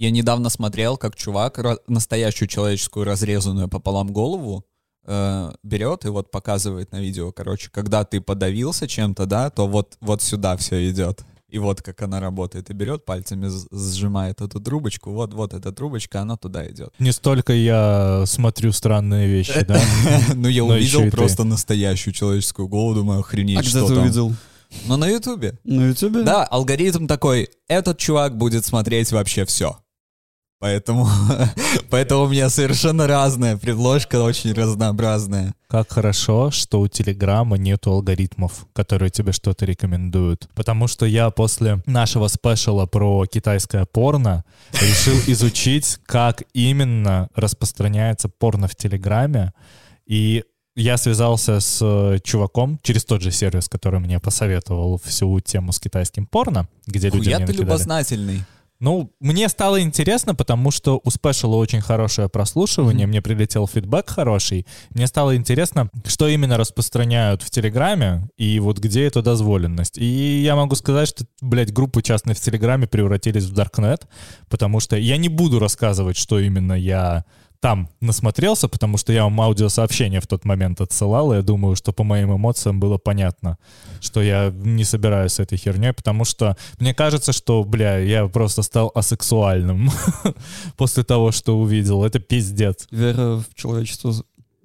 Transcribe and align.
Я 0.00 0.10
недавно 0.10 0.48
смотрел, 0.48 0.96
как 0.96 1.14
чувак 1.14 1.60
настоящую 1.86 2.48
человеческую 2.48 3.04
разрезанную 3.04 3.68
пополам 3.68 4.10
голову 4.10 4.64
э, 5.04 5.52
берет 5.62 6.06
и 6.06 6.08
вот 6.08 6.30
показывает 6.30 6.90
на 6.90 7.02
видео, 7.02 7.32
короче, 7.32 7.68
когда 7.70 8.04
ты 8.04 8.22
подавился 8.22 8.88
чем-то, 8.88 9.26
да, 9.26 9.50
то 9.50 9.68
вот, 9.68 9.98
вот 10.00 10.22
сюда 10.22 10.56
все 10.56 10.90
идет. 10.90 11.20
И 11.50 11.58
вот 11.58 11.82
как 11.82 12.00
она 12.00 12.18
работает. 12.18 12.70
И 12.70 12.72
берет 12.72 13.04
пальцами, 13.04 13.50
сжимает 13.70 14.40
эту 14.40 14.58
трубочку, 14.58 15.10
вот, 15.12 15.34
вот 15.34 15.52
эта 15.52 15.70
трубочка, 15.70 16.22
она 16.22 16.38
туда 16.38 16.66
идет. 16.66 16.94
Не 16.98 17.12
столько 17.12 17.52
я 17.52 18.24
смотрю 18.24 18.72
странные 18.72 19.28
вещи, 19.28 19.66
да? 19.66 19.82
Ну, 20.34 20.48
я 20.48 20.64
увидел 20.64 21.02
ты. 21.02 21.10
просто 21.10 21.44
настоящую 21.44 22.14
человеческую 22.14 22.68
голову, 22.68 22.94
думаю, 22.94 23.20
охренеть, 23.20 23.58
А 23.58 23.60
где 23.60 23.68
что 23.68 23.86
ты 23.86 23.94
там. 23.96 24.04
увидел? 24.04 24.32
Ну, 24.86 24.96
на 24.96 25.08
Ютубе. 25.08 25.58
На 25.64 25.88
Ютубе? 25.88 26.22
Да, 26.22 26.44
алгоритм 26.44 27.06
такой, 27.06 27.50
этот 27.68 27.98
чувак 27.98 28.38
будет 28.38 28.64
смотреть 28.64 29.12
вообще 29.12 29.44
все. 29.44 29.76
Поэтому, 30.60 31.08
поэтому 31.90 32.24
у 32.24 32.28
меня 32.28 32.50
совершенно 32.50 33.06
разная 33.06 33.56
предложка, 33.56 34.22
очень 34.22 34.52
разнообразная. 34.52 35.54
Как 35.68 35.90
хорошо, 35.90 36.50
что 36.50 36.80
у 36.80 36.86
Телеграма 36.86 37.56
нету 37.56 37.92
алгоритмов, 37.92 38.66
которые 38.74 39.08
тебе 39.08 39.32
что-то 39.32 39.64
рекомендуют. 39.64 40.50
Потому 40.54 40.86
что 40.86 41.06
я 41.06 41.30
после 41.30 41.82
нашего 41.86 42.28
спешала 42.28 42.84
про 42.84 43.24
китайское 43.24 43.86
порно 43.86 44.44
решил 44.72 45.16
изучить, 45.32 45.98
как 46.04 46.42
именно 46.52 47.30
распространяется 47.34 48.28
порно 48.28 48.68
в 48.68 48.76
Телеграме. 48.76 49.54
И 50.06 50.44
я 50.76 50.98
связался 50.98 51.60
с 51.60 51.78
э, 51.80 52.18
чуваком 52.22 52.78
через 52.82 53.06
тот 53.06 53.22
же 53.22 53.30
сервис, 53.30 53.68
который 53.70 54.00
мне 54.00 54.20
посоветовал 54.20 55.00
всю 55.02 55.40
тему 55.40 55.72
с 55.72 55.80
китайским 55.80 56.26
порно, 56.26 56.68
где 56.86 57.08
люди 57.08 57.30
Хуя 57.30 57.38
мне 57.38 57.46
ты 57.46 57.54
любознательный. 57.54 58.44
Ну, 58.80 59.12
мне 59.20 59.48
стало 59.50 59.82
интересно, 59.82 60.34
потому 60.34 60.70
что 60.70 61.00
у 61.04 61.10
спешала 61.10 61.56
очень 61.56 61.82
хорошее 61.82 62.30
прослушивание, 62.30 63.06
мне 63.06 63.20
прилетел 63.20 63.68
фидбэк 63.68 64.08
хороший. 64.08 64.66
Мне 64.90 65.06
стало 65.06 65.36
интересно, 65.36 65.90
что 66.06 66.26
именно 66.26 66.56
распространяют 66.56 67.42
в 67.42 67.50
Телеграме 67.50 68.28
и 68.38 68.58
вот 68.58 68.78
где 68.78 69.04
эта 69.04 69.20
дозволенность. 69.20 69.98
И 69.98 70.40
я 70.42 70.56
могу 70.56 70.76
сказать, 70.76 71.08
что, 71.08 71.26
блядь, 71.42 71.74
группы 71.74 72.00
частные 72.02 72.34
в 72.34 72.40
Телеграме 72.40 72.86
превратились 72.86 73.44
в 73.44 73.52
Даркнет, 73.52 74.08
потому 74.48 74.80
что 74.80 74.96
я 74.96 75.18
не 75.18 75.28
буду 75.28 75.58
рассказывать, 75.58 76.16
что 76.16 76.38
именно 76.38 76.72
я 76.72 77.26
там 77.60 77.90
насмотрелся, 78.00 78.68
потому 78.68 78.96
что 78.96 79.12
я 79.12 79.24
вам 79.24 79.40
аудиосообщение 79.40 80.20
в 80.20 80.26
тот 80.26 80.44
момент 80.44 80.80
отсылал, 80.80 81.32
и 81.32 81.36
я 81.36 81.42
думаю, 81.42 81.76
что 81.76 81.92
по 81.92 82.04
моим 82.04 82.34
эмоциям 82.34 82.80
было 82.80 82.96
понятно, 82.96 83.58
что 84.00 84.22
я 84.22 84.50
не 84.50 84.84
собираюсь 84.84 85.32
с 85.32 85.40
этой 85.40 85.58
херней, 85.58 85.92
потому 85.92 86.24
что 86.24 86.56
мне 86.78 86.94
кажется, 86.94 87.32
что, 87.32 87.62
бля, 87.64 87.98
я 87.98 88.26
просто 88.28 88.62
стал 88.62 88.90
асексуальным 88.94 89.90
после 90.76 91.04
того, 91.04 91.32
что 91.32 91.58
увидел. 91.58 92.02
Это 92.04 92.18
пиздец. 92.18 92.88
Вера 92.90 93.36
в 93.36 93.54
человечество 93.54 94.14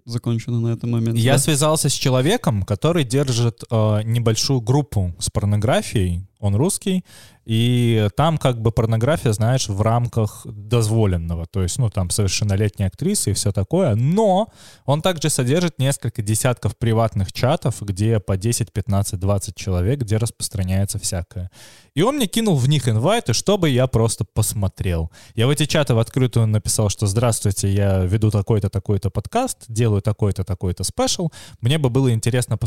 закончена 0.05 0.59
на 0.59 0.67
этом 0.69 0.91
моменте. 0.91 1.19
Я 1.19 1.33
да? 1.33 1.39
связался 1.39 1.89
с 1.89 1.93
человеком, 1.93 2.63
который 2.63 3.03
держит 3.03 3.63
э, 3.69 4.01
небольшую 4.03 4.61
группу 4.61 5.13
с 5.19 5.29
порнографией, 5.29 6.27
он 6.45 6.55
русский, 6.55 7.03
и 7.45 8.07
там 8.15 8.39
как 8.39 8.59
бы 8.59 8.71
порнография, 8.71 9.31
знаешь, 9.31 9.69
в 9.69 9.79
рамках 9.81 10.45
дозволенного, 10.45 11.45
то 11.45 11.61
есть, 11.61 11.77
ну, 11.77 11.89
там 11.91 12.09
совершеннолетние 12.09 12.87
актрисы 12.87 13.31
и 13.31 13.33
все 13.33 13.51
такое, 13.51 13.95
но 13.95 14.51
он 14.85 15.03
также 15.03 15.29
содержит 15.29 15.77
несколько 15.77 16.23
десятков 16.23 16.75
приватных 16.75 17.31
чатов, 17.31 17.81
где 17.81 18.19
по 18.19 18.35
10, 18.35 18.73
15, 18.73 19.19
20 19.19 19.55
человек, 19.55 19.99
где 19.99 20.17
распространяется 20.17 20.97
всякое. 20.97 21.51
И 21.93 22.01
он 22.01 22.17
мне 22.17 22.25
кинул 22.25 22.55
в 22.55 22.67
них 22.67 22.89
инвайты, 22.89 23.33
чтобы 23.33 23.69
я 23.69 23.87
просто 23.87 24.25
посмотрел. 24.25 25.11
Я 25.35 25.47
в 25.47 25.49
эти 25.51 25.65
чаты 25.65 25.93
в 25.93 25.99
открытую 25.99 26.47
написал, 26.47 26.89
что 26.89 27.07
«Здравствуйте, 27.07 27.71
я 27.71 27.99
веду 27.99 28.31
такой-то, 28.31 28.69
такой-то 28.69 29.09
подкаст, 29.09 29.65
делаю 29.69 30.01
такой-то, 30.01 30.43
такой-то 30.43 30.83
спешл. 30.83 31.29
Мне 31.61 31.77
бы 31.77 31.89
было 31.89 32.11
интересно 32.11 32.57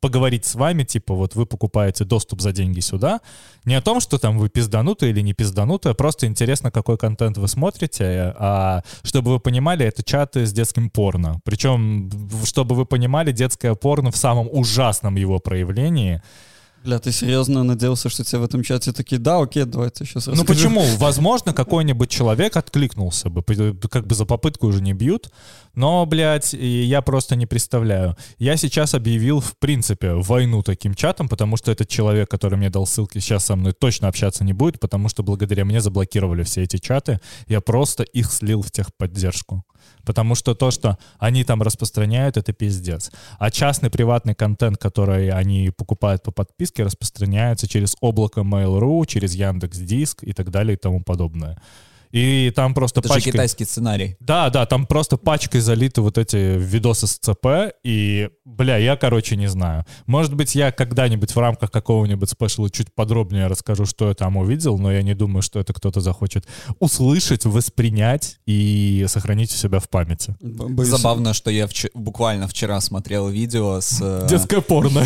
поговорить 0.00 0.44
с 0.44 0.54
вами, 0.54 0.84
типа 0.84 1.14
вот 1.14 1.34
вы 1.34 1.46
покупаете 1.46 2.04
доступ 2.04 2.40
за 2.40 2.52
деньги 2.52 2.80
сюда. 2.80 3.17
Не 3.64 3.74
о 3.74 3.82
том, 3.82 4.00
что 4.00 4.18
там 4.18 4.38
вы 4.38 4.48
пизданутые 4.48 5.10
или 5.10 5.20
не 5.20 5.34
пизданутые, 5.34 5.94
просто 5.94 6.26
интересно, 6.26 6.70
какой 6.70 6.96
контент 6.96 7.38
вы 7.38 7.48
смотрите, 7.48 8.34
а 8.38 8.82
чтобы 9.02 9.32
вы 9.32 9.40
понимали, 9.40 9.84
это 9.84 10.02
чаты 10.02 10.46
с 10.46 10.52
детским 10.52 10.90
порно. 10.90 11.40
Причем, 11.44 12.10
чтобы 12.44 12.74
вы 12.74 12.86
понимали, 12.86 13.32
детское 13.32 13.74
порно 13.74 14.10
в 14.10 14.16
самом 14.16 14.48
ужасном 14.50 15.16
его 15.16 15.38
проявлении. 15.38 16.22
Бля, 16.84 17.00
ты 17.00 17.10
серьезно 17.10 17.64
надеялся, 17.64 18.08
что 18.08 18.22
тебе 18.24 18.38
в 18.38 18.44
этом 18.44 18.62
чате 18.62 18.92
такие, 18.92 19.18
да, 19.18 19.40
окей, 19.40 19.64
давай 19.64 19.90
ты 19.90 20.04
сейчас 20.04 20.26
Ну 20.26 20.44
почему? 20.44 20.84
Возможно, 20.98 21.52
какой-нибудь 21.52 22.08
человек 22.08 22.56
откликнулся 22.56 23.30
бы, 23.30 23.42
как 23.42 24.06
бы 24.06 24.14
за 24.14 24.24
попытку 24.24 24.68
уже 24.68 24.80
не 24.80 24.92
бьют, 24.92 25.30
но, 25.78 26.04
блядь, 26.06 26.54
я 26.54 27.02
просто 27.02 27.36
не 27.36 27.46
представляю. 27.46 28.16
Я 28.38 28.56
сейчас 28.56 28.94
объявил, 28.94 29.38
в 29.38 29.56
принципе, 29.58 30.14
войну 30.14 30.64
таким 30.64 30.92
чатом, 30.92 31.28
потому 31.28 31.56
что 31.56 31.70
этот 31.70 31.88
человек, 31.88 32.28
который 32.28 32.58
мне 32.58 32.68
дал 32.68 32.84
ссылки, 32.84 33.20
сейчас 33.20 33.44
со 33.44 33.54
мной 33.54 33.74
точно 33.74 34.08
общаться 34.08 34.42
не 34.42 34.52
будет, 34.52 34.80
потому 34.80 35.08
что 35.08 35.22
благодаря 35.22 35.64
мне 35.64 35.80
заблокировали 35.80 36.42
все 36.42 36.64
эти 36.64 36.78
чаты, 36.78 37.20
я 37.46 37.60
просто 37.60 38.02
их 38.02 38.32
слил 38.32 38.62
в 38.62 38.72
техподдержку. 38.72 39.62
Потому 40.04 40.34
что 40.34 40.56
то, 40.56 40.72
что 40.72 40.98
они 41.20 41.44
там 41.44 41.62
распространяют, 41.62 42.36
это 42.36 42.52
пиздец. 42.52 43.12
А 43.38 43.48
частный 43.52 43.88
приватный 43.88 44.34
контент, 44.34 44.78
который 44.78 45.30
они 45.30 45.70
покупают 45.70 46.24
по 46.24 46.32
подписке, 46.32 46.82
распространяется 46.82 47.68
через 47.68 47.94
облако 48.00 48.40
Mail.ru, 48.40 49.06
через 49.06 49.36
Яндекс 49.36 49.78
Диск 49.78 50.24
и 50.24 50.32
так 50.32 50.50
далее 50.50 50.74
и 50.74 50.76
тому 50.76 51.04
подобное. 51.04 51.62
И 52.10 52.50
там 52.56 52.74
просто 52.74 53.00
Это 53.00 53.08
же 53.08 53.14
пачкой... 53.14 53.32
китайский 53.32 53.64
сценарий. 53.64 54.16
Да, 54.20 54.48
да, 54.50 54.64
там 54.66 54.86
просто 54.86 55.16
пачкой 55.16 55.60
залиты 55.60 56.00
вот 56.00 56.16
эти 56.18 56.56
видосы 56.58 57.06
с 57.06 57.18
ЦП, 57.18 57.74
и, 57.84 58.30
бля, 58.44 58.76
я, 58.78 58.96
короче, 58.96 59.36
не 59.36 59.46
знаю. 59.48 59.84
Может 60.06 60.34
быть, 60.34 60.54
я 60.54 60.72
когда-нибудь 60.72 61.34
в 61.34 61.38
рамках 61.38 61.70
какого-нибудь 61.70 62.30
спешла 62.30 62.70
чуть 62.70 62.94
подробнее 62.94 63.46
расскажу, 63.46 63.84
что 63.84 64.08
я 64.08 64.14
там 64.14 64.36
увидел, 64.36 64.78
но 64.78 64.90
я 64.92 65.02
не 65.02 65.14
думаю, 65.14 65.42
что 65.42 65.60
это 65.60 65.72
кто-то 65.72 66.00
захочет 66.00 66.46
услышать, 66.78 67.44
воспринять 67.44 68.38
и 68.46 69.04
сохранить 69.08 69.52
у 69.52 69.56
себя 69.56 69.78
в 69.78 69.88
памяти. 69.88 70.34
Забавно, 70.84 71.34
что 71.34 71.50
я 71.50 71.66
вч- 71.66 71.90
буквально 71.94 72.48
вчера 72.48 72.80
смотрел 72.80 73.28
видео 73.28 73.80
с... 73.80 73.98
э, 74.00 74.26
Детское 74.28 74.60
порно. 74.60 75.04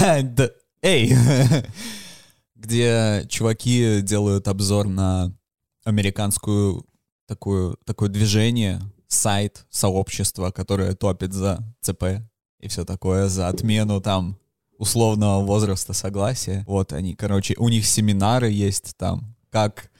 Эй! 0.82 1.14
Где 2.56 3.24
чуваки 3.28 4.00
делают 4.02 4.48
обзор 4.48 4.86
на 4.88 5.32
американскую 5.84 6.84
такую, 7.26 7.76
такое 7.84 8.08
движение, 8.08 8.80
сайт, 9.08 9.66
сообщество, 9.70 10.50
которое 10.50 10.94
топит 10.94 11.32
за 11.32 11.58
ЦП 11.80 12.22
и 12.60 12.68
все 12.68 12.84
такое, 12.84 13.28
за 13.28 13.48
отмену 13.48 14.00
там 14.00 14.38
условного 14.78 15.44
возраста 15.44 15.92
согласия. 15.92 16.64
Вот 16.66 16.92
они, 16.92 17.14
короче, 17.14 17.54
у 17.58 17.68
них 17.68 17.86
семинары 17.86 18.50
есть 18.50 18.96
там, 18.96 19.36
как 19.50 19.90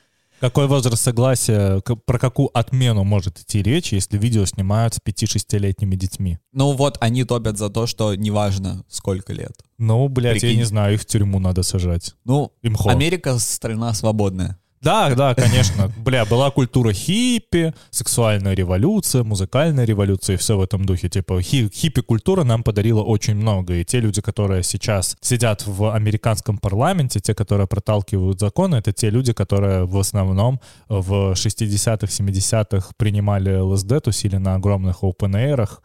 Какой 0.40 0.66
возраст 0.68 1.02
согласия, 1.02 1.82
про 2.06 2.18
какую 2.18 2.48
отмену 2.56 3.04
может 3.04 3.38
идти 3.38 3.62
речь, 3.62 3.92
если 3.92 4.16
видео 4.16 4.46
снимают 4.46 4.94
с 4.94 4.98
5-6-летними 4.98 5.96
детьми? 5.96 6.38
Ну 6.52 6.72
вот, 6.72 6.96
они 7.02 7.24
топят 7.24 7.58
за 7.58 7.68
то, 7.68 7.86
что 7.86 8.14
неважно, 8.14 8.82
сколько 8.88 9.34
лет. 9.34 9.52
Ну, 9.76 10.08
блядь, 10.08 10.36
я 10.36 10.40
Прикинь. 10.40 10.58
не 10.58 10.64
знаю, 10.64 10.94
их 10.94 11.02
в 11.02 11.04
тюрьму 11.04 11.38
надо 11.40 11.62
сажать. 11.62 12.14
Ну, 12.24 12.52
Имхо. 12.62 12.88
Америка 12.88 13.38
страна 13.38 13.92
свободная. 13.92 14.58
Да, 14.82 15.14
да, 15.14 15.34
конечно. 15.34 15.92
Бля, 15.98 16.24
была 16.24 16.50
культура 16.50 16.92
хиппи, 16.92 17.74
сексуальная 17.90 18.54
революция, 18.54 19.24
музыкальная 19.24 19.84
революция 19.84 20.34
и 20.34 20.36
все 20.38 20.56
в 20.56 20.62
этом 20.62 20.86
духе. 20.86 21.10
Типа 21.10 21.42
хи- 21.42 21.68
хиппи-культура 21.70 22.44
нам 22.44 22.62
подарила 22.62 23.02
очень 23.02 23.34
много. 23.34 23.74
И 23.74 23.84
те 23.84 24.00
люди, 24.00 24.22
которые 24.22 24.62
сейчас 24.62 25.16
сидят 25.20 25.66
в 25.66 25.94
американском 25.94 26.56
парламенте, 26.56 27.20
те, 27.20 27.34
которые 27.34 27.66
проталкивают 27.66 28.40
законы, 28.40 28.76
это 28.76 28.92
те 28.92 29.10
люди, 29.10 29.34
которые 29.34 29.84
в 29.84 29.98
основном 29.98 30.60
в 30.88 31.32
60-х, 31.32 32.06
70-х 32.06 32.92
принимали 32.96 33.54
ЛСД, 33.54 34.02
тусили 34.02 34.36
на 34.36 34.54
огромных 34.54 35.02
open-эйрах. 35.02 35.82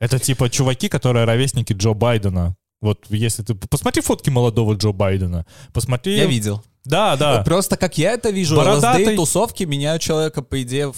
Это 0.00 0.18
типа 0.18 0.50
чуваки, 0.50 0.88
которые 0.88 1.24
ровесники 1.24 1.72
Джо 1.72 1.94
Байдена. 1.94 2.56
Вот 2.80 3.06
если 3.10 3.44
ты... 3.44 3.54
Посмотри 3.54 4.02
фотки 4.02 4.28
молодого 4.28 4.74
Джо 4.74 4.90
Байдена. 4.90 5.46
Посмотри... 5.72 6.16
Я 6.16 6.26
видел. 6.26 6.62
Да, 6.84 7.16
да. 7.16 7.42
Просто 7.42 7.76
как 7.76 7.98
я 7.98 8.12
это 8.12 8.30
вижу, 8.30 8.56
Бородатый. 8.56 9.02
ЛСД 9.02 9.12
и 9.12 9.16
тусовки 9.16 9.64
меняют 9.64 10.02
человека, 10.02 10.42
по 10.42 10.62
идее, 10.62 10.92
в, 10.92 10.96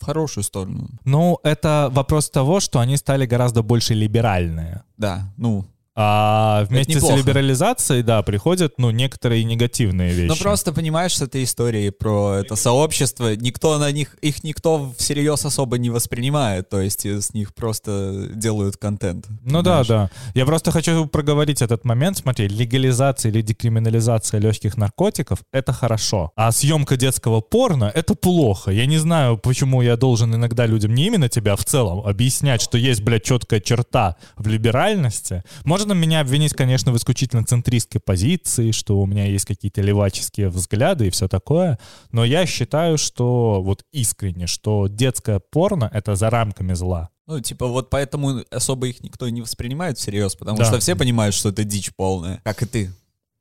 в 0.00 0.04
хорошую 0.04 0.44
сторону. 0.44 0.88
Ну, 1.04 1.38
это 1.42 1.88
вопрос 1.92 2.30
того, 2.30 2.60
что 2.60 2.80
они 2.80 2.96
стали 2.96 3.26
гораздо 3.26 3.62
больше 3.62 3.94
либеральные. 3.94 4.82
Да, 4.96 5.32
ну, 5.36 5.64
А 6.00 6.64
вместе 6.68 7.00
с 7.00 7.10
либерализацией, 7.10 8.04
да, 8.04 8.22
приходят, 8.22 8.74
ну, 8.78 8.90
некоторые 8.92 9.42
негативные 9.42 10.12
вещи. 10.12 10.28
Ну 10.28 10.36
просто 10.36 10.72
понимаешь, 10.72 11.16
с 11.16 11.22
этой 11.22 11.42
историей 11.42 11.90
про 11.90 12.36
это 12.36 12.54
сообщество, 12.54 13.34
никто 13.34 13.76
на 13.78 13.90
них, 13.90 14.14
их 14.22 14.44
никто 14.44 14.92
всерьез 14.96 15.44
особо 15.44 15.76
не 15.76 15.90
воспринимает, 15.90 16.68
то 16.68 16.80
есть 16.80 17.04
с 17.04 17.34
них 17.34 17.52
просто 17.52 18.28
делают 18.32 18.76
контент. 18.76 19.26
Ну 19.44 19.62
да, 19.62 19.82
понимаешь? 19.82 19.88
да. 19.88 20.10
Я 20.34 20.46
просто 20.46 20.70
хочу 20.70 21.06
проговорить 21.06 21.62
этот 21.62 21.84
момент. 21.84 22.18
Смотри, 22.18 22.46
легализация 22.46 23.32
или 23.32 23.42
декриминализация 23.42 24.38
легких 24.38 24.76
наркотиков— 24.76 25.40
это 25.52 25.72
хорошо. 25.72 26.30
А 26.36 26.52
съемка 26.52 26.96
детского 26.96 27.40
порно— 27.40 27.90
это 27.94 28.14
плохо. 28.14 28.70
Я 28.70 28.86
не 28.86 28.98
знаю, 28.98 29.36
почему 29.36 29.82
я 29.82 29.96
должен 29.96 30.32
иногда 30.32 30.64
людям, 30.64 30.94
не 30.94 31.06
именно 31.06 31.28
тебя, 31.28 31.54
а 31.54 31.56
в 31.56 31.64
целом, 31.64 32.06
объяснять, 32.06 32.62
что 32.62 32.78
есть, 32.78 33.02
блядь, 33.02 33.24
четкая 33.24 33.58
черта 33.58 34.14
в 34.36 34.46
либеральности. 34.46 35.42
Можно 35.88 36.00
меня 36.00 36.20
обвинить, 36.20 36.52
конечно, 36.52 36.92
в 36.92 36.98
исключительно 36.98 37.44
центристской 37.46 37.98
позиции, 37.98 38.72
что 38.72 39.00
у 39.00 39.06
меня 39.06 39.24
есть 39.24 39.46
какие-то 39.46 39.80
леваческие 39.80 40.50
взгляды 40.50 41.06
и 41.06 41.10
все 41.10 41.28
такое, 41.28 41.78
но 42.12 42.26
я 42.26 42.44
считаю, 42.44 42.98
что 42.98 43.62
вот 43.62 43.84
искренне, 43.90 44.46
что 44.46 44.86
детское 44.86 45.38
порно— 45.38 45.88
это 45.94 46.14
за 46.14 46.28
рамками 46.28 46.74
зла. 46.74 47.08
Ну, 47.26 47.40
типа, 47.40 47.66
вот 47.68 47.88
поэтому 47.88 48.42
особо 48.50 48.88
их 48.88 49.02
никто 49.02 49.26
не 49.30 49.40
воспринимает 49.40 49.96
всерьез, 49.96 50.34
потому 50.36 50.58
Да. 50.58 50.66
что 50.66 50.78
все 50.78 50.94
понимают, 50.94 51.34
что 51.34 51.48
это 51.48 51.64
дичь 51.64 51.90
полная. 51.96 52.42
Как 52.44 52.62
и 52.62 52.66
ты. 52.66 52.92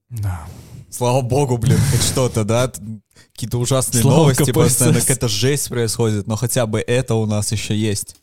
Да. 0.10 0.46
Слава 0.90 1.20
богу, 1.20 1.58
блин, 1.58 1.78
хоть 1.92 2.02
что-то, 2.02 2.46
да? 2.46 2.72
Какие-то 3.34 3.58
ужасные 3.58 4.04
Слава 4.04 4.18
новости, 4.20 4.44
КПСС. 4.44 4.54
постоянно 4.54 5.02
какая-то 5.02 5.28
жесть 5.28 5.68
происходит, 5.68 6.28
но 6.28 6.38
хотя 6.38 6.66
бы 6.66 6.80
это 6.80 7.16
у 7.16 7.26
нас 7.26 7.52
еще 7.52 7.76
есть. 7.78 8.16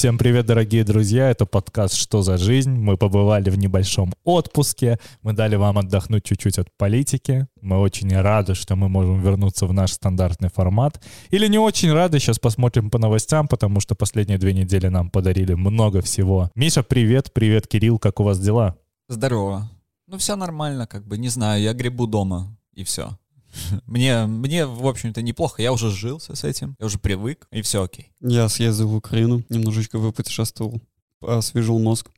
Всем 0.00 0.16
привет, 0.16 0.46
дорогие 0.46 0.82
друзья! 0.82 1.28
Это 1.28 1.44
подкаст 1.44 1.94
«Что 1.94 2.22
за 2.22 2.38
жизнь?». 2.38 2.70
Мы 2.70 2.96
побывали 2.96 3.50
в 3.50 3.58
небольшом 3.58 4.14
отпуске. 4.24 4.98
Мы 5.20 5.34
дали 5.34 5.56
вам 5.56 5.76
отдохнуть 5.76 6.24
чуть-чуть 6.24 6.58
от 6.58 6.74
политики. 6.78 7.46
Мы 7.60 7.78
очень 7.78 8.10
рады, 8.18 8.54
что 8.54 8.76
мы 8.76 8.88
можем 8.88 9.20
вернуться 9.20 9.66
в 9.66 9.74
наш 9.74 9.92
стандартный 9.92 10.48
формат. 10.48 11.04
Или 11.28 11.48
не 11.48 11.58
очень 11.58 11.92
рады, 11.92 12.18
сейчас 12.18 12.38
посмотрим 12.38 12.88
по 12.88 12.96
новостям, 12.96 13.46
потому 13.46 13.80
что 13.80 13.94
последние 13.94 14.38
две 14.38 14.54
недели 14.54 14.86
нам 14.86 15.10
подарили 15.10 15.52
много 15.52 16.00
всего. 16.00 16.50
Миша, 16.54 16.82
привет! 16.82 17.34
Привет, 17.34 17.66
Кирилл! 17.66 17.98
Как 17.98 18.20
у 18.20 18.22
вас 18.22 18.40
дела? 18.40 18.78
Здорово. 19.10 19.68
Ну, 20.06 20.16
все 20.16 20.34
нормально, 20.34 20.86
как 20.86 21.06
бы, 21.06 21.18
не 21.18 21.28
знаю, 21.28 21.60
я 21.60 21.74
грибу 21.74 22.06
дома, 22.06 22.56
и 22.72 22.84
все. 22.84 23.18
Мне, 23.86 24.26
мне, 24.26 24.66
в 24.66 24.86
общем-то, 24.86 25.22
неплохо. 25.22 25.62
Я 25.62 25.72
уже 25.72 25.90
сжился 25.90 26.34
с 26.34 26.44
этим, 26.44 26.76
я 26.78 26.86
уже 26.86 26.98
привык, 26.98 27.46
и 27.50 27.62
все 27.62 27.82
окей. 27.82 28.12
Я 28.20 28.48
съездил 28.48 28.88
в 28.88 28.94
Украину, 28.94 29.42
немножечко 29.48 29.98
выпутешествовал, 29.98 30.80
освежил 31.20 31.78
мозг, 31.78 32.10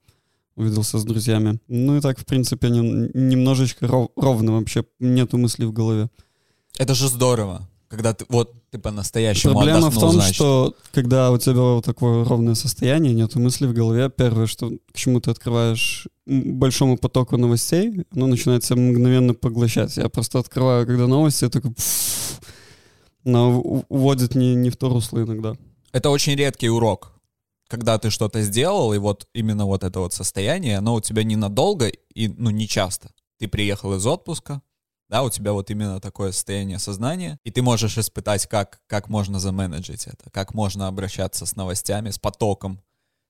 увиделся 0.56 0.98
с 0.98 1.04
друзьями. 1.04 1.58
Ну 1.68 1.96
и 1.96 2.00
так, 2.00 2.18
в 2.18 2.24
принципе, 2.26 2.68
нем- 2.68 3.10
немножечко 3.14 3.86
ров- 3.86 4.10
ровно 4.16 4.52
вообще, 4.52 4.84
нету 5.00 5.38
мыслей 5.38 5.66
в 5.66 5.72
голове. 5.72 6.08
Это 6.78 6.94
же 6.94 7.08
здорово, 7.08 7.68
когда 7.92 8.14
ты, 8.14 8.24
вот, 8.30 8.54
ты 8.70 8.78
по-настоящему 8.78 9.52
Проблема 9.52 9.90
в 9.90 9.98
том, 10.00 10.12
значит. 10.12 10.34
что 10.34 10.74
когда 10.92 11.30
у 11.30 11.36
тебя 11.36 11.60
вот 11.60 11.84
такое 11.84 12.24
ровное 12.24 12.54
состояние, 12.54 13.12
нету 13.12 13.38
мыслей 13.38 13.66
в 13.66 13.74
голове, 13.74 14.08
первое, 14.08 14.46
что 14.46 14.70
к 14.70 14.96
чему 14.96 15.20
ты 15.20 15.30
открываешь 15.30 16.08
большому 16.24 16.96
потоку 16.96 17.36
новостей, 17.36 18.06
оно 18.14 18.28
начинает 18.28 18.62
тебя 18.62 18.76
мгновенно 18.76 19.34
поглощать. 19.34 19.94
Я 19.98 20.08
просто 20.08 20.38
открываю, 20.38 20.86
когда 20.86 21.06
новости, 21.06 21.44
я 21.44 21.50
такой... 21.50 21.74
пф, 21.74 22.40
но 23.24 23.60
уводит 23.60 24.34
не, 24.34 24.54
не 24.54 24.70
в 24.70 24.78
то 24.78 24.88
русло 24.88 25.18
иногда. 25.18 25.54
Это 25.92 26.08
очень 26.08 26.34
редкий 26.34 26.70
урок. 26.70 27.12
Когда 27.68 27.98
ты 27.98 28.08
что-то 28.08 28.40
сделал, 28.40 28.94
и 28.94 28.98
вот 28.98 29.28
именно 29.34 29.66
вот 29.66 29.84
это 29.84 30.00
вот 30.00 30.14
состояние, 30.14 30.78
оно 30.78 30.94
у 30.94 31.02
тебя 31.02 31.24
ненадолго 31.24 31.88
и, 32.14 32.28
ну, 32.28 32.48
не 32.48 32.66
часто. 32.66 33.10
Ты 33.38 33.48
приехал 33.48 33.94
из 33.94 34.06
отпуска, 34.06 34.62
да, 35.12 35.22
у 35.22 35.28
тебя 35.28 35.52
вот 35.52 35.70
именно 35.70 36.00
такое 36.00 36.32
состояние 36.32 36.78
сознания, 36.78 37.38
и 37.44 37.50
ты 37.50 37.60
можешь 37.60 37.98
испытать, 37.98 38.46
как, 38.46 38.80
как 38.86 39.10
можно 39.10 39.38
заменеджить 39.38 40.06
это, 40.06 40.30
как 40.30 40.54
можно 40.54 40.88
обращаться 40.88 41.44
с 41.44 41.54
новостями, 41.54 42.08
с 42.08 42.18
потоком, 42.18 42.80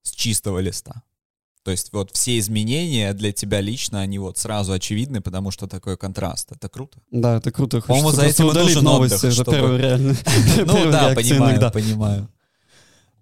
с 0.03 0.13
чистого 0.13 0.61
листа. 0.61 1.03
То 1.65 1.73
есть 1.73 1.93
вот 1.93 2.13
все 2.13 2.39
изменения 2.39 3.13
для 3.15 3.33
тебя 3.33 3.61
лично, 3.61 4.01
они 4.01 4.21
вот 4.21 4.39
сразу 4.39 4.73
очевидны, 4.73 5.21
потому 5.21 5.51
что 5.51 5.67
такой 5.67 5.97
контраст. 5.97 6.53
Это 6.53 6.69
круто. 6.69 7.01
Да, 7.11 7.39
это 7.39 7.51
круто. 7.51 7.81
По-моему, 7.81 8.13
за 8.13 8.27
этим 8.27 8.51
и 8.51 8.55
нужен 8.55 8.85
новости. 8.85 9.15
отдых, 9.15 9.41
это 9.41 9.43
чтобы- 9.43 9.79
реально. 9.79 10.15
Ну 10.65 10.91
да, 10.93 11.15
понимаю, 11.17 11.73
понимаю. 11.73 12.29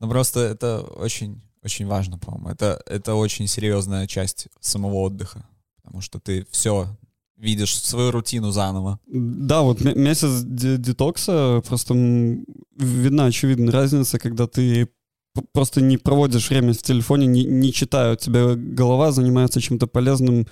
Но 0.01 0.09
просто 0.11 0.41
это 0.41 0.83
очень, 0.83 1.41
очень 1.65 1.87
важно, 1.87 2.19
по-моему. 2.19 2.51
Это, 2.51 2.83
это 2.85 3.15
очень 3.15 3.47
серьезная 3.47 4.06
часть 4.06 4.49
самого 4.61 4.97
отдыха. 4.97 5.47
Потому 5.83 6.03
что 6.03 6.21
ты 6.21 6.47
все 6.51 6.95
видишь 7.41 7.77
свою 7.77 8.11
рутину 8.11 8.51
заново. 8.51 8.99
Да, 9.07 9.63
вот 9.63 9.81
ме- 9.81 9.95
месяц 9.95 10.43
де- 10.43 10.77
детокса, 10.77 11.63
просто 11.67 11.95
видна 12.77 13.27
очевидная 13.27 13.73
разница, 13.73 14.19
когда 14.19 14.47
ты 14.47 14.89
просто 15.53 15.81
не 15.81 15.97
проводишь 15.97 16.51
время 16.51 16.73
в 16.73 16.83
телефоне, 16.83 17.27
не, 17.27 17.45
не 17.45 17.73
читая, 17.73 18.13
у 18.13 18.17
тебя 18.17 18.55
голова 18.57 19.13
занимается 19.13 19.61
чем-то 19.61 19.87
полезным, 19.87 20.47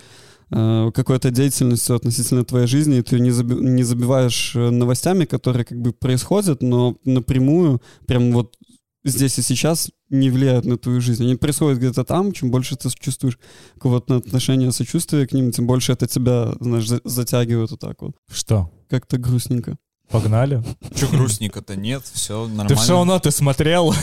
э, 0.51 0.91
какой-то 0.95 1.31
деятельностью 1.31 1.97
относительно 1.97 2.45
твоей 2.45 2.67
жизни, 2.67 2.99
и 2.99 3.03
ты 3.03 3.21
не 3.21 3.83
забиваешь 3.83 4.57
э, 4.57 4.71
новостями, 4.71 5.25
которые 5.25 5.65
как 5.65 5.79
бы 5.79 5.93
происходят, 5.93 6.63
но 6.63 6.97
напрямую, 7.05 7.83
прям 8.07 8.33
вот 8.33 8.55
здесь 9.05 9.39
и 9.39 9.43
сейчас 9.43 9.91
не 10.11 10.31
влияют 10.31 10.65
на 10.65 10.77
твою 10.79 11.01
жизнь. 11.01 11.23
Они 11.25 11.37
происходят 11.37 11.79
где-то 11.79 12.05
там, 12.05 12.33
чем 12.33 12.51
больше 12.51 12.77
ты 12.77 12.89
чувствуешь 12.99 13.39
какого-то 13.75 14.17
отношения, 14.17 14.73
сочувствия 14.73 15.27
к 15.27 15.33
ним, 15.33 15.51
тем 15.53 15.67
больше 15.67 15.93
это 15.93 16.07
тебя, 16.07 16.53
знаешь, 16.61 16.89
за- 16.89 17.01
затягивает 17.05 17.71
вот 17.71 17.81
так 17.81 18.01
вот. 18.03 18.17
Что, 18.33 18.71
Как-то 18.89 19.19
грустненько. 19.19 19.77
погнали? 20.11 20.63
Че 20.95 21.07
грустненько-то? 21.09 21.77
Нет, 21.77 22.03
все 22.13 22.47
нормально. 22.47 22.69
Ты 22.69 22.75
в 22.75 22.83
шоу-ноты 22.83 23.31
смотрел? 23.31 23.95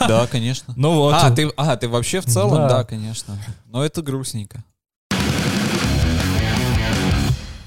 Да, 0.00 0.26
конечно. 0.26 0.72
Ну 0.76 0.94
вот. 0.94 1.14
А, 1.14 1.30
ты, 1.30 1.50
а, 1.56 1.76
ты 1.76 1.88
вообще 1.88 2.20
в 2.20 2.26
целом? 2.26 2.56
Да. 2.56 2.68
Да, 2.68 2.84
конечно. 2.84 3.38
Но 3.66 3.84
это 3.84 4.02
грустненько. 4.02 4.64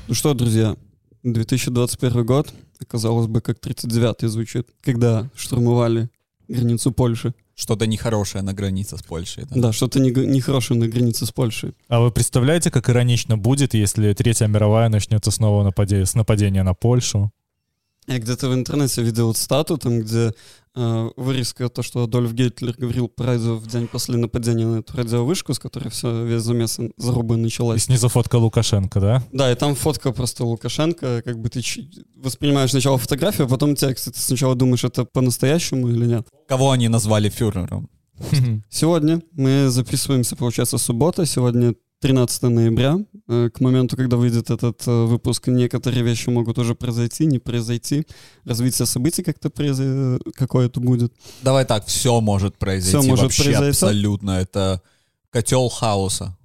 Ну 0.08 0.14
что, 0.14 0.34
друзья, 0.34 0.76
2021 1.24 2.26
год, 2.26 2.54
казалось 2.88 3.28
бы, 3.28 3.42
как 3.42 3.60
39-й 3.60 4.28
звучит, 4.28 4.68
когда 4.82 5.30
штурмовали 5.36 6.10
границу 6.52 6.92
Польши. 6.92 7.34
Что-то 7.56 7.86
нехорошее 7.88 8.44
на 8.44 8.54
границе 8.54 8.98
с 8.98 9.04
Польшей. 9.04 9.46
Да? 9.50 9.62
Да, 9.62 9.72
что-то 9.74 10.00
не- 10.00 10.12
нехорошее 10.12 10.80
на 10.80 10.88
границе 10.88 11.26
с 11.26 11.32
Польшей. 11.32 11.74
А 11.90 12.00
вы 12.00 12.12
представляете, 12.12 12.72
как 12.72 12.90
иронично 12.90 13.38
будет, 13.38 13.74
если 13.74 14.14
Третья 14.14 14.48
мировая 14.48 14.90
начнется 14.90 15.32
снова 15.32 15.64
нападе- 15.70 16.06
с 16.06 16.16
нападения 16.16 16.64
на 16.64 16.74
Польшу? 16.74 17.32
Я 18.08 18.18
где-то 18.18 18.50
в 18.50 18.54
интернете 18.54 19.04
видел 19.04 19.34
стату, 19.36 19.78
там, 19.78 20.00
где 20.00 20.34
э, 20.76 21.10
вырезка, 21.16 21.70
то, 21.70 21.84
что 21.84 22.04
Адольф 22.04 22.34
Гитлер 22.34 22.74
говорил 22.76 23.08
по 23.08 23.26
радио 23.26 23.56
в 23.56 23.68
день 23.68 23.88
после 23.88 24.18
нападения 24.18 24.66
на 24.66 24.80
эту 24.80 24.98
радиовышку, 24.98 25.54
с 25.54 25.60
которой 25.60 25.90
все, 25.90 26.26
весь 26.26 26.42
замес 26.42 26.80
заруба 26.98 27.36
И 27.36 27.38
началась. 27.38 27.84
снизу 27.84 28.10
фотка 28.10 28.38
Лукашенко, 28.38 29.00
да? 29.00 29.24
Да, 29.32 29.52
и 29.52 29.56
там 29.56 29.76
фотка 29.76 30.12
просто 30.12 30.46
Лукашенко, 30.46 31.22
как 31.22 31.40
бы 31.40 31.50
ты 31.50 31.62
воспринимаешь 32.16 32.72
сначала 32.72 32.98
фотографию, 32.98 33.46
а 33.46 33.50
потом 33.50 33.76
текст, 33.76 34.08
и 34.08 34.12
ты 34.12 34.20
сначала 34.20 34.56
думаешь, 34.56 34.84
это 34.84 35.06
по-настоящему 35.06 35.88
или 35.90 36.06
нет. 36.06 36.28
Кого 36.48 36.72
они 36.72 36.88
назвали 36.88 37.30
фюрером? 37.30 37.88
Сегодня 38.70 39.22
мы 39.32 39.70
записываемся, 39.70 40.36
получается, 40.36 40.78
суббота, 40.78 41.26
сегодня 41.26 41.76
13 42.02 42.44
ноября. 42.44 42.98
Э, 43.28 43.50
К 43.54 43.60
моменту, 43.62 43.96
когда 43.96 44.18
выйдет 44.18 44.50
этот 44.50 44.82
э, 44.88 45.06
выпуск, 45.06 45.48
некоторые 45.48 46.04
вещи 46.04 46.30
могут 46.30 46.58
уже 46.58 46.74
произойти, 46.74 47.26
не 47.28 47.38
произойти. 47.40 48.06
Развитие 48.44 48.86
событий 48.88 49.22
как-то 49.24 49.50
произо- 49.50 50.20
какое-то 50.36 50.80
будет. 50.80 51.14
Давай 51.44 51.64
так, 51.66 51.86
все 51.86 52.20
может 52.22 52.58
произойти 52.58 52.98
Всё 52.98 53.08
может 53.08 53.24
вообще 53.26 53.44
произойти. 53.44 53.70
абсолютно. 53.70 54.32
Это 54.32 54.82
котел 55.30 55.70
хаоса. 55.70 56.36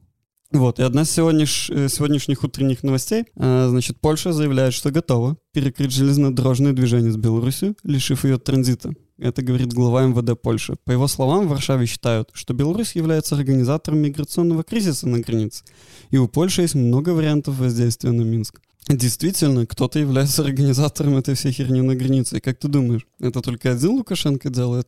Вот, 0.52 0.78
и 0.78 0.82
одна 0.82 1.02
из 1.02 1.10
сегодняш- 1.10 1.70
э, 1.70 1.88
сегодняшних 1.88 2.44
утренних 2.44 2.82
новостей, 2.82 3.24
значит, 3.34 3.98
Польша 4.00 4.32
заявляет, 4.32 4.74
что 4.74 4.90
готова 4.90 5.36
перекрыть 5.52 5.90
железнодорожное 5.92 6.72
движение 6.72 7.10
с 7.10 7.16
Беларусью, 7.16 7.74
лишив 7.82 8.24
ее 8.24 8.38
транзита. 8.38 8.92
Это 9.18 9.42
говорит 9.42 9.72
глава 9.72 10.04
МВД 10.06 10.40
Польши. 10.40 10.76
По 10.84 10.90
его 10.90 11.08
словам, 11.08 11.46
в 11.46 11.50
Варшаве 11.50 11.86
считают, 11.86 12.28
что 12.34 12.52
Беларусь 12.52 12.96
является 12.96 13.34
организатором 13.34 14.00
миграционного 14.00 14.62
кризиса 14.62 15.08
на 15.08 15.20
границе, 15.20 15.64
и 16.10 16.18
у 16.18 16.28
Польши 16.28 16.62
есть 16.62 16.74
много 16.74 17.10
вариантов 17.10 17.58
воздействия 17.58 18.12
на 18.12 18.22
Минск. 18.22 18.60
Действительно, 18.88 19.66
кто-то 19.66 19.98
является 19.98 20.42
организатором 20.42 21.16
этой 21.16 21.34
всей 21.34 21.50
херни 21.50 21.80
на 21.80 21.96
границе. 21.96 22.36
И 22.36 22.40
как 22.40 22.58
ты 22.58 22.68
думаешь, 22.68 23.06
это 23.18 23.40
только 23.40 23.72
один 23.72 23.90
Лукашенко 23.90 24.48
делает? 24.48 24.86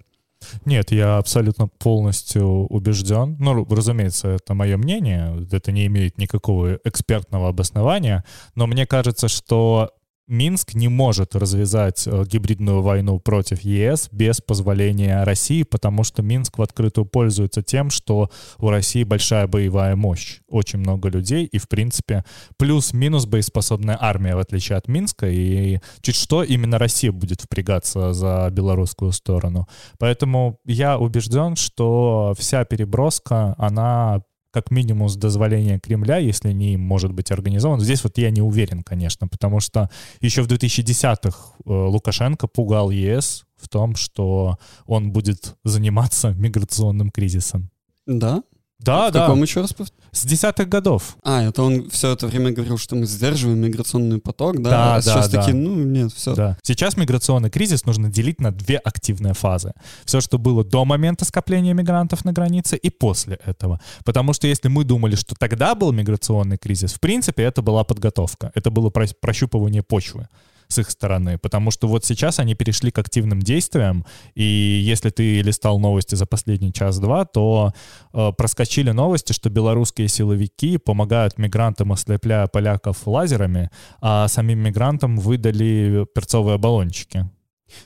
Нет, 0.64 0.92
я 0.92 1.18
абсолютно 1.18 1.66
полностью 1.66 2.47
убежден. 2.47 3.37
Ну, 3.40 3.64
разумеется, 3.64 4.28
это 4.28 4.54
мое 4.54 4.76
мнение, 4.76 5.47
это 5.50 5.73
не 5.73 5.87
имеет 5.87 6.16
никакого 6.18 6.78
экспертного 6.85 7.49
обоснования, 7.49 8.25
но 8.54 8.66
мне 8.68 8.87
кажется, 8.87 9.26
что 9.26 9.90
Минск 10.28 10.75
не 10.75 10.88
может 10.88 11.35
развязать 11.35 12.06
э, 12.06 12.25
гибридную 12.26 12.82
войну 12.82 13.18
против 13.18 13.62
ЕС 13.62 14.08
без 14.12 14.40
позволения 14.40 15.25
России, 15.25 15.62
потому 15.62 16.04
что 16.04 16.23
Минск 16.23 16.58
в 16.58 16.62
открытую 16.62 17.06
пользуется 17.06 17.62
тем, 17.62 17.88
что 17.88 18.30
у 18.58 18.68
России 18.68 19.04
большая 19.04 19.47
боевая 19.47 19.97
мощь, 19.97 20.40
очень 20.47 20.80
много 20.80 21.08
людей 21.08 21.47
и, 21.47 21.58
в 21.58 21.66
принципе, 21.66 22.25
плюс-минус 22.58 23.25
боеспособная 23.25 23.97
армия, 23.99 24.37
в 24.37 24.38
отличие 24.38 24.76
от 24.76 24.87
Минска, 24.87 25.28
и 25.28 25.78
чуть 26.02 26.16
что 26.16 26.42
именно 26.42 26.78
Россия 26.78 27.11
будет 27.11 27.40
впрягаться 27.40 28.12
за 28.12 28.50
белорусскую 28.52 29.12
сторону. 29.12 29.66
Поэтому 29.99 30.58
я 30.66 30.99
убежден, 30.99 31.56
что 31.56 32.35
вся 32.38 32.64
переброска, 32.64 33.54
она 33.56 34.23
как 34.58 34.72
минимум 34.72 35.08
с 35.08 35.16
дозволения 35.16 35.78
Кремля, 35.78 36.18
если 36.18 36.50
не 36.52 36.76
может 36.76 37.12
быть 37.12 37.30
организован. 37.30 37.78
Здесь 37.78 38.02
вот 38.02 38.18
я 38.18 38.30
не 38.30 38.42
уверен, 38.42 38.82
конечно, 38.82 39.28
потому 39.28 39.60
что 39.60 39.88
еще 40.20 40.42
в 40.42 40.48
2010-х 40.48 41.30
э, 41.64 41.70
Лукашенко 41.70 42.48
пугал 42.48 42.90
ЕС 42.90 43.44
в 43.56 43.68
том, 43.68 43.94
что 43.94 44.58
он 44.86 45.12
будет 45.12 45.54
заниматься 45.62 46.30
миграционным 46.38 47.10
кризисом. 47.10 47.70
Да? 48.04 48.42
Да, 48.80 49.08
в 49.08 49.12
да. 49.12 49.20
каком 49.23 49.42
еще 49.42 49.61
раз 49.61 49.75
С 50.12 50.25
десятых 50.25 50.68
годов. 50.68 51.16
А, 51.25 51.42
это 51.42 51.62
он 51.62 51.90
все 51.90 52.12
это 52.12 52.28
время 52.28 52.52
говорил, 52.52 52.78
что 52.78 52.94
мы 52.94 53.06
сдерживаем 53.06 53.58
миграционный 53.58 54.20
поток, 54.20 54.62
да? 54.62 54.70
Да, 54.70 54.94
а 54.94 54.97
да, 54.97 55.02
сейчас 55.02 55.28
да. 55.28 55.40
такие, 55.40 55.56
ну, 55.56 55.75
нет, 55.75 56.12
все. 56.12 56.35
Да. 56.35 56.56
Сейчас 56.62 56.97
миграционный 56.97 57.50
кризис 57.50 57.85
нужно 57.85 58.08
делить 58.08 58.40
на 58.40 58.52
две 58.52 58.76
активные 58.76 59.35
фазы. 59.35 59.73
Все, 60.04 60.20
что 60.20 60.38
было 60.38 60.64
до 60.64 60.85
момента 60.85 61.25
скопления 61.25 61.75
мигрантов 61.75 62.25
на 62.25 62.32
границе 62.32 62.76
и 62.76 62.90
после 62.90 63.40
этого. 63.44 63.80
Потому 64.04 64.32
что 64.32 64.47
если 64.47 64.68
мы 64.68 64.85
думали, 64.85 65.16
что 65.16 65.35
тогда 65.35 65.75
был 65.75 65.92
миграционный 65.92 66.56
кризис, 66.56 66.94
в 66.94 67.00
принципе, 67.00 67.42
это 67.42 67.62
была 67.62 67.82
подготовка. 67.82 68.52
Это 68.54 68.70
было 68.70 68.90
про- 68.90 69.08
прощупывание 69.20 69.82
почвы 69.82 70.28
с 70.68 70.78
их 70.78 70.90
стороны, 70.90 71.38
потому 71.38 71.70
что 71.70 71.88
вот 71.88 72.04
сейчас 72.04 72.38
они 72.38 72.54
перешли 72.54 72.90
к 72.90 72.98
активным 72.98 73.40
действиям, 73.40 74.04
и 74.34 74.42
если 74.42 75.10
ты 75.10 75.40
листал 75.40 75.78
новости 75.78 76.14
за 76.14 76.26
последний 76.26 76.72
час-два, 76.72 77.25
то 77.25 77.72
э, 78.12 78.32
проскочили 78.37 78.90
новости, 78.90 79.32
что 79.32 79.48
белорусские 79.48 80.08
силовики 80.08 80.76
помогают 80.78 81.38
мигрантам, 81.38 81.92
ослепляя 81.92 82.46
поляков 82.46 83.06
лазерами, 83.06 83.70
а 84.00 84.28
самим 84.28 84.58
мигрантам 84.60 85.16
выдали 85.16 86.06
перцовые 86.14 86.58
баллончики. 86.58 87.28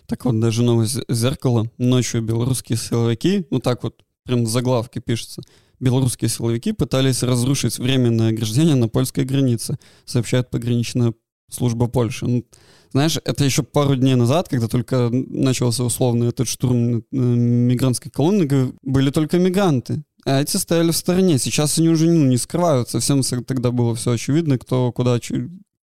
Так 0.07 0.25
вот, 0.25 0.39
даже 0.41 0.63
новость 0.63 0.99
«Зеркало». 1.09 1.71
Ночью 1.79 2.23
белорусские 2.23 2.79
силовики, 2.79 3.47
ну 3.51 3.59
так 3.59 3.83
вот, 3.83 4.03
прям 4.25 4.45
в 4.45 4.49
заглавке 4.49 5.01
пишется, 5.01 5.43
белорусские 5.81 6.29
силовики 6.29 6.73
пытались 6.73 7.23
разрушить 7.23 7.79
временное 7.79 8.31
ограждение 8.31 8.77
на 8.77 8.89
польской 8.89 9.25
границе, 9.25 9.79
сообщает 10.05 10.51
пограничная 10.51 11.13
служба 11.53 11.87
Польши. 11.87 12.27
Ну, 12.27 12.45
знаешь, 12.93 13.19
это 13.25 13.45
еще 13.45 13.63
пару 13.63 13.97
дней 13.97 14.15
назад, 14.15 14.49
когда 14.49 14.69
только 14.69 15.09
начался 15.11 15.85
условно 15.85 16.25
этот 16.25 16.47
штурм 16.49 16.99
э, 16.99 17.03
мигрантской 17.11 18.11
колонны, 18.11 18.73
были 18.83 19.11
только 19.11 19.39
мигранты. 19.39 20.03
А 20.25 20.41
эти 20.41 20.57
стояли 20.57 20.91
в 20.91 20.97
стороне. 20.97 21.39
Сейчас 21.39 21.79
они 21.79 21.89
уже 21.89 22.09
ну, 22.11 22.27
не 22.27 22.37
скрывают. 22.37 22.89
Совсем 22.89 23.23
с- 23.23 23.43
тогда 23.45 23.71
было 23.71 23.95
все 23.95 24.13
очевидно, 24.13 24.59
кто 24.59 24.93
куда 24.93 25.19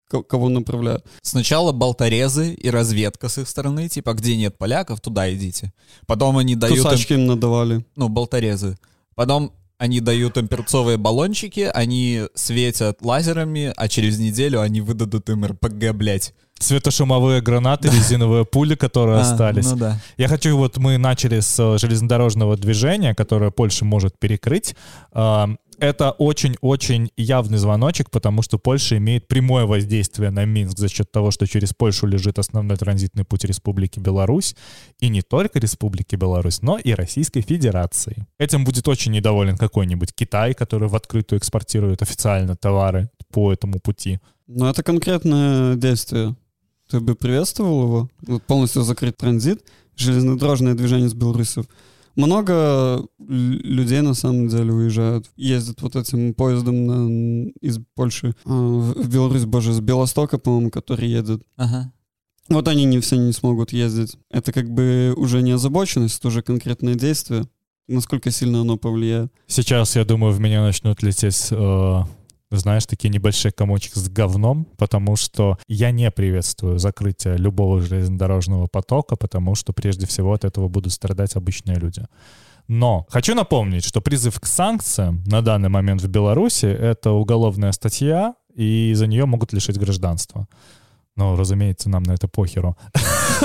кого 0.10 0.50
направляют. 0.50 1.06
Сначала 1.22 1.72
болторезы 1.72 2.54
и 2.54 2.70
разведка 2.70 3.30
с 3.30 3.38
их 3.38 3.48
стороны, 3.48 3.90
типа, 3.90 4.14
где 4.14 4.36
нет 4.36 4.58
поляков, 4.58 5.02
туда 5.02 5.32
идите. 5.34 5.72
Потом 6.08 6.38
они 6.38 6.56
дают 6.56 6.78
им, 6.78 6.84
Кусачки 6.84 7.14
им 7.14 7.28
надавали. 7.28 7.86
ну, 7.96 8.10
болторезы. 8.10 8.78
Потом 9.16 9.54
они 9.80 10.02
дают 10.02 10.38
им 10.38 10.48
перцовые 10.48 10.98
баллончики, 10.98 11.72
они 11.74 12.24
светят 12.36 13.02
лазерами, 13.02 13.74
а 13.76 13.88
через 13.88 14.20
неделю 14.20 14.60
они 14.62 14.82
выдадут 14.82 15.30
им 15.30 15.46
РПГ, 15.46 15.94
блядь. 15.94 16.34
Светошумовые 16.60 17.42
гранаты, 17.42 17.88
резиновые 17.88 18.44
пули, 18.44 18.76
которые 18.76 19.20
А, 19.20 19.22
остались. 19.22 19.66
Ну 19.66 19.78
да. 19.78 19.98
Я 20.18 20.28
хочу, 20.28 20.58
вот 20.58 20.76
мы 20.78 20.98
начали 20.98 21.40
с 21.40 21.58
э, 21.58 21.78
железнодорожного 21.78 22.58
движения, 22.58 23.16
которое 23.16 23.50
Польша 23.52 23.86
может 23.86 24.20
перекрыть. 24.20 24.76
Это 25.80 26.12
очень-очень 26.12 27.12
явный 27.16 27.58
звоночек, 27.58 28.12
потому 28.12 28.42
что 28.42 28.58
Польша 28.58 28.98
имеет 28.98 29.28
прямое 29.28 29.66
воздействие 29.66 30.30
на 30.30 30.44
Минск 30.44 30.78
за 30.78 30.90
счет 30.90 31.12
того, 31.12 31.32
что 31.32 31.48
через 31.48 31.74
Польшу 31.74 32.06
лежит 32.06 32.38
основной 32.38 32.76
транзитный 32.78 33.24
путь 33.24 33.46
Республики 33.46 34.00
Беларусь, 34.00 34.56
и 35.00 35.08
не 35.10 35.22
только 35.22 35.60
Республики 35.60 36.16
Беларусь, 36.16 36.62
но 36.62 36.78
и 36.78 36.94
Российской 36.94 37.42
Федерации. 37.42 38.28
Этим 38.38 38.66
будет 38.66 38.88
очень 38.88 39.14
недоволен 39.14 39.58
какой-нибудь 39.58 40.14
Китай, 40.14 40.54
который 40.54 40.90
в 40.90 40.96
открытую 40.96 41.40
экспортирует 41.40 42.02
официально 42.02 42.56
товары 42.56 43.10
по 43.32 43.54
этому 43.54 43.80
пути. 43.80 44.20
Но 44.48 44.70
это 44.70 44.84
конкретное 44.84 45.76
действие. 45.76 46.36
Ты 46.90 47.00
бы 47.00 47.16
приветствовал 47.16 47.84
его? 47.84 48.40
Полностью 48.48 48.82
закрыть 48.82 49.16
транзит, 49.16 49.64
железнодорожное 49.96 50.74
движение 50.74 51.08
с 51.08 51.14
Беларусью. 51.14 51.66
Много 52.20 53.08
людей 53.18 54.02
на 54.02 54.14
самом 54.14 54.50
деле 54.50 54.74
уезжают, 54.74 55.30
ездят 55.38 55.82
вот 55.82 55.96
этим 55.96 56.34
поездом 56.34 56.86
на- 56.86 57.50
из 57.62 57.80
Польши 57.96 58.36
а, 58.46 58.50
в 58.50 59.04
в 59.04 59.10
Беларусь, 59.10 59.46
боже, 59.46 59.72
с 59.72 59.80
Белостока, 59.80 60.38
по-моему, 60.38 60.70
который 60.70 61.08
едет. 61.08 61.42
Ага. 61.56 61.94
Вот 62.50 62.68
они 62.68 62.84
не 62.84 63.00
все 63.00 63.16
не 63.16 63.32
смогут 63.32 63.72
ездить. 63.72 64.18
Это 64.30 64.52
как 64.52 64.70
бы 64.70 65.14
уже 65.16 65.42
не 65.42 65.52
озабоченность, 65.52 66.20
это 66.20 66.28
уже 66.28 66.42
конкретное 66.42 66.96
действие. 66.96 67.46
Насколько 67.88 68.32
сильно 68.32 68.62
оно 68.62 68.76
повлияет. 68.76 69.32
Сейчас, 69.48 69.96
я 69.96 70.04
думаю, 70.04 70.34
в 70.34 70.40
меня 70.42 70.62
начнут 70.62 71.02
лететь, 71.02 71.48
э, 71.52 72.02
знаешь, 72.52 72.86
такие 72.86 73.10
небольшие 73.10 73.52
комочки 73.52 73.98
с 73.98 74.10
говном, 74.10 74.66
потому 74.78 75.16
что 75.16 75.58
я 75.68 75.92
не 75.92 76.10
приветствую 76.10 76.80
закрытие 76.80 77.38
любого 77.38 77.82
железнодорожного 77.82 78.68
потока, 78.68 79.16
потому 79.16 79.56
что 79.56 79.74
прежде 79.74 80.08
всего 80.08 80.34
от 80.34 80.46
этого 80.46 80.68
будут 80.68 80.94
страдать 80.94 81.36
обычные 81.36 81.78
люди. 81.78 82.04
Но 82.68 83.06
хочу 83.10 83.36
напомнить, 83.36 83.84
что 83.84 84.02
призыв 84.02 84.40
к 84.40 84.46
санкциям 84.46 85.24
на 85.26 85.42
данный 85.42 85.70
момент 85.70 86.02
в 86.02 86.08
Беларуси— 86.08 86.66
это 86.68 87.12
уголовная 87.12 87.72
статья, 87.72 88.36
и 88.56 88.94
за 88.96 89.08
нее 89.08 89.26
могут 89.26 89.54
лишить 89.54 89.78
гражданства. 89.78 90.48
Но, 91.16 91.36
разумеется, 91.36 91.90
нам 91.90 92.04
на 92.04 92.14
это 92.14 92.28
похеру. 92.28 92.78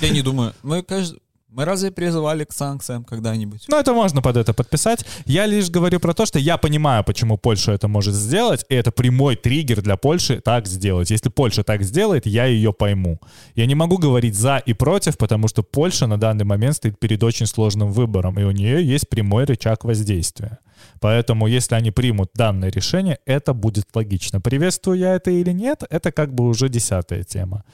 Я 0.00 0.10
не 0.10 0.22
думаю. 0.22 0.52
Мы, 0.62 0.80
кажд- 0.80 1.18
мы 1.52 1.64
разве 1.64 1.90
призывали 1.90 2.44
к 2.44 2.52
санкциям 2.52 3.04
когда-нибудь? 3.04 3.64
Ну, 3.68 3.78
это 3.78 3.92
можно 3.92 4.22
под 4.22 4.36
это 4.36 4.54
подписать. 4.54 5.04
Я 5.26 5.46
лишь 5.46 5.68
говорю 5.68 5.98
про 5.98 6.14
то, 6.14 6.24
что 6.24 6.38
я 6.38 6.56
понимаю, 6.58 7.02
почему 7.02 7.38
Польша 7.38 7.72
это 7.72 7.88
может 7.88 8.14
сделать, 8.14 8.64
и 8.68 8.74
это 8.74 8.92
прямой 8.92 9.36
триггер 9.36 9.82
для 9.82 9.96
Польши 9.96 10.40
так 10.40 10.68
сделать. 10.68 11.10
Если 11.10 11.28
Польша 11.28 11.64
так 11.64 11.82
сделает, 11.82 12.26
я 12.26 12.46
ее 12.46 12.72
пойму. 12.72 13.18
Я 13.56 13.66
не 13.66 13.74
могу 13.74 13.98
говорить 13.98 14.36
за 14.36 14.58
и 14.58 14.74
против, 14.74 15.18
потому 15.18 15.48
что 15.48 15.62
Польша 15.62 16.06
на 16.06 16.18
данный 16.18 16.44
момент 16.44 16.76
стоит 16.76 16.98
перед 17.00 17.22
очень 17.22 17.46
сложным 17.46 17.90
выбором, 17.90 18.38
и 18.38 18.44
у 18.44 18.52
нее 18.52 18.84
есть 18.86 19.08
прямой 19.08 19.44
рычаг 19.44 19.84
воздействия. 19.84 20.58
Поэтому, 21.00 21.48
если 21.48 21.74
они 21.74 21.90
примут 21.90 22.30
данное 22.34 22.70
решение, 22.70 23.18
это 23.26 23.54
будет 23.54 23.86
логично. 23.94 24.40
Приветствую 24.40 24.98
я 24.98 25.14
это 25.14 25.30
или 25.30 25.50
нет, 25.52 25.82
это 25.90 26.12
как 26.12 26.32
бы 26.32 26.46
уже 26.46 26.68
десятая 26.68 27.24
тема. 27.24 27.64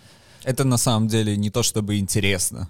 Это 0.45 0.65
на 0.65 0.79
самом 0.79 1.09
деле 1.09 1.37
не 1.37 1.51
то 1.51 1.63
чтобы 1.63 1.99
интересно. 1.99 2.69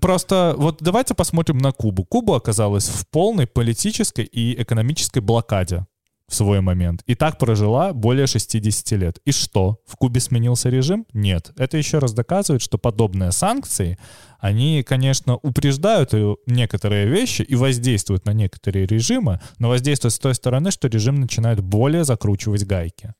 Просто 0.00 0.54
вот 0.56 0.78
давайте 0.80 1.14
посмотрим 1.14 1.58
на 1.58 1.72
Кубу. 1.72 2.04
Куба 2.04 2.36
оказалась 2.36 2.88
в 2.88 3.06
полной 3.08 3.46
политической 3.46 4.24
и 4.24 4.60
экономической 4.60 5.20
блокаде 5.20 5.86
в 6.28 6.34
свой 6.34 6.60
момент. 6.60 7.02
И 7.06 7.14
так 7.14 7.38
прожила 7.38 7.92
более 7.92 8.26
60 8.26 8.98
лет. 8.98 9.18
И 9.24 9.32
что? 9.32 9.80
В 9.86 9.96
Кубе 9.96 10.20
сменился 10.20 10.68
режим? 10.68 11.06
Нет. 11.12 11.52
Это 11.56 11.76
еще 11.76 11.98
раз 11.98 12.12
доказывает, 12.12 12.62
что 12.62 12.78
подобные 12.78 13.32
санкции, 13.32 13.98
они, 14.40 14.82
конечно, 14.82 15.36
упреждают 15.36 16.14
э, 16.14 16.34
некоторые 16.46 17.06
вещи 17.06 17.42
и 17.42 17.54
воздействуют 17.54 18.24
на 18.26 18.32
некоторые 18.32 18.86
режимы, 18.86 19.40
но 19.58 19.68
воздействуют 19.68 20.14
с 20.14 20.18
той 20.18 20.34
стороны, 20.34 20.70
что 20.70 20.88
режим 20.88 21.20
начинает 21.20 21.60
более 21.60 22.04
закручивать 22.04 22.66
гайки. 22.66 23.14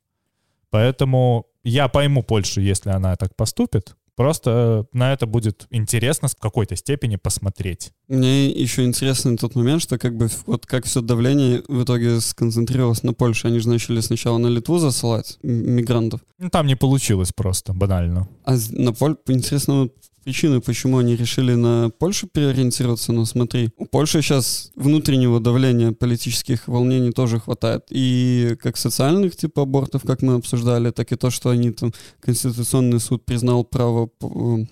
Поэтому 0.71 1.47
я 1.63 1.89
пойму 1.89 2.23
Польшу, 2.23 2.61
если 2.61 2.91
она 2.91 3.15
так 3.17 3.37
поступит. 3.37 3.97
Просто 4.17 4.87
э, 4.93 4.97
на 4.97 5.13
это 5.13 5.27
будет 5.27 5.67
интересно 5.71 6.29
в 6.29 6.37
какой-то 6.37 6.75
степени 6.75 7.17
посмотреть. 7.17 7.93
Мне 8.09 8.49
еще 8.49 8.85
интересно 8.85 9.37
тот 9.37 9.55
момент, 9.55 9.83
что 9.83 9.99
как 9.99 10.17
бы 10.17 10.29
вот 10.47 10.65
как 10.67 10.87
все 10.87 11.03
давление 11.03 11.63
в 11.69 11.85
итоге 11.85 12.21
сконцентрировалось 12.21 13.03
на 13.03 13.13
Польше. 13.13 13.49
Они 13.49 13.59
же 13.59 13.69
начали 13.69 14.01
сначала 14.01 14.39
на 14.39 14.47
Литву 14.47 14.79
засылать 14.79 15.39
мигрантов, 15.43 16.21
Ну, 16.39 16.49
там 16.49 16.67
не 16.67 16.77
получилось 16.77 17.33
просто, 17.33 17.75
банально. 17.75 18.29
а 18.45 18.57
на 18.71 18.93
Поль... 18.93 19.17
Интересно 19.27 19.91
причины, 20.27 20.61
почему 20.61 20.99
они 20.99 21.15
решили 21.15 21.55
на 21.55 21.89
Польшу 21.91 22.27
переориентироваться. 22.27 23.13
Но 23.13 23.25
смотри, 23.25 23.71
у 23.77 23.87
Польши 23.87 24.23
сейчас 24.23 24.73
внутреннего 24.75 25.39
давления 25.39 25.93
политических 25.93 26.67
волнений 26.67 27.13
тоже 27.13 27.39
хватает. 27.39 27.85
И 27.91 28.57
как 28.61 28.77
социальных 28.77 29.37
типа 29.37 29.63
абортов, 29.63 30.03
как 30.03 30.23
мы 30.23 30.35
обсуждали, 30.35 30.91
так 30.91 31.13
и 31.13 31.17
то, 31.17 31.31
что 31.31 31.51
они 31.51 31.71
там 31.71 31.93
Конституционный 32.19 32.99
суд 32.99 33.25
признал 33.25 33.63
право 33.63 34.11
э, 34.21 34.67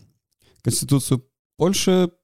Конституцию 0.62 1.24
Польша, 1.56 2.10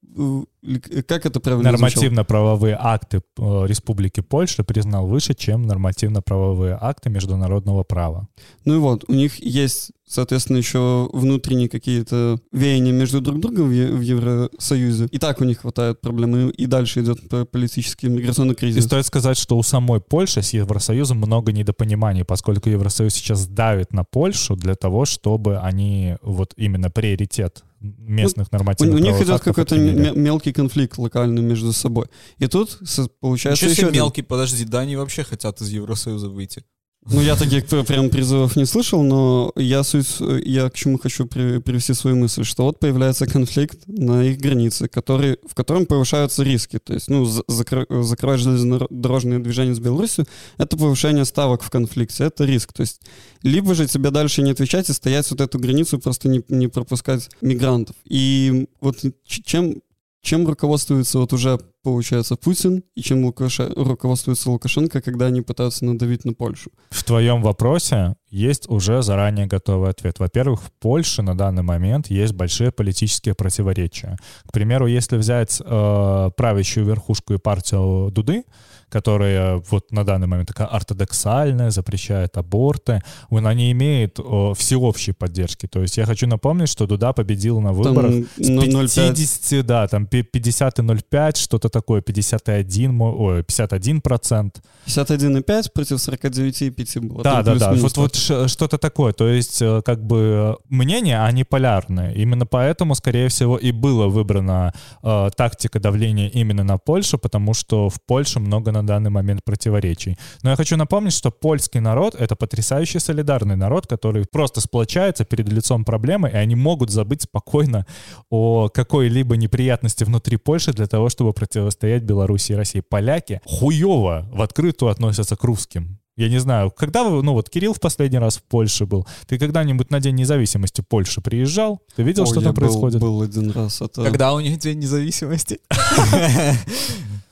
как 1.07 1.25
это 1.25 1.39
правильно? 1.39 1.71
Нормативно-правовые 1.71 2.77
акты 2.79 3.21
э, 3.37 3.65
Республики 3.65 4.19
Польша 4.21 4.63
признал 4.63 5.07
выше, 5.07 5.33
чем 5.33 5.63
нормативно-правовые 5.63 6.77
акты 6.79 7.09
международного 7.09 7.83
права. 7.83 8.27
Ну 8.65 8.75
и 8.75 8.77
вот, 8.77 9.05
у 9.07 9.13
них 9.13 9.41
есть, 9.41 9.91
соответственно, 10.07 10.57
еще 10.57 11.09
внутренние 11.13 11.69
какие-то 11.69 12.39
веяния 12.51 12.91
между 12.91 13.21
друг 13.21 13.39
другом 13.39 13.69
в, 13.69 14.01
Евросоюзе. 14.01 15.05
И 15.05 15.17
так 15.17 15.41
у 15.41 15.45
них 15.45 15.61
хватает 15.61 16.01
проблем, 16.01 16.35
и, 16.35 16.51
и 16.51 16.65
дальше 16.65 17.01
идет 17.01 17.19
политический 17.51 18.07
миграционный 18.09 18.53
И 18.53 18.57
кризис. 18.57 18.85
стоит 18.85 19.05
сказать, 19.05 19.37
что 19.37 19.57
у 19.57 19.63
самой 19.63 20.01
Польши 20.01 20.41
с 20.41 20.53
Евросоюзом 20.53 21.17
много 21.17 21.51
недопониманий, 21.51 22.25
поскольку 22.25 22.69
Евросоюз 22.69 23.13
сейчас 23.13 23.47
давит 23.47 23.93
на 23.93 24.03
Польшу 24.03 24.55
для 24.55 24.75
того, 24.75 25.05
чтобы 25.05 25.57
они 25.59 26.17
вот 26.21 26.53
именно 26.57 26.91
приоритет 26.91 27.63
местных 27.81 28.47
У, 28.51 28.55
нормативных 28.55 28.95
у 28.95 28.97
них 28.99 29.15
правовых 29.15 29.27
идет 29.27 29.41
какой-то 29.41 29.77
мелкий 30.15 30.53
конфликт 30.53 30.97
локальный 30.97 31.41
между 31.41 31.73
собой. 31.73 32.05
И 32.39 32.47
тут 32.47 32.79
получается 33.19 33.65
Ничего 33.65 33.71
еще 33.71 33.87
один- 33.87 34.01
мелкий, 34.01 34.21
подожди, 34.21 34.65
да 34.65 34.79
они 34.79 34.95
вообще 34.95 35.23
хотят 35.23 35.61
из 35.61 35.69
Евросоюза 35.69 36.29
выйти. 36.29 36.63
Ну, 37.09 37.19
я 37.19 37.35
таких 37.35 37.65
пр- 37.65 37.83
прям 37.83 38.11
призывов 38.11 38.55
не 38.55 38.65
слышал, 38.65 39.01
но 39.01 39.51
я 39.55 39.83
суть, 39.83 40.17
я 40.45 40.69
к 40.69 40.75
чему 40.75 40.99
хочу 40.99 41.25
при- 41.25 41.57
привести 41.57 41.95
свою 41.95 42.15
мысль, 42.15 42.43
что 42.43 42.63
вот 42.65 42.77
появляется 42.79 43.25
конфликт 43.25 43.79
на 43.87 44.23
их 44.23 44.37
границе, 44.37 44.87
который, 44.87 45.39
в 45.49 45.55
котором 45.55 45.87
повышаются 45.87 46.43
риски. 46.43 46.77
То 46.77 46.93
есть, 46.93 47.07
ну, 47.09 47.25
за- 47.25 47.41
закры- 47.47 47.87
закрывать 48.03 48.39
железнодорожное 48.41 49.39
движение 49.39 49.73
с 49.73 49.79
Беларусью— 49.79 50.27
это 50.59 50.77
повышение 50.77 51.25
ставок 51.25 51.63
в 51.63 51.71
конфликте, 51.71 52.25
это 52.25 52.45
риск. 52.45 52.71
То 52.71 52.81
есть, 52.81 53.01
либо 53.41 53.73
же 53.73 53.87
тебе 53.87 54.11
дальше 54.11 54.43
не 54.43 54.51
отвечать 54.51 54.87
и 54.91 54.93
стоять 54.93 55.27
вот 55.31 55.41
эту 55.41 55.57
границу, 55.57 55.97
просто 55.97 56.29
не, 56.29 56.43
не 56.49 56.67
пропускать 56.67 57.29
мигрантов. 57.41 57.95
И 58.05 58.67
вот 58.79 58.99
чем, 59.25 59.81
чем 60.21 60.47
руководствуется 60.47 61.19
вот 61.19 61.33
уже, 61.33 61.59
получается, 61.83 62.35
Путин, 62.35 62.83
и 62.95 63.01
чем 63.01 63.25
Лукаша- 63.25 63.73
руководствуется 63.75 64.51
Лукашенко, 64.51 65.01
когда 65.01 65.25
они 65.27 65.41
пытаются 65.41 65.85
надавить 65.85 66.25
на 66.25 66.33
Польшу? 66.33 66.71
В 66.89 67.03
твоем 67.03 67.41
вопросе 67.41 68.15
есть 68.31 68.69
уже 68.69 69.03
заранее 69.03 69.45
готовый 69.45 69.89
ответ. 69.89 70.19
Во-первых, 70.19 70.61
в 70.61 70.71
Польше 70.79 71.21
на 71.21 71.37
данный 71.37 71.63
момент 71.63 72.07
есть 72.07 72.33
большие 72.33 72.71
политические 72.71 73.35
противоречия. 73.35 74.17
К 74.47 74.51
примеру, 74.53 74.87
если 74.87 75.17
взять 75.17 75.61
э, 75.63 76.29
правящую 76.35 76.85
верхушку 76.85 77.33
и 77.33 77.37
партию 77.37 78.09
Дуды, 78.11 78.43
которая 78.91 79.63
вот 79.69 79.91
на 79.91 80.03
данный 80.03 80.27
момент 80.27 80.49
такая 80.49 80.67
ортодоксальная, 80.67 81.71
запрещает 81.71 82.37
аборты, 82.37 83.01
она 83.29 83.53
не 83.53 83.71
имеет 83.71 84.19
э, 84.19 84.53
всеобщей 84.57 85.13
поддержки. 85.13 85.67
То 85.67 85.81
есть 85.81 85.97
я 85.97 86.05
хочу 86.05 86.27
напомнить, 86.27 86.69
что 86.69 86.87
Дуда 86.87 87.13
победил 87.13 87.61
на 87.61 87.71
выборах 87.71 88.11
Там 88.11 88.25
с 88.37 88.49
ну, 88.49 88.61
0,5. 88.63 89.09
50, 89.09 89.65
да, 89.65 89.87
там 89.87 90.07
пи- 90.07 90.23
50 90.23 90.79
и 90.79 90.81
0,5, 90.81 91.37
что-то 91.37 91.69
такое, 91.69 92.01
51, 92.01 92.93
мо- 92.93 93.15
ой, 93.15 93.43
51 93.43 94.01
процент. 94.01 94.61
51,5 94.87 95.71
против 95.73 95.97
49,5 95.97 96.99
было. 96.99 97.23
Да, 97.23 97.43
да, 97.43 97.55
да, 97.55 97.73
вот, 97.73 97.97
вот 97.97 98.15
что-то 98.21 98.77
такое. 98.77 99.13
То 99.13 99.27
есть, 99.27 99.61
э, 99.61 99.81
как 99.83 100.03
бы, 100.03 100.17
э, 100.17 100.55
мнения, 100.69 101.23
они 101.23 101.43
полярные. 101.43 102.13
Именно 102.15 102.45
поэтому, 102.45 102.95
скорее 102.95 103.27
всего, 103.27 103.57
и 103.57 103.71
была 103.71 104.07
выбрана 104.07 104.73
э, 105.03 105.29
тактика 105.35 105.79
давления 105.79 106.29
именно 106.29 106.63
на 106.63 106.77
Польшу, 106.77 107.17
потому 107.17 107.53
что 107.53 107.89
в 107.89 107.95
Польше 108.05 108.39
много 108.39 108.71
на 108.71 108.85
данный 108.85 109.09
момент 109.09 109.41
противоречий. 109.43 110.17
Но 110.43 110.49
я 110.49 110.55
хочу 110.55 110.77
напомнить, 110.77 111.13
что 111.13 111.31
польский 111.31 111.79
народ— 111.79 112.15
это 112.19 112.35
потрясающий 112.35 112.99
солидарный 112.99 113.55
народ, 113.55 113.87
который 113.87 114.25
просто 114.31 114.61
сплочается 114.61 115.25
перед 115.25 115.49
лицом 115.49 115.85
проблемы, 115.85 116.29
и 116.29 116.35
они 116.35 116.55
могут 116.55 116.89
забыть 116.89 117.23
спокойно 117.23 117.85
о 118.29 118.69
какой-либо 118.69 119.37
неприятности 119.37 120.03
внутри 120.03 120.37
Польши 120.37 120.73
для 120.73 120.87
того, 120.87 121.09
чтобы 121.09 121.33
противостоять 121.33 122.03
Беларуси 122.03 122.53
и 122.53 122.55
России. 122.55 122.81
Поляки 122.81 123.41
хуево 123.45 124.27
в 124.31 124.41
открытую 124.41 124.91
относятся 124.91 125.35
к 125.35 125.43
русским. 125.43 126.00
Я 126.17 126.29
не 126.29 126.39
знаю, 126.39 126.71
когда 126.71 127.03
вы, 127.03 127.23
ну 127.23 127.33
вот 127.33 127.49
Кирилл 127.49 127.73
в 127.73 127.79
последний 127.79 128.19
раз 128.19 128.37
в 128.37 128.43
Польше 128.43 128.85
был, 128.85 129.07
ты 129.27 129.39
когда-нибудь 129.39 129.91
на 129.91 129.99
День 129.99 130.15
независимости 130.15 130.81
Польши 130.81 131.21
приезжал? 131.21 131.81
Ты 131.95 132.03
видел, 132.03 132.23
Ой, 132.23 132.29
что 132.29 132.41
я 132.41 132.47
там 132.47 132.53
был- 132.53 132.61
происходит? 132.61 133.01
Был 133.01 133.21
один 133.21 133.49
раз. 133.51 133.81
Это... 133.81 134.03
Когда 134.03 134.33
у 134.33 134.39
них 134.39 134.59
День 134.59 134.79
независимости? 134.79 135.59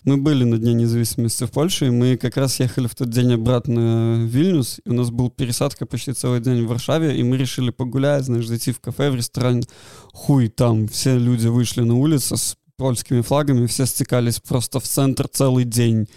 Мы 0.05 0.17
были 0.17 0.45
на 0.45 0.57
Дне 0.57 0.73
независимости 0.73 1.43
в 1.45 1.51
Польше, 1.51 1.87
и 1.87 1.89
мы 1.89 2.15
как 2.15 2.37
раз 2.37 2.59
ехали 2.59 2.87
в 2.87 2.95
тот 2.95 3.09
день 3.09 3.33
обратно 3.33 4.15
в 4.25 4.29
Вильнюс, 4.29 4.79
и 4.85 4.89
у 4.89 4.93
нас 4.93 5.11
был 5.11 5.29
пересадка 5.29 5.85
почти 5.85 6.13
целый 6.13 6.39
день 6.39 6.65
в 6.65 6.69
Варшаве, 6.69 7.17
и 7.17 7.21
мы 7.21 7.37
решили 7.37 7.69
погулять, 7.69 8.23
знаешь, 8.23 8.47
зайти 8.47 8.71
в 8.71 8.79
кафе, 8.79 9.11
в 9.11 9.15
ресторан. 9.15 9.61
Хуй, 10.13 10.47
там 10.47 10.87
все 10.87 11.17
люди 11.17 11.47
вышли 11.47 11.81
на 11.81 11.95
улицу 11.95 12.37
с 12.37 12.55
польскими 12.77 13.21
флагами, 13.21 13.67
все 13.67 13.85
стекались 13.85 14.39
просто 14.39 14.79
в 14.79 14.83
центр 14.83 15.27
целый 15.27 15.65
день. 15.65 16.07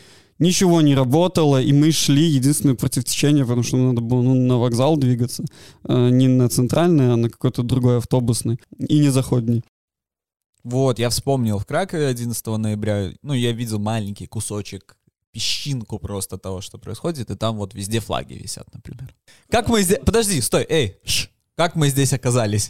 Ничего 0.43 0.81
не 0.81 0.97
работало, 0.97 1.63
и 1.63 1.73
мы 1.73 1.93
шли 1.93 2.25
единственное 2.25 2.75
против 2.75 3.05
течения, 3.05 3.45
потому 3.45 3.63
что 3.63 3.77
надо 3.77 4.01
было 4.01 4.23
ну, 4.23 4.35
на 4.35 4.59
вокзал 4.59 4.97
двигаться. 4.97 5.45
Э, 5.85 6.11
Не 6.11 6.27
на 6.27 6.49
центральный, 6.49 7.13
а 7.13 7.17
на 7.17 7.31
какой-то 7.31 7.63
другой 7.63 7.99
автобусный. 7.99 8.59
И 8.77 8.99
не 8.99 9.11
заходний. 9.11 9.63
Вот, 10.65 10.99
я 10.99 11.11
вспомнил, 11.11 11.61
в 11.61 11.65
Кракове 11.65 12.09
11 12.09 12.47
ноября, 12.59 13.13
ну, 13.23 13.35
я 13.35 13.53
видел 13.53 13.79
маленький 13.79 14.27
кусочек, 14.27 14.97
песчинку 15.31 16.01
просто 16.01 16.39
того, 16.39 16.61
что 16.61 16.77
происходит, 16.77 17.31
и 17.31 17.37
там 17.37 17.57
вот 17.57 17.75
везде 17.75 18.01
флаги 18.01 18.35
висят, 18.35 18.67
например. 18.75 19.15
Как 19.49 19.69
мы 19.69 19.83
здесь... 19.83 20.01
Подожди, 20.05 20.41
стой, 20.41 20.67
эй, 20.69 20.97
ш, 21.05 21.29
как 21.57 21.77
мы 21.77 21.89
здесь 21.89 22.13
оказались? 22.13 22.69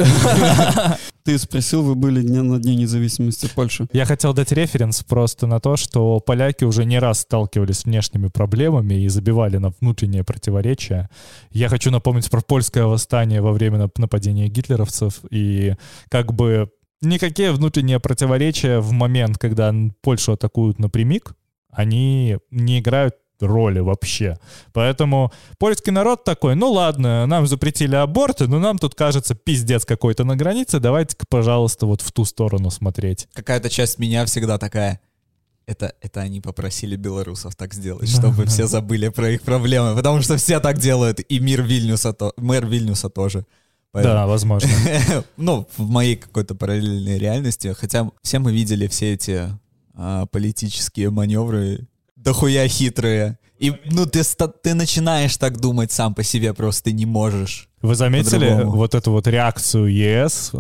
Ты 1.24 1.38
спросил, 1.38 1.82
вы 1.82 1.94
были 1.94 2.20
дня 2.20 2.42
на 2.42 2.58
Дне 2.58 2.74
независимости 2.74 3.48
Польши. 3.54 3.86
Я 3.92 4.06
хотел 4.06 4.34
дать 4.34 4.50
референс 4.50 5.04
просто 5.04 5.46
на 5.46 5.60
то, 5.60 5.76
что 5.76 6.18
поляки 6.18 6.64
уже 6.64 6.84
не 6.84 6.98
раз 6.98 7.20
сталкивались 7.20 7.78
с 7.80 7.84
внешними 7.84 8.28
проблемами 8.28 8.94
и 8.94 9.08
забивали 9.08 9.58
на 9.58 9.70
внутренние 9.80 10.24
противоречия. 10.24 11.08
Я 11.52 11.68
хочу 11.68 11.90
напомнить 11.92 12.28
про 12.28 12.40
польское 12.40 12.84
восстание 12.84 13.40
во 13.40 13.52
время 13.52 13.78
нап- 13.78 13.98
нападения 13.98 14.48
гитлеровцев 14.48 15.20
и 15.30 15.74
как 16.08 16.32
бы 16.32 16.70
никакие 17.02 17.52
внутренние 17.52 18.00
противоречия 18.00 18.80
в 18.80 18.90
момент, 18.90 19.38
когда 19.38 19.72
Польшу 20.02 20.32
атакуют 20.32 20.80
напрямик, 20.80 21.34
они 21.70 22.38
не 22.50 22.80
играют 22.80 23.14
роли 23.42 23.81
вообще. 23.81 24.38
Поэтому 24.72 25.33
польский 25.59 25.92
народ 25.92 26.24
такой, 26.24 26.55
ну 26.55 26.70
ладно, 26.72 27.26
нам 27.26 27.46
запретили 27.46 27.94
аборты, 27.94 28.46
но 28.48 28.59
нам 28.59 28.78
тут 28.78 28.94
кажется 28.94 29.35
пиздец 29.35 29.85
какой-то 29.85 30.24
на 30.24 30.37
границе, 30.37 30.81
давайте-ка, 30.81 31.24
пожалуйста, 31.28 31.87
вот 31.87 32.00
в 32.00 32.12
ту 32.12 32.24
сторону 32.24 32.70
смотреть. 32.70 33.28
Какая-то 33.35 33.68
часть 33.70 33.98
меня 33.98 34.24
всегда 34.24 34.59
такая... 34.59 35.00
Это, 35.64 35.94
это 36.00 36.20
они 36.20 36.40
попросили 36.40 36.96
белорусов 36.96 37.55
так 37.55 37.72
сделать, 37.72 38.09
чтобы 38.09 38.46
все 38.46 38.66
забыли 38.66 39.09
про 39.09 39.31
их 39.31 39.42
проблемы, 39.42 39.94
потому 39.94 40.20
что 40.20 40.37
все 40.37 40.59
так 40.59 40.78
делают, 40.78 41.20
и 41.20 41.38
мир 41.38 41.62
Вильнюса, 41.62 42.12
то, 42.12 42.33
мэр 42.37 42.66
Вильнюса 42.66 43.09
тоже. 43.11 43.46
Поэтому- 43.92 44.14
Да, 44.14 44.26
возможно. 44.26 44.68
ну, 45.37 45.68
в 45.76 45.88
моей 45.88 46.16
какой-то 46.16 46.55
параллельной 46.55 47.18
реальности. 47.18 47.74
Хотя 47.78 48.11
все 48.22 48.38
мы 48.38 48.52
видели 48.52 48.87
все 48.88 49.12
эти 49.12 49.50
а, 49.94 50.26
политические 50.26 51.11
маневры, 51.11 51.87
дохуя 52.22 52.66
хитрые. 52.68 53.38
И, 53.58 53.72
ну, 53.87 54.06
ты, 54.06 54.22
ста- 54.24 54.48
ты 54.48 54.74
начинаешь 54.74 55.37
так 55.37 55.61
думать 55.61 55.92
сам 55.92 56.14
по 56.14 56.22
себе, 56.22 56.52
просто 56.52 56.85
ты 56.85 56.92
не 56.92 57.06
можешь. 57.06 57.68
Вы 57.82 57.94
заметили 57.96 58.62
вот 58.64 58.94
эту 58.94 59.10
вот 59.10 59.26
реакцию 59.26 59.92
ЕС? 59.92 60.52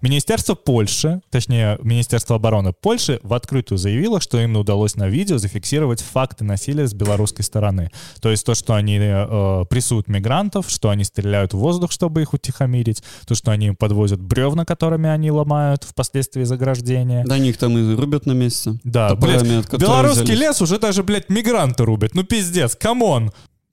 Министерство 0.00 0.54
Польши, 0.54 1.20
точнее, 1.30 1.78
Министерство 1.82 2.36
обороны 2.36 2.72
Польши 2.72 3.20
в 3.22 3.34
открытую 3.34 3.78
заявило, 3.78 4.20
что 4.20 4.40
им 4.40 4.56
удалось 4.56 4.96
на 4.96 5.08
видео 5.08 5.38
зафиксировать 5.38 6.00
факты 6.00 6.44
насилия 6.44 6.86
с 6.86 6.94
белорусской 6.94 7.44
стороны. 7.44 7.90
То 8.20 8.30
есть 8.30 8.46
то, 8.46 8.54
что 8.54 8.74
они 8.74 8.98
э, 9.00 9.64
прессуют 9.68 10.08
мигрантов, 10.08 10.70
что 10.70 10.90
они 10.90 11.04
стреляют 11.04 11.52
в 11.52 11.58
воздух, 11.58 11.90
чтобы 11.90 12.22
их 12.22 12.32
утихомирить, 12.32 13.02
то, 13.26 13.34
что 13.34 13.50
они 13.50 13.72
подвозят 13.72 14.20
бревна, 14.20 14.64
которыми 14.64 15.08
они 15.08 15.30
ломают 15.30 15.84
впоследствии 15.84 16.44
заграждения. 16.44 17.24
Да, 17.26 17.38
них 17.38 17.56
там 17.56 17.76
и 17.76 17.94
рубят 17.94 18.26
на 18.26 18.32
месте. 18.32 18.78
Да, 18.84 19.14
блядь, 19.16 19.42
Белорусский 19.42 20.24
взялись. 20.24 20.40
лес 20.40 20.62
уже 20.62 20.78
даже, 20.78 21.02
блядь, 21.02 21.28
мигранты 21.28 21.84
рубят. 21.84 22.14
Ну, 22.14 22.22
пиздец, 22.22 22.76
come 22.76 23.08
on. 23.08 23.32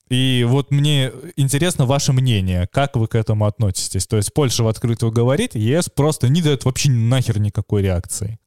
И 0.10 0.43
вот 0.48 0.72
мне 0.72 1.12
интересно 1.36 1.86
ваше 1.86 2.13
мнение, 2.13 2.67
как 2.72 2.95
вы 2.95 3.08
к 3.08 3.15
этому 3.15 3.45
относитесь? 3.45 4.08
То 4.08 4.17
есть 4.17 4.34
Польша 4.34 4.63
в 4.63 4.67
открытую 4.67 5.12
говорит, 5.12 5.54
ЕС 5.54 5.89
просто 5.89 6.30
не 6.30 6.41
дает 6.41 6.65
вообще 6.65 6.89
нахер 6.89 7.39
никакой 7.39 7.84
реакции. 7.84 8.39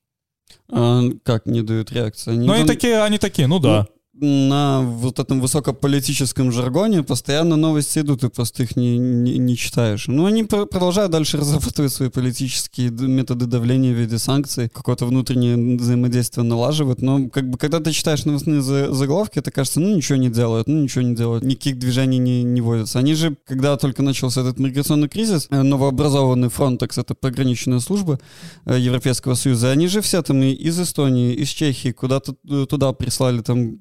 А, 0.70 1.02
как 1.22 1.46
не 1.46 1.62
дают 1.62 1.92
реакции? 1.92 2.32
Они 2.32 2.46
Ну, 2.46 2.52
они 2.52 2.66
такие, 2.66 3.02
они 3.02 3.18
такие, 3.18 3.46
ну 3.46 3.60
да. 3.60 3.86
На 4.14 4.82
вот 4.82 5.18
этом 5.18 5.40
высокополитическом 5.40 6.52
жаргоне 6.52 7.02
постоянно 7.02 7.56
новости 7.56 8.00
идут, 8.00 8.20
ты 8.20 8.28
просто 8.28 8.64
их 8.64 8.76
не, 8.76 8.98
не, 8.98 9.38
не 9.38 9.56
читаешь. 9.56 10.06
Ну, 10.06 10.26
они 10.26 10.44
пр- 10.44 10.66
продолжают 10.66 11.10
дальше 11.10 11.36
разрабатывать 11.38 11.92
свои 11.92 12.10
политические 12.10 12.90
методы 12.90 13.46
давления 13.46 13.92
в 13.92 13.96
виде 13.96 14.18
санкций, 14.18 14.68
какое-то 14.68 15.06
внутреннее 15.06 15.76
взаимодействие 15.76 16.44
налаживают, 16.44 17.00
но 17.00 17.30
как 17.30 17.48
бы 17.48 17.56
когда 17.56 17.80
ты 17.80 17.92
читаешь 17.92 18.24
новостные 18.26 18.60
за- 18.60 18.92
заголовки, 18.92 19.38
это 19.38 19.50
кажется, 19.50 19.80
ну, 19.80 19.96
ничего 19.96 20.18
не 20.18 20.28
делают, 20.28 20.68
ну, 20.68 20.82
ничего 20.82 21.02
не 21.02 21.14
делают, 21.14 21.42
никаких 21.42 21.78
движений 21.78 22.18
не, 22.18 22.42
не 22.42 22.60
вводятся. 22.60 22.98
Они 22.98 23.14
же, 23.14 23.36
когда 23.46 23.78
только 23.78 24.02
начался 24.02 24.42
этот 24.42 24.58
миграционный 24.58 25.08
кризис, 25.08 25.46
э, 25.48 25.62
новообразованный 25.62 26.48
Frontex, 26.48 27.00
это 27.00 27.14
пограничная 27.14 27.80
служба 27.80 28.20
э, 28.66 28.78
Европейского 28.78 29.34
Союза, 29.34 29.70
они 29.70 29.88
же 29.88 30.02
все 30.02 30.20
там 30.20 30.42
и 30.42 30.52
из 30.52 30.78
Эстонии, 30.78 31.32
из 31.32 31.48
Чехии 31.48 31.92
куда-то 31.92 32.34
э, 32.46 32.66
туда 32.68 32.92
прислали 32.92 33.40
там 33.40 33.78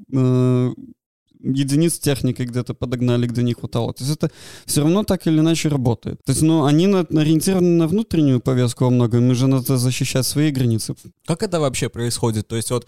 единиц 1.43 1.99
техники 1.99 2.43
где-то 2.43 2.73
подогнали, 2.73 3.27
где 3.27 3.43
не 3.43 3.53
хватало. 3.53 3.93
То 3.93 4.03
есть 4.03 4.15
это 4.15 4.31
все 4.65 4.81
равно 4.81 5.03
так 5.03 5.27
или 5.27 5.39
иначе 5.39 5.69
работает. 5.69 6.19
То 6.23 6.31
есть, 6.31 6.41
ну, 6.41 6.65
они 6.65 6.87
на- 6.87 6.99
ориентированы 6.99 7.77
на 7.77 7.87
внутреннюю 7.87 8.39
повестку 8.39 8.85
во 8.85 8.89
многом, 8.89 9.27
им 9.27 9.35
же 9.35 9.47
надо 9.47 9.77
защищать 9.77 10.25
свои 10.25 10.51
границы. 10.51 10.95
Как 11.25 11.43
это 11.43 11.59
вообще 11.59 11.89
происходит? 11.89 12.47
То 12.47 12.55
есть 12.55 12.71
вот 12.71 12.87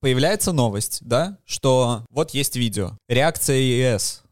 появляется 0.00 0.52
новость, 0.52 1.00
да, 1.02 1.38
что 1.44 2.04
вот 2.10 2.34
есть 2.34 2.56
видео. 2.56 2.98
Реакция 3.08 3.58
ЕС, 3.58 4.22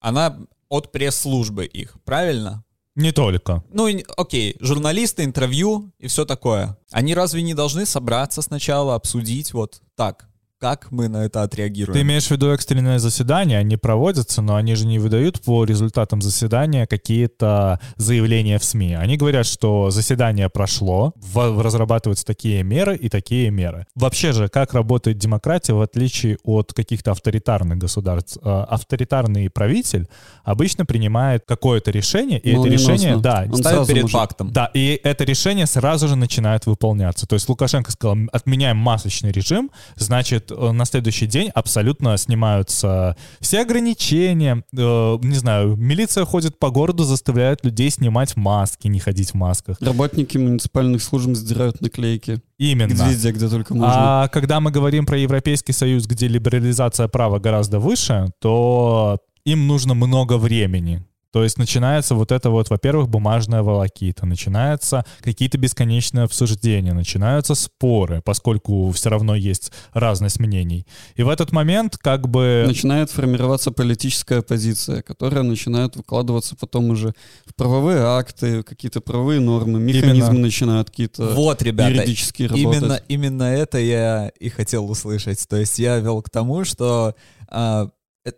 она 0.00 0.38
от 0.68 0.92
пресс-службы 0.92 1.64
их, 1.64 1.96
правильно? 2.04 2.64
Не 2.94 3.12
только. 3.12 3.64
Ну, 3.72 3.88
окей, 4.18 4.56
журналисты, 4.60 5.24
интервью 5.24 5.90
и 5.98 6.08
все 6.08 6.26
такое. 6.26 6.76
Они 6.90 7.14
разве 7.14 7.40
не 7.40 7.54
должны 7.54 7.86
собраться 7.86 8.42
сначала, 8.42 8.94
обсудить 8.94 9.54
вот 9.54 9.80
так, 9.96 10.28
как 10.62 10.92
мы 10.92 11.08
на 11.08 11.24
это 11.24 11.42
отреагируем? 11.42 11.92
Ты 11.92 12.02
имеешь 12.02 12.28
в 12.28 12.30
виду 12.30 12.52
экстренное 12.52 13.00
заседание, 13.00 13.58
они 13.58 13.76
проводятся, 13.76 14.42
но 14.42 14.54
они 14.54 14.76
же 14.76 14.86
не 14.86 15.00
выдают 15.00 15.40
по 15.40 15.64
результатам 15.64 16.22
заседания 16.22 16.86
какие-то 16.86 17.80
заявления 17.96 18.60
в 18.60 18.64
СМИ. 18.64 18.94
Они 18.94 19.16
говорят, 19.16 19.44
что 19.44 19.90
заседание 19.90 20.48
прошло, 20.48 21.14
в- 21.16 21.60
разрабатываются 21.60 22.24
такие 22.24 22.62
меры 22.62 22.94
и 22.96 23.08
такие 23.08 23.50
меры. 23.50 23.86
Вообще 23.96 24.30
же, 24.32 24.46
как 24.48 24.72
работает 24.72 25.18
демократия 25.18 25.72
в 25.72 25.80
отличие 25.80 26.38
от 26.44 26.72
каких-то 26.72 27.10
авторитарных 27.10 27.78
государств? 27.78 28.38
Э, 28.44 28.64
Авторитарный 28.68 29.50
правитель 29.50 30.06
обычно 30.44 30.86
принимает 30.86 31.42
какое-то 31.44 31.90
решение, 31.90 32.38
и 32.38 32.50
это 32.50 32.58
Молниеносно. 32.60 32.92
решение, 32.92 33.16
да, 33.16 33.46
Он 33.50 33.56
сразу 33.64 33.86
перед 33.86 34.02
может- 34.02 34.16
фактом. 34.16 34.52
да, 34.52 34.70
и 34.74 35.00
это 35.02 35.24
решение 35.24 35.66
сразу 35.66 36.06
же 36.06 36.14
начинает 36.14 36.66
выполняться. 36.66 37.26
То 37.26 37.34
есть 37.34 37.48
Лукашенко 37.48 37.90
сказал, 37.90 38.16
отменяем 38.30 38.76
масочный 38.76 39.32
режим, 39.32 39.68
значит, 39.96 40.51
на 40.72 40.84
следующий 40.84 41.26
день 41.26 41.50
абсолютно 41.54 42.16
снимаются 42.16 43.16
все 43.40 43.62
ограничения, 43.62 44.64
э, 44.76 45.18
не 45.22 45.34
знаю, 45.34 45.76
милиция 45.76 46.24
ходит 46.24 46.58
по 46.58 46.70
городу, 46.70 47.04
заставляет 47.04 47.64
людей 47.64 47.90
снимать 47.90 48.36
маски, 48.36 48.88
не 48.88 49.00
ходить 49.00 49.30
в 49.30 49.34
масках. 49.34 49.76
Работники 49.80 50.38
муниципальных 50.38 51.02
служб 51.02 51.34
сдирают 51.34 51.80
наклейки. 51.80 52.40
Именно. 52.58 53.08
Везде, 53.08 53.32
где 53.32 53.48
только 53.48 53.74
можно. 53.74 54.24
А 54.24 54.28
когда 54.28 54.60
мы 54.60 54.70
говорим 54.70 55.06
про 55.06 55.18
Европейский 55.18 55.72
Союз, 55.72 56.06
где 56.06 56.28
либерализация 56.28 57.08
права 57.08 57.38
гораздо 57.38 57.78
выше, 57.78 58.26
то 58.40 59.18
им 59.44 59.66
нужно 59.66 59.94
много 59.94 60.38
времени. 60.38 61.04
То 61.32 61.42
есть 61.42 61.58
начинается 61.58 62.14
вот 62.14 62.30
это 62.30 62.50
вот, 62.50 62.68
во-первых, 62.68 63.08
бумажная 63.08 63.62
волокита, 63.62 64.26
начинаются 64.26 65.04
какие-то 65.22 65.56
бесконечные 65.56 66.24
обсуждения, 66.24 66.92
начинаются 66.92 67.54
споры, 67.54 68.20
поскольку 68.22 68.90
все 68.90 69.08
равно 69.08 69.34
есть 69.34 69.72
разность 69.94 70.38
мнений. 70.38 70.86
И 71.14 71.22
в 71.22 71.30
этот 71.30 71.50
момент 71.50 71.96
как 71.96 72.28
бы... 72.28 72.64
Начинает 72.66 73.10
формироваться 73.10 73.70
политическая 73.70 74.42
позиция, 74.42 75.00
которая 75.00 75.42
начинает 75.42 75.96
выкладываться 75.96 76.54
потом 76.54 76.90
уже 76.90 77.14
в 77.46 77.54
правовые 77.54 78.00
акты, 78.00 78.62
какие-то 78.62 79.00
правовые 79.00 79.40
нормы, 79.40 79.80
механизмы 79.80 80.34
Именно. 80.34 80.40
начинают 80.40 80.90
какие-то 80.90 81.28
Вот, 81.28 81.62
ребята, 81.62 81.92
юридические 81.92 82.48
работать. 82.48 82.82
именно, 82.82 83.00
именно 83.08 83.42
это 83.44 83.78
я 83.78 84.30
и 84.38 84.50
хотел 84.50 84.90
услышать. 84.90 85.46
То 85.48 85.56
есть 85.56 85.78
я 85.78 85.98
вел 85.98 86.20
к 86.20 86.28
тому, 86.28 86.64
что 86.64 87.14
а, 87.48 87.88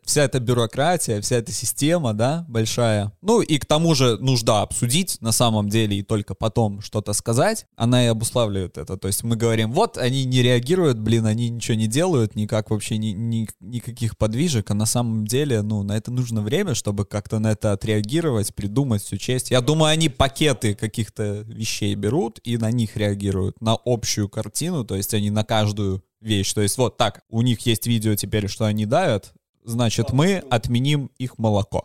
вся 0.04 0.22
эта 0.22 0.40
бюрократия, 0.40 1.20
вся 1.20 1.36
эта 1.36 1.52
система, 1.52 2.14
да, 2.14 2.44
большая, 2.48 3.12
ну 3.22 3.40
и 3.40 3.58
к 3.58 3.66
тому 3.66 3.94
же 3.94 4.16
нужда 4.18 4.62
обсудить 4.62 5.18
на 5.20 5.32
самом 5.32 5.68
деле 5.68 5.98
и 5.98 6.02
только 6.02 6.34
потом 6.34 6.80
что-то 6.80 7.12
сказать, 7.12 7.66
она 7.76 8.04
и 8.04 8.08
обуславливает 8.08 8.78
это. 8.78 8.96
То 8.96 9.08
есть 9.08 9.22
мы 9.24 9.36
говорим, 9.36 9.72
вот 9.72 9.98
они 9.98 10.24
не 10.24 10.42
реагируют, 10.42 10.98
блин, 10.98 11.26
они 11.26 11.50
ничего 11.50 11.76
не 11.76 11.86
делают, 11.86 12.34
никак 12.34 12.70
вообще 12.70 12.96
ни, 12.96 13.08
ни- 13.08 13.48
никаких 13.60 14.16
подвижек, 14.16 14.70
а 14.70 14.74
на 14.74 14.86
самом 14.86 15.26
деле, 15.26 15.62
ну, 15.62 15.82
на 15.82 15.96
это 15.96 16.10
нужно 16.10 16.40
время, 16.40 16.74
чтобы 16.74 17.04
как-то 17.04 17.38
на 17.38 17.52
это 17.52 17.72
отреагировать, 17.72 18.54
придумать, 18.54 19.02
все 19.02 19.18
честь. 19.18 19.50
Я 19.50 19.60
думаю, 19.60 19.90
они 19.90 20.08
пакеты 20.08 20.74
каких-то 20.74 21.42
вещей 21.46 21.94
берут 21.94 22.40
и 22.44 22.56
на 22.56 22.70
них 22.70 22.96
реагируют, 22.96 23.60
на 23.60 23.76
общую 23.84 24.28
картину, 24.28 24.84
то 24.84 24.94
есть 24.94 25.12
они 25.14 25.30
на 25.30 25.44
каждую 25.44 26.02
вещь. 26.20 26.52
То 26.52 26.62
есть 26.62 26.78
вот 26.78 26.96
так, 26.96 27.22
у 27.28 27.42
них 27.42 27.60
есть 27.66 27.86
видео 27.86 28.14
теперь, 28.14 28.48
что 28.48 28.64
они 28.64 28.86
давят, 28.86 29.32
значит, 29.64 30.12
мы 30.12 30.42
отменим 30.50 31.10
их 31.18 31.38
молоко 31.38 31.84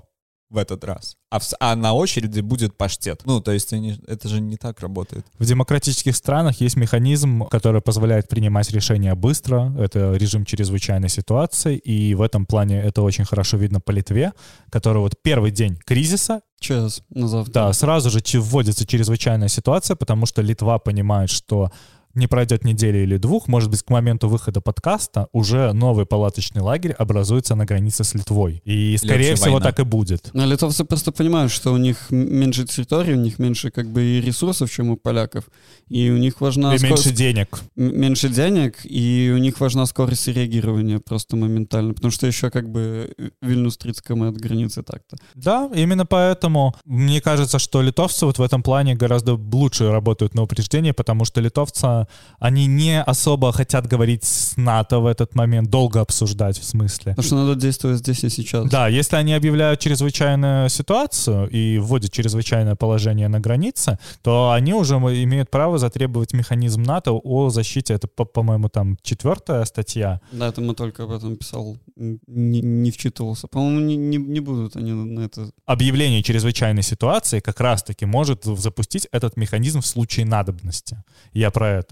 в 0.49 0.57
этот 0.57 0.83
раз. 0.83 1.15
А, 1.29 1.39
в 1.39 1.43
а 1.59 1.75
на 1.75 1.93
очереди 1.93 2.41
будет 2.41 2.75
паштет. 2.75 3.21
Ну, 3.25 3.39
то 3.39 3.51
есть 3.51 3.71
они, 3.71 3.99
это 4.07 4.27
же 4.27 4.41
не 4.41 4.57
так 4.57 4.79
работает. 4.79 5.25
В 5.37 5.45
демократических 5.45 6.15
странах 6.15 6.59
есть 6.59 6.75
механизм, 6.75 7.45
который 7.45 7.81
позволяет 7.81 8.27
принимать 8.27 8.71
решения 8.71 9.13
быстро. 9.13 9.71
Это 9.77 10.13
режим 10.15 10.45
чрезвычайной 10.45 11.09
ситуации. 11.09 11.77
И 11.77 12.15
в 12.15 12.21
этом 12.21 12.45
плане 12.45 12.81
это 12.81 13.03
очень 13.03 13.25
хорошо 13.25 13.57
видно 13.57 13.79
по 13.79 13.91
Литве, 13.91 14.33
который 14.71 14.99
вот 14.99 15.13
первый 15.21 15.51
день 15.51 15.77
кризиса, 15.85 16.41
Час 16.59 17.03
на 17.09 17.27
завтра. 17.27 17.53
да, 17.53 17.73
сразу 17.73 18.09
же 18.09 18.21
вводится 18.41 18.85
чрезвычайная 18.85 19.47
ситуация, 19.47 19.95
потому 19.95 20.25
что 20.25 20.41
Литва 20.41 20.77
понимает, 20.77 21.29
что 21.29 21.71
не 22.19 22.27
пройдет 22.27 22.63
недели 22.63 22.99
или 22.99 23.17
двух, 23.17 23.47
может 23.47 23.69
быть, 23.69 23.81
к 23.81 23.89
моменту 23.89 24.29
выхода 24.29 24.61
подкаста 24.61 25.27
уже 25.31 25.73
новый 25.73 26.05
палаточный 26.05 26.61
лагерь 26.61 26.91
образуется 26.91 27.55
на 27.55 27.65
границе 27.65 28.03
с 28.03 28.13
Литвой. 28.13 28.61
И, 28.65 28.95
скорее 28.97 29.29
вообще 29.29 29.35
всего, 29.35 29.53
война. 29.53 29.65
так 29.65 29.79
и 29.79 29.83
будет. 29.83 30.29
Но 30.33 30.45
литовцы 30.45 30.83
просто 30.85 31.11
понимают, 31.11 31.51
что 31.51 31.73
у 31.73 31.77
них 31.77 32.11
меньше 32.11 32.65
территории, 32.65 33.13
у 33.13 33.19
них 33.19 33.39
меньше 33.39 33.71
как 33.71 33.87
бы 33.89 34.03
и 34.03 34.21
ресурсов, 34.21 34.71
чем 34.71 34.89
у 34.89 34.97
поляков. 34.97 35.45
И 35.87 36.09
у 36.09 36.17
них 36.17 36.41
важна 36.41 36.75
и 36.75 36.77
скор- 36.77 36.89
меньше 36.89 37.11
денег. 37.11 37.61
меньше 37.75 38.29
денег, 38.29 38.77
и 38.83 39.31
у 39.33 39.37
них 39.37 39.59
важна 39.59 39.85
скорость 39.85 40.27
реагирования 40.27 40.99
просто 40.99 41.35
моментально. 41.35 41.93
Потому 41.93 42.11
что 42.11 42.27
еще 42.27 42.49
как 42.49 42.69
бы 42.69 43.13
Вильнюс-Трицкая 43.41 44.15
мы 44.15 44.27
от 44.27 44.37
границы 44.37 44.83
так-то. 44.83 45.17
Да, 45.35 45.69
именно 45.73 46.05
поэтому 46.05 46.75
мне 46.85 47.21
кажется, 47.21 47.59
что 47.59 47.81
литовцы 47.81 48.25
вот 48.25 48.37
в 48.37 48.41
этом 48.41 48.61
плане 48.63 48.95
гораздо 48.95 49.33
лучше 49.35 49.89
работают 49.91 50.33
на 50.35 50.43
упреждение, 50.43 50.93
потому 50.93 51.25
что 51.25 51.41
литовцы, 51.41 52.07
они 52.39 52.67
не 52.67 53.01
особо 53.01 53.51
хотят 53.51 53.87
говорить 53.87 54.23
с 54.23 54.57
НАТО 54.57 54.99
в 54.99 55.05
этот 55.05 55.35
момент, 55.35 55.69
долго 55.69 56.01
обсуждать 56.01 56.57
в 56.57 56.63
смысле. 56.63 57.11
Потому 57.11 57.25
что 57.25 57.35
надо 57.35 57.55
действовать 57.59 57.99
здесь 57.99 58.23
и 58.23 58.29
сейчас. 58.29 58.69
Да, 58.69 58.87
если 58.87 59.15
они 59.17 59.33
объявляют 59.33 59.79
чрезвычайную 59.79 60.69
ситуацию 60.69 61.49
и 61.49 61.77
вводят 61.79 62.11
чрезвычайное 62.11 62.75
положение 62.75 63.27
на 63.27 63.39
границе, 63.39 63.97
то 64.21 64.51
они 64.51 64.73
уже 64.73 64.95
имеют 64.95 65.49
право 65.49 65.77
затребовать 65.77 66.33
механизм 66.33 66.83
НАТО 66.83 67.11
о 67.11 67.49
защите. 67.49 67.93
Это, 67.93 68.07
по- 68.07 68.25
по-моему, 68.25 68.69
там 68.69 68.97
четвертая 69.01 69.65
статья. 69.65 70.21
Да, 70.31 70.47
это 70.47 70.61
мы 70.61 70.75
только 70.75 71.03
об 71.03 71.11
этом 71.11 71.35
писал, 71.35 71.77
не, 71.95 72.61
не 72.61 72.91
вчитывался. 72.91 73.47
По-моему, 73.47 73.79
не, 73.81 73.95
не, 73.95 74.17
не 74.17 74.39
будут 74.39 74.75
они 74.75 74.91
на 74.91 75.21
это. 75.21 75.51
Объявление 75.65 76.23
чрезвычайной 76.23 76.83
ситуации 76.83 77.39
как 77.39 77.59
раз-таки 77.59 78.05
может 78.05 78.45
запустить 78.45 79.07
этот 79.11 79.37
механизм 79.37 79.81
в 79.81 79.85
случае 79.85 80.25
надобности. 80.25 81.03
Я 81.33 81.51
про 81.51 81.69
это. 81.69 81.88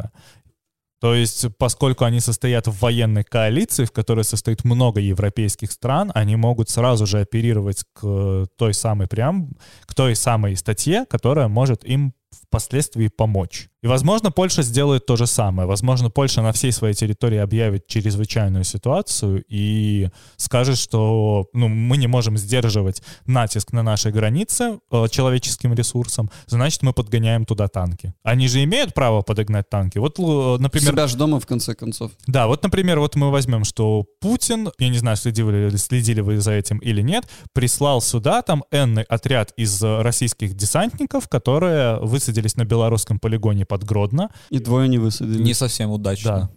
То 0.99 1.13
есть, 1.13 1.45
поскольку 1.57 2.05
они 2.05 2.19
состоят 2.19 2.67
в 2.67 2.81
военной 2.81 3.23
коалиции, 3.23 3.86
в 3.86 3.91
которой 3.91 4.23
состоит 4.23 4.63
много 4.63 4.99
европейских 4.99 5.71
стран, 5.71 6.12
они 6.15 6.36
могут 6.36 6.69
сразу 6.69 7.05
же 7.05 7.19
оперировать 7.19 7.83
к 7.93 8.47
той 8.57 8.73
самой 8.73 9.07
прям, 9.07 9.51
к 9.86 9.93
той 9.93 10.15
самой 10.15 10.55
статье, 10.55 11.05
которая 11.07 11.49
может 11.49 11.83
им 11.83 12.13
впоследствии 12.43 13.08
помочь. 13.08 13.69
И, 13.84 13.88
возможно, 13.88 14.32
Польша 14.32 14.63
сделает 14.63 15.06
то 15.06 15.15
же 15.15 15.28
самое. 15.28 15.67
Возможно, 15.67 16.10
Польша 16.10 16.41
на 16.41 16.52
всей 16.52 16.71
своей 16.71 16.95
территории 16.95 17.38
объявит 17.38 17.86
чрезвычайную 17.88 18.63
ситуацию 18.63 19.43
и 19.47 20.10
скажет, 20.36 20.78
что 20.78 21.47
ну, 21.54 21.67
мы 21.67 21.97
не 21.97 22.08
можем 22.08 22.38
сдерживать 22.38 23.02
натиск 23.28 23.71
на 23.73 23.84
нашей 23.84 24.12
границе 24.12 24.80
э, 24.91 25.06
человеческим 25.12 25.73
ресурсом, 25.73 26.30
значит, 26.47 26.82
мы 26.82 26.91
подгоняем 26.93 27.45
туда 27.45 27.67
танки. 27.67 28.13
Они 28.23 28.47
же 28.47 28.63
имеют 28.63 28.93
право 28.95 29.21
подогнать 29.21 29.69
танки. 29.69 30.00
Вот, 30.00 30.17
л- 30.19 30.58
например, 30.60 30.93
Себя 30.93 31.08
же 31.08 31.15
дома, 31.17 31.39
в 31.39 31.45
конце 31.45 31.76
концов. 31.76 32.12
да, 32.26 32.47
вот, 32.47 32.63
например, 32.63 33.00
вот 33.00 33.15
мы 33.15 33.30
возьмем, 33.32 33.63
что 33.63 34.06
Путин, 34.19 34.69
я 34.80 34.89
не 34.89 34.97
знаю, 34.97 35.17
следили, 35.17 35.69
ли- 35.69 35.78
следили 35.78 36.21
вы 36.21 36.39
за 36.39 36.54
этим 36.54 36.80
или 36.80 37.02
нет, 37.02 37.26
прислал 37.54 38.02
сюда 38.02 38.41
там 38.41 38.63
энный 38.71 39.04
отряд 39.04 39.54
из 39.56 39.82
э, 39.84 40.02
российских 40.02 40.56
десантников, 40.56 41.30
которые 41.30 42.00
высадились 42.28 42.56
на 42.58 42.66
белорусском 42.66 43.20
полигоне 43.20 43.66
под 43.66 43.84
Гродно. 43.84 44.30
И 44.50 44.60
двое 44.60 44.90
не 44.90 44.98
высадили. 44.98 45.42
Не 45.42 45.54
совсем 45.54 45.92
удачно. 45.92 46.32
Да. 46.32 46.50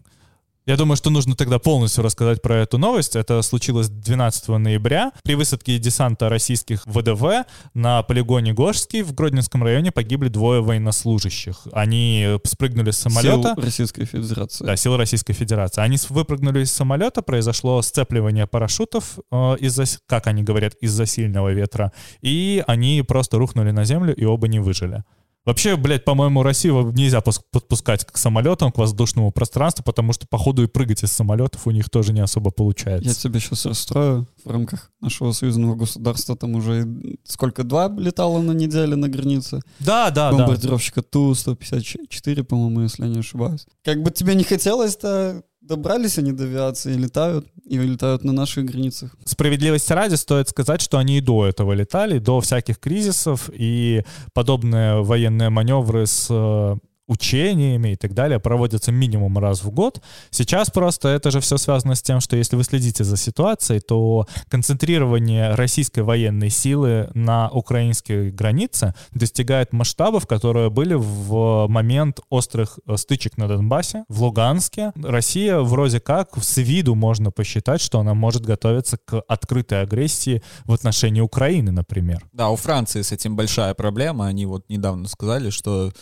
Я 0.66 0.76
думаю, 0.76 0.96
что 0.96 1.10
нужно 1.10 1.34
тогда 1.34 1.58
полностью 1.58 2.04
рассказать 2.04 2.42
про 2.42 2.58
эту 2.58 2.78
новость. 2.78 3.16
Это 3.16 3.40
случилось 3.42 3.88
12 3.88 4.48
ноября. 4.48 5.10
При 5.24 5.34
высадке 5.34 5.78
десанта 5.78 6.28
российских 6.28 6.86
ВДВ 6.86 7.44
на 7.74 8.02
полигоне 8.02 8.52
Гошский 8.52 9.02
в 9.02 9.14
Гродненском 9.14 9.64
районе 9.64 9.90
погибли 9.90 10.28
двое 10.28 10.62
военнослужащих. 10.62 11.66
Они 11.72 12.38
спрыгнули 12.44 12.90
с 12.90 12.98
самолета. 12.98 13.54
Сил 13.56 13.64
Российской 13.64 14.04
Федерации. 14.04 14.64
Да, 14.64 14.76
силы 14.76 14.98
Российской 14.98 15.32
Федерации. 15.32 15.80
Они 15.80 15.96
выпрыгнули 16.08 16.62
из 16.62 16.70
самолета, 16.70 17.22
произошло 17.22 17.80
сцепливание 17.82 18.46
парашютов 18.46 19.18
э, 19.32 19.56
из-за, 19.60 19.84
как 20.06 20.26
они 20.26 20.42
говорят, 20.42 20.74
из-за 20.80 21.06
сильного 21.06 21.52
ветра. 21.52 21.92
И 22.20 22.62
они 22.66 23.02
просто 23.02 23.38
рухнули 23.38 23.70
на 23.70 23.84
землю, 23.84 24.14
и 24.14 24.24
оба 24.24 24.46
не 24.46 24.60
выжили. 24.60 25.04
Вообще, 25.46 25.76
блядь, 25.76 26.04
по-моему, 26.04 26.42
Россию 26.42 26.92
нельзя 26.94 27.22
подпускать 27.22 28.04
к 28.04 28.18
самолетам, 28.18 28.70
к 28.72 28.78
воздушному 28.78 29.32
пространству, 29.32 29.82
потому 29.82 30.12
что, 30.12 30.26
походу, 30.26 30.62
и 30.62 30.66
прыгать 30.66 31.02
из 31.02 31.12
самолетов 31.12 31.66
у 31.66 31.70
них 31.70 31.88
тоже 31.88 32.12
не 32.12 32.20
особо 32.20 32.50
получается. 32.50 33.08
Я 33.08 33.14
тебя 33.14 33.40
сейчас 33.40 33.64
расстрою. 33.64 34.26
В 34.44 34.50
рамках 34.50 34.90
нашего 35.00 35.32
союзного 35.32 35.76
государства 35.76 36.36
там 36.36 36.54
уже 36.56 36.86
сколько, 37.24 37.64
два 37.64 37.88
летало 37.88 38.40
на 38.42 38.52
неделю 38.52 38.96
на 38.96 39.08
границе? 39.08 39.60
Да, 39.78 40.10
да, 40.10 40.30
Бомбардировщика 40.30 41.00
да. 41.00 41.08
Ту-154, 41.10 42.44
по-моему, 42.44 42.82
если 42.82 43.04
я 43.04 43.08
не 43.08 43.20
ошибаюсь. 43.20 43.66
Как 43.82 44.02
бы 44.02 44.10
тебе 44.10 44.34
не 44.34 44.44
хотелось-то 44.44 45.42
добрались 45.70 46.18
они 46.18 46.32
до 46.32 46.44
авиации, 46.44 46.94
летают, 46.94 47.46
и 47.64 47.78
летают 47.78 48.24
на 48.24 48.32
наших 48.32 48.64
границах. 48.64 49.14
Справедливости 49.24 49.92
ради 49.92 50.16
стоит 50.16 50.48
сказать, 50.48 50.80
что 50.80 50.98
они 50.98 51.18
и 51.18 51.20
до 51.20 51.46
этого 51.46 51.72
летали, 51.72 52.18
до 52.18 52.40
всяких 52.40 52.78
кризисов, 52.78 53.48
и 53.52 54.02
подобные 54.34 55.02
военные 55.02 55.48
маневры 55.48 56.06
с 56.06 56.26
э, 56.28 56.76
учениями 57.10 57.90
и 57.90 57.96
так 57.96 58.14
далее 58.14 58.38
проводятся 58.38 58.92
минимум 58.92 59.36
раз 59.38 59.64
в 59.64 59.70
год. 59.70 60.00
Сейчас 60.30 60.70
просто 60.70 61.08
это 61.08 61.30
же 61.32 61.40
все 61.40 61.58
связано 61.58 61.96
с 61.96 62.02
тем, 62.02 62.20
что 62.20 62.36
если 62.36 62.54
вы 62.54 62.62
следите 62.62 63.02
за 63.02 63.16
ситуацией, 63.16 63.80
то 63.80 64.26
концентрирование 64.48 65.54
российской 65.54 66.00
военной 66.00 66.50
силы 66.50 67.10
на 67.14 67.50
украинской 67.50 68.30
границе 68.30 68.94
достигает 69.10 69.72
масштабов, 69.72 70.28
которые 70.28 70.70
были 70.70 70.94
в 70.94 71.66
момент 71.66 72.20
острых 72.30 72.78
э, 72.86 72.96
стычек 72.96 73.36
на 73.36 73.48
Донбассе, 73.48 74.04
в 74.08 74.22
Луганске. 74.22 74.92
Россия 75.02 75.58
вроде 75.58 75.98
как 75.98 76.36
с 76.40 76.58
виду 76.58 76.94
можно 76.94 77.32
посчитать, 77.32 77.80
что 77.80 77.98
она 77.98 78.14
может 78.14 78.46
готовиться 78.46 78.98
к 79.04 79.20
открытой 79.26 79.82
агрессии 79.82 80.42
в 80.64 80.72
отношении 80.72 81.20
Украины, 81.20 81.72
например. 81.72 82.24
Да, 82.32 82.50
у 82.50 82.56
Франции 82.56 83.02
с 83.02 83.10
этим 83.10 83.34
большая 83.34 83.74
проблема. 83.74 84.26
Они 84.26 84.46
вот 84.46 84.68
недавно 84.68 85.08
сказали, 85.08 85.50
что 85.50 85.92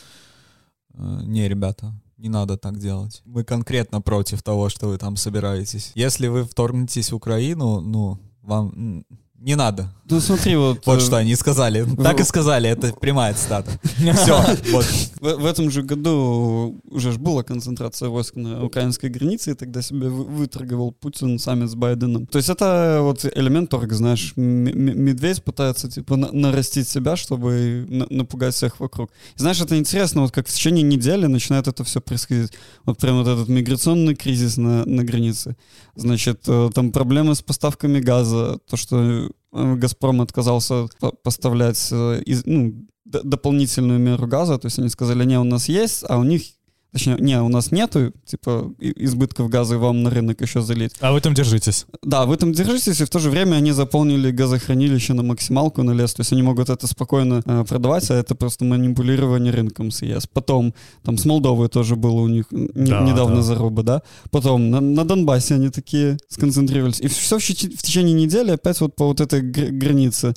не, 0.95 1.49
ребята, 1.49 1.95
не 2.17 2.29
надо 2.29 2.57
так 2.57 2.79
делать. 2.79 3.23
Мы 3.25 3.45
конкретно 3.45 4.01
против 4.01 4.43
того, 4.43 4.69
что 4.69 4.89
вы 4.89 4.99
там 4.99 5.17
собираетесь. 5.17 5.93
Если 5.95 6.29
вы 6.29 6.45
вторгнетесь 6.45 7.13
в 7.13 7.17
Украину, 7.17 7.81
ну, 7.81 8.19
вам 8.43 9.05
не 9.41 9.57
надо. 9.57 9.89
Ну 10.11 10.21
смотри, 10.21 10.57
вот... 10.57 10.79
Вот 10.87 10.99
э, 10.99 11.01
что 11.01 11.17
они 11.17 11.37
сказали. 11.37 11.87
Так 12.03 12.21
и 12.21 12.25
сказали, 12.25 12.69
это 12.69 12.93
прямая 12.93 13.35
цитата. 13.35 13.71
Все, 14.15 14.43
вот. 14.73 14.87
В 15.21 15.47
этом 15.47 15.71
же 15.71 15.83
году 15.83 16.81
уже 16.91 17.13
ж 17.13 17.19
была 17.19 17.43
концентрация 17.43 18.09
войск 18.09 18.37
на 18.37 18.65
украинской 18.65 19.11
границе, 19.11 19.51
и 19.51 19.55
тогда 19.55 19.83
себе 19.83 20.09
выторговал 20.09 20.93
Путин 20.93 21.39
саммит 21.39 21.71
с 21.71 21.75
Байденом. 21.75 22.27
То 22.27 22.39
есть 22.39 22.49
это 22.49 22.99
вот 23.03 23.25
элемент 23.25 23.71
торга, 23.71 23.95
знаешь, 23.95 24.33
медведь 24.37 25.43
пытается 25.45 25.91
типа 25.91 26.17
нарастить 26.17 26.89
себя, 26.89 27.17
чтобы 27.17 27.87
напугать 28.11 28.55
всех 28.55 28.81
вокруг. 28.81 29.11
знаешь, 29.37 29.61
это 29.61 29.77
интересно, 29.77 30.23
вот 30.23 30.33
как 30.33 30.49
в 30.49 30.53
течение 30.53 30.83
недели 30.83 31.27
начинает 31.27 31.69
это 31.69 31.85
все 31.85 32.01
происходить. 32.01 32.53
Вот 32.85 32.99
прям 32.99 33.19
вот 33.23 33.29
этот 33.29 33.49
миграционный 33.49 34.15
кризис 34.15 34.57
на, 34.57 34.85
на 34.85 35.05
границе. 35.05 35.57
Значит, 35.95 36.43
э, 36.47 36.71
там 36.75 36.93
проблемы 36.93 37.35
с 37.35 37.43
поставками 37.43 38.01
газа, 38.01 38.59
то, 38.69 38.77
что 38.77 39.28
Газпром 39.53 40.21
отказался 40.21 40.89
поставлять 41.23 41.89
э, 41.91 42.23
ну, 42.45 42.87
дополнительную 43.05 43.99
меру 43.99 44.27
газа, 44.27 44.59
то 44.59 44.67
есть 44.67 44.79
они 44.79 44.89
сказали, 44.89 45.25
не, 45.25 45.39
у 45.39 45.45
нас 45.45 45.69
есть, 45.69 46.05
а 46.09 46.19
у 46.19 46.25
них 46.25 46.43
Точнее, 46.93 47.17
не, 47.19 47.41
у 47.41 47.49
нас 47.49 47.71
нету, 47.71 48.13
типа, 48.25 48.73
избытков 48.79 49.51
газа, 49.51 49.75
и 49.75 49.79
вам 49.79 50.03
на 50.03 50.11
рынок 50.11 50.41
еще 50.41 50.63
залить. 50.63 50.93
А 51.01 51.13
вы 51.13 51.21
там 51.21 51.35
держитесь. 51.35 51.87
Да, 52.03 52.25
вы 52.25 52.37
там 52.39 52.53
держитесь, 52.53 53.01
и 53.01 53.05
в 53.05 53.11
то 53.11 53.19
же 53.19 53.29
время 53.29 53.57
они 53.57 53.73
заполнили 53.73 54.31
газохранилище 54.31 55.13
на 55.13 55.23
максималку 55.23 55.83
на 55.83 55.91
лес, 55.91 56.15
то 56.15 56.21
есть 56.21 56.33
они 56.33 56.43
могут 56.43 56.71
это 56.71 56.87
спокойно 56.87 57.43
э, 57.45 57.65
продавать, 57.69 58.11
а 58.11 58.15
это 58.15 58.35
просто 58.35 58.65
манипулирование 58.65 59.53
рынком 59.53 59.91
с 59.91 60.01
ЕС. 60.01 60.27
Потом, 60.27 60.73
там 61.05 61.19
с 61.19 61.27
Молдовой 61.27 61.69
тоже 61.69 61.95
было 61.95 62.21
у 62.21 62.29
них 62.29 62.47
да, 62.51 63.01
недавно 63.03 63.37
да. 63.37 63.43
заруба, 63.43 63.83
да. 63.83 64.03
Потом 64.31 64.71
на, 64.71 64.81
на 64.81 65.05
Донбассе 65.05 65.55
они 65.55 65.69
такие 65.69 66.17
сконцентрировались. 66.29 67.01
И 67.01 67.09
все 67.09 67.39
в, 67.39 67.43
в 67.43 67.83
течение 67.83 68.15
недели 68.15 68.53
опять 68.53 68.81
вот 68.81 68.97
по 68.97 69.07
вот 69.07 69.21
этой 69.21 69.43
границе 69.43 70.35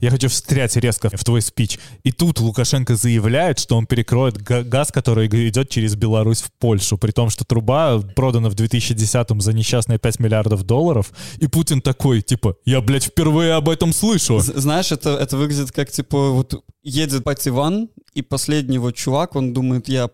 я 0.00 0.10
хочу 0.10 0.28
встрять 0.28 0.76
резко 0.76 1.10
в 1.10 1.24
твой 1.24 1.42
спич. 1.42 1.78
И 2.04 2.12
тут 2.12 2.40
Лукашенко 2.40 2.96
заявляет, 2.96 3.58
что 3.58 3.76
он 3.76 3.86
перекроет 3.86 4.42
газ, 4.42 4.90
который 4.92 5.26
идет 5.26 5.68
через 5.68 5.96
Беларусь 5.96 6.42
в 6.42 6.50
Польшу, 6.58 6.98
при 6.98 7.10
том, 7.10 7.30
что 7.30 7.44
труба 7.44 8.00
продана 8.16 8.48
в 8.48 8.54
2010-м 8.54 9.40
за 9.40 9.52
несчастные 9.52 9.98
5 9.98 10.20
миллиардов 10.20 10.64
долларов, 10.64 11.12
и 11.38 11.46
Путин 11.46 11.80
такой, 11.80 12.22
типа, 12.22 12.56
я, 12.64 12.80
блядь, 12.80 13.04
впервые 13.04 13.54
об 13.54 13.68
этом 13.68 13.92
слышу. 13.92 14.40
Знаешь, 14.40 14.92
это, 14.92 15.10
это 15.10 15.36
выглядит 15.36 15.72
как, 15.72 15.90
типа, 15.90 16.30
вот 16.30 16.62
едет 16.82 17.24
Пативан, 17.24 17.88
и 18.14 18.22
последний 18.22 18.78
вот 18.78 18.94
чувак, 18.96 19.36
он 19.36 19.52
думает, 19.52 19.88
я 19.88 20.08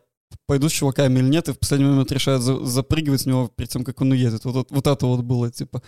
пойду 0.47 0.69
с 0.69 0.73
чуваками 0.73 1.19
или 1.19 1.29
нет, 1.29 1.49
и 1.49 1.53
в 1.53 1.59
последний 1.59 1.87
момент 1.87 2.13
решают 2.13 2.43
за, 2.43 2.65
запрыгивать 2.65 3.23
с 3.23 3.27
него 3.27 3.51
перед 3.55 3.71
тем, 3.71 3.85
как 3.85 4.01
он 4.01 4.13
уедет. 4.13 4.45
Вот, 4.45 4.55
вот, 4.55 4.71
вот 4.71 4.87
это 4.87 5.07
вот 5.07 5.23
было, 5.23 5.51
типа. 5.51 5.83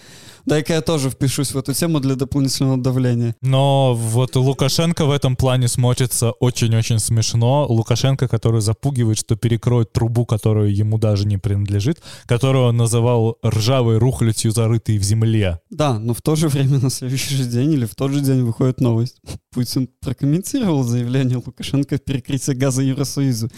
Дай-ка 0.47 0.75
я 0.75 0.81
тоже 0.81 1.11
впишусь 1.11 1.53
в 1.53 1.59
эту 1.59 1.75
тему 1.75 2.01
для 2.01 2.15
дополнительного 2.15 2.77
давления. 2.79 3.35
Но 3.43 3.95
вот 3.95 4.37
Лукашенко 4.37 5.05
в 5.05 5.11
этом 5.11 5.37
плане 5.37 5.69
смотрится 5.69 6.31
очень-очень 6.31 6.99
смешно. 6.99 7.67
Лукашенко, 7.69 8.29
который 8.29 8.61
запугивает, 8.61 9.19
что 9.19 9.37
перекроет 9.37 9.93
трубу, 9.93 10.25
которую 10.25 10.75
ему 10.75 10.99
даже 10.99 11.27
не 11.27 11.39
принадлежит, 11.39 12.03
которую 12.27 12.67
он 12.67 12.77
называл 12.77 13.39
ржавой 13.45 13.99
рухлядью, 13.99 14.53
зарытой 14.53 14.99
в 14.99 15.03
земле. 15.03 15.61
Да, 15.71 15.99
но 15.99 16.15
в 16.15 16.23
то 16.23 16.37
же 16.37 16.49
время 16.49 16.79
на 16.79 16.91
следующий 16.91 17.35
же 17.35 17.45
день 17.45 17.73
или 17.73 17.85
в 17.85 17.95
тот 17.95 18.13
же 18.13 18.21
день 18.21 18.43
выходит 18.43 18.81
новость. 18.81 19.21
Путин 19.53 19.89
прокомментировал 20.01 20.83
заявление 20.83 21.43
Лукашенко 21.45 21.97
о 21.97 21.99
перекрытии 21.99 22.53
газа 22.53 22.83
Евросоюзу. 22.83 23.51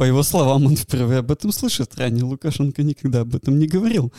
По 0.00 0.04
его 0.04 0.22
словам, 0.22 0.64
он 0.64 0.76
впервые 0.76 1.18
об 1.18 1.30
этом 1.30 1.52
слышит. 1.52 1.94
Ранее 1.94 2.24
Лукашенко 2.24 2.82
никогда 2.82 3.20
об 3.20 3.34
этом 3.34 3.58
не 3.58 3.66
говорил. 3.66 4.10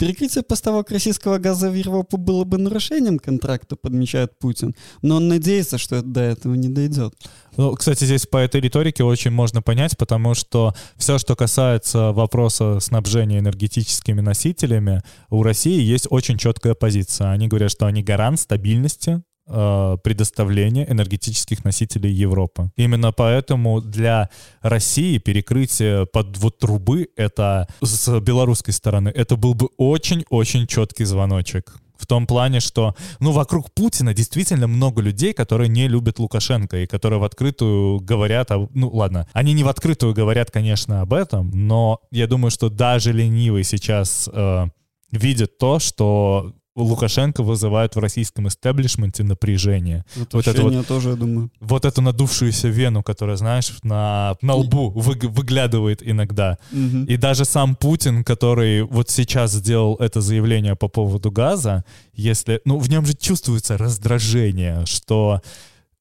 Перекрытие 0.00 0.42
поставок 0.42 0.90
российского 0.90 1.36
газа 1.36 1.70
в 1.70 1.74
Европу 1.74 2.16
было 2.16 2.44
бы 2.44 2.56
нарушением 2.56 3.18
контракта, 3.18 3.76
подмечает 3.76 4.38
Путин, 4.38 4.74
но 5.02 5.16
он 5.16 5.28
надеется, 5.28 5.76
что 5.76 6.00
до 6.00 6.22
этого 6.22 6.54
не 6.54 6.68
дойдет. 6.68 7.12
Ну, 7.58 7.74
кстати, 7.74 8.04
здесь 8.04 8.26
по 8.26 8.38
этой 8.38 8.62
риторике 8.62 9.04
очень 9.04 9.30
можно 9.30 9.60
понять, 9.60 9.98
потому 9.98 10.32
что 10.32 10.74
все, 10.96 11.18
что 11.18 11.36
касается 11.36 12.12
вопроса 12.12 12.80
снабжения 12.80 13.38
энергетическими 13.38 14.22
носителями, 14.22 15.02
у 15.28 15.42
России 15.42 15.82
есть 15.82 16.06
очень 16.08 16.38
четкая 16.38 16.72
позиция. 16.72 17.32
Они 17.32 17.46
говорят, 17.46 17.70
что 17.70 17.84
они 17.84 18.02
гарант 18.02 18.40
стабильности 18.40 19.22
предоставления 19.46 20.90
энергетических 20.90 21.64
носителей 21.64 22.10
Европы. 22.10 22.70
Именно 22.76 23.12
поэтому 23.12 23.80
для 23.80 24.28
России 24.60 25.18
перекрытие 25.18 26.06
под 26.06 26.36
вот 26.38 26.58
трубы 26.58 27.08
это 27.16 27.68
с 27.80 28.20
белорусской 28.20 28.74
стороны 28.74 29.08
это 29.08 29.36
был 29.36 29.54
бы 29.54 29.68
очень-очень 29.76 30.66
четкий 30.66 31.04
звоночек. 31.04 31.76
В 31.96 32.06
том 32.06 32.26
плане, 32.26 32.60
что, 32.60 32.94
ну, 33.20 33.32
вокруг 33.32 33.72
Путина 33.72 34.12
действительно 34.12 34.66
много 34.66 35.00
людей, 35.00 35.32
которые 35.32 35.68
не 35.68 35.88
любят 35.88 36.18
Лукашенко 36.18 36.78
и 36.78 36.86
которые 36.86 37.18
в 37.18 37.24
открытую 37.24 38.00
говорят, 38.00 38.50
о, 38.50 38.68
ну, 38.74 38.90
ладно, 38.90 39.26
они 39.32 39.54
не 39.54 39.64
в 39.64 39.68
открытую 39.68 40.12
говорят, 40.12 40.50
конечно, 40.50 41.00
об 41.00 41.14
этом, 41.14 41.50
но 41.54 42.00
я 42.10 42.26
думаю, 42.26 42.50
что 42.50 42.68
даже 42.68 43.12
ленивый 43.12 43.64
сейчас 43.64 44.28
э, 44.30 44.66
видит 45.10 45.58
то, 45.58 45.78
что 45.78 46.52
Лукашенко 46.82 47.42
вызывает 47.42 47.96
в 47.96 47.98
российском 47.98 48.48
истеблишменте 48.48 49.24
напряжение. 49.24 50.04
вот 50.14 50.46
это 50.46 50.62
вот, 50.62 50.86
тоже, 50.86 51.10
я 51.10 51.16
думаю. 51.16 51.50
Вот 51.60 51.84
эту 51.84 52.02
надувшуюся 52.02 52.68
вену, 52.68 53.02
которая, 53.02 53.36
знаешь, 53.36 53.72
на, 53.82 54.36
на 54.42 54.54
лбу 54.54 54.90
вы, 54.90 55.14
выглядывает 55.28 56.06
иногда. 56.06 56.58
Угу. 56.72 57.04
И 57.08 57.16
даже 57.16 57.44
сам 57.44 57.76
Путин, 57.76 58.24
который 58.24 58.82
вот 58.82 59.10
сейчас 59.10 59.52
сделал 59.52 59.96
это 59.96 60.20
заявление 60.20 60.76
по 60.76 60.88
поводу 60.88 61.30
газа, 61.30 61.84
если... 62.12 62.60
Ну, 62.64 62.78
в 62.78 62.90
нем 62.90 63.06
же 63.06 63.14
чувствуется 63.14 63.78
раздражение, 63.78 64.84
что 64.84 65.40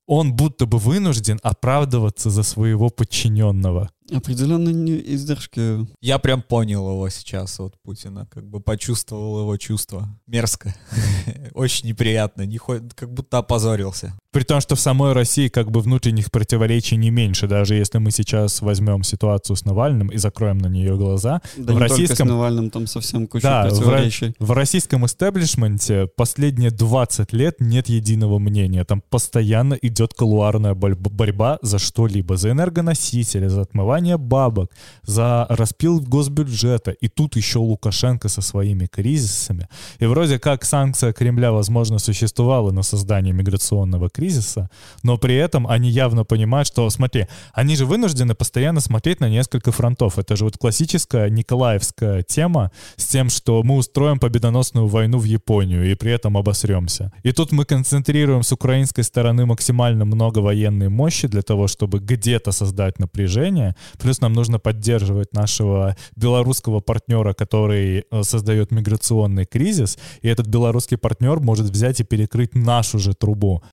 он 0.07 0.33
будто 0.33 0.65
бы 0.65 0.77
вынужден 0.77 1.39
оправдываться 1.41 2.29
за 2.29 2.43
своего 2.43 2.89
подчиненного. 2.89 3.89
Определенно 4.13 4.70
не 4.70 4.94
издержки. 5.15 5.88
Я 6.02 6.20
прям 6.20 6.41
понял 6.44 6.88
его 6.89 7.10
сейчас 7.10 7.60
от 7.60 7.74
Путина, 7.82 8.28
как 8.32 8.48
бы 8.48 8.60
почувствовал 8.60 9.39
его 9.41 9.58
чувство. 9.58 10.08
Мерзко. 10.28 10.76
Очень 11.54 11.89
неприятно, 11.89 12.44
не 12.44 12.58
хо- 12.58 12.82
как 12.94 13.12
будто 13.12 13.39
опозорился. 13.39 14.13
При 14.32 14.44
том, 14.44 14.62
что 14.62 14.76
в 14.76 14.80
самой 14.80 15.13
России 15.13 15.48
как 15.48 15.72
бы 15.72 15.80
внутренних 15.80 16.30
противоречий 16.30 16.98
не 16.98 17.10
меньше, 17.10 17.48
даже 17.48 17.76
если 17.76 17.98
мы 17.98 18.12
сейчас 18.12 18.62
возьмем 18.62 19.02
ситуацию 19.02 19.56
с 19.56 19.65
Навальным 19.65 20.10
и 20.10 20.18
закроем 20.18 20.58
на 20.60 20.68
нее 20.68 20.96
глаза. 20.98 21.41
Да 21.58 21.72
в 21.74 21.76
не 21.76 21.80
только 21.80 21.88
с 21.88 21.91
российском 21.91 22.28
Навальным, 22.28 22.70
там 22.70 22.86
совсем 22.86 23.26
куча 23.28 23.44
Да, 23.44 23.63
в, 23.63 23.65
ро- 23.68 23.70
противоречий. 23.78 24.36
в 24.38 24.52
российском 24.52 25.06
истеблишменте 25.06 26.08
последние 26.15 26.70
20 26.70 27.34
лет 27.34 27.56
нет 27.60 27.89
единого 27.89 28.38
мнения. 28.38 28.84
Там 28.84 29.02
постоянно 29.10 29.74
идет 29.82 30.13
колуарная 30.13 30.76
борьба 30.76 31.58
за 31.63 31.80
что-либо. 31.80 32.36
За 32.38 32.52
энергоносители, 32.52 33.48
за 33.48 33.62
отмывание 33.62 33.94
бабок, 34.17 34.71
за 35.03 35.45
распил 35.49 35.99
госбюджета. 35.99 36.91
И 36.91 37.08
тут 37.08 37.36
еще 37.36 37.60
Лукашенко 37.60 38.29
со 38.29 38.41
своими 38.41 38.86
кризисами. 38.86 39.67
И 39.99 40.05
вроде 40.05 40.39
как 40.39 40.65
санкция 40.65 41.13
Кремля, 41.13 41.51
возможно, 41.51 41.99
существовала 41.99 42.71
на 42.71 42.84
создание 42.84 43.34
миграционного 43.34 44.10
кризиса, 44.10 44.69
но 45.03 45.17
при 45.17 45.36
этом 45.36 45.67
они 45.67 45.89
явно 45.89 46.23
понимают, 46.23 46.67
что, 46.67 46.89
смотри, 46.89 47.27
они 47.53 47.75
же 47.75 47.86
вынуждены 47.86 48.36
постоянно 48.36 48.79
смотреть 48.79 49.19
на 49.19 49.29
несколько 49.29 49.71
фронтов. 49.71 50.19
Это 50.19 50.36
же 50.36 50.45
вот 50.45 50.58
классическая 50.58 51.29
николаевская 51.29 52.23
тема 52.23 52.71
с 52.97 53.05
тем, 53.05 53.29
что 53.29 53.63
мы 53.63 53.75
устроим 53.75 54.19
победоносную 54.19 54.88
войну 54.88 55.19
в 55.19 55.25
Японию 55.25 55.91
и 55.91 55.95
при 55.95 56.12
этом 56.12 56.38
обосремся. 56.38 57.12
И 57.23 57.31
тут 57.31 57.51
мы 57.51 57.65
концентрируем 57.65 58.43
с 58.43 58.51
украинской 58.51 59.03
стороны 59.03 59.45
максимально 59.45 60.05
много 60.05 60.39
военной 60.39 60.89
мощи 60.89 61.27
для 61.27 61.41
того, 61.41 61.67
чтобы 61.67 61.99
где-то 61.99 62.51
создать 62.51 62.99
напряжение. 62.99 63.75
Плюс 63.98 64.21
нам 64.21 64.34
нужно 64.34 64.60
поддерживать 64.60 65.34
нашего 65.34 65.95
белорусского 66.15 66.80
партнера, 66.80 67.34
который 67.34 68.06
э, 68.10 68.24
создает 68.24 68.71
миграционный 68.71 69.45
кризис. 69.45 69.98
И 70.21 70.28
этот 70.28 70.48
белорусский 70.48 70.98
партнер 70.98 71.39
может 71.39 71.69
взять 71.69 72.00
и 72.00 72.04
перекрыть 72.04 72.56
нашу 72.56 73.00
же 73.00 73.13
трубу. 73.13 73.63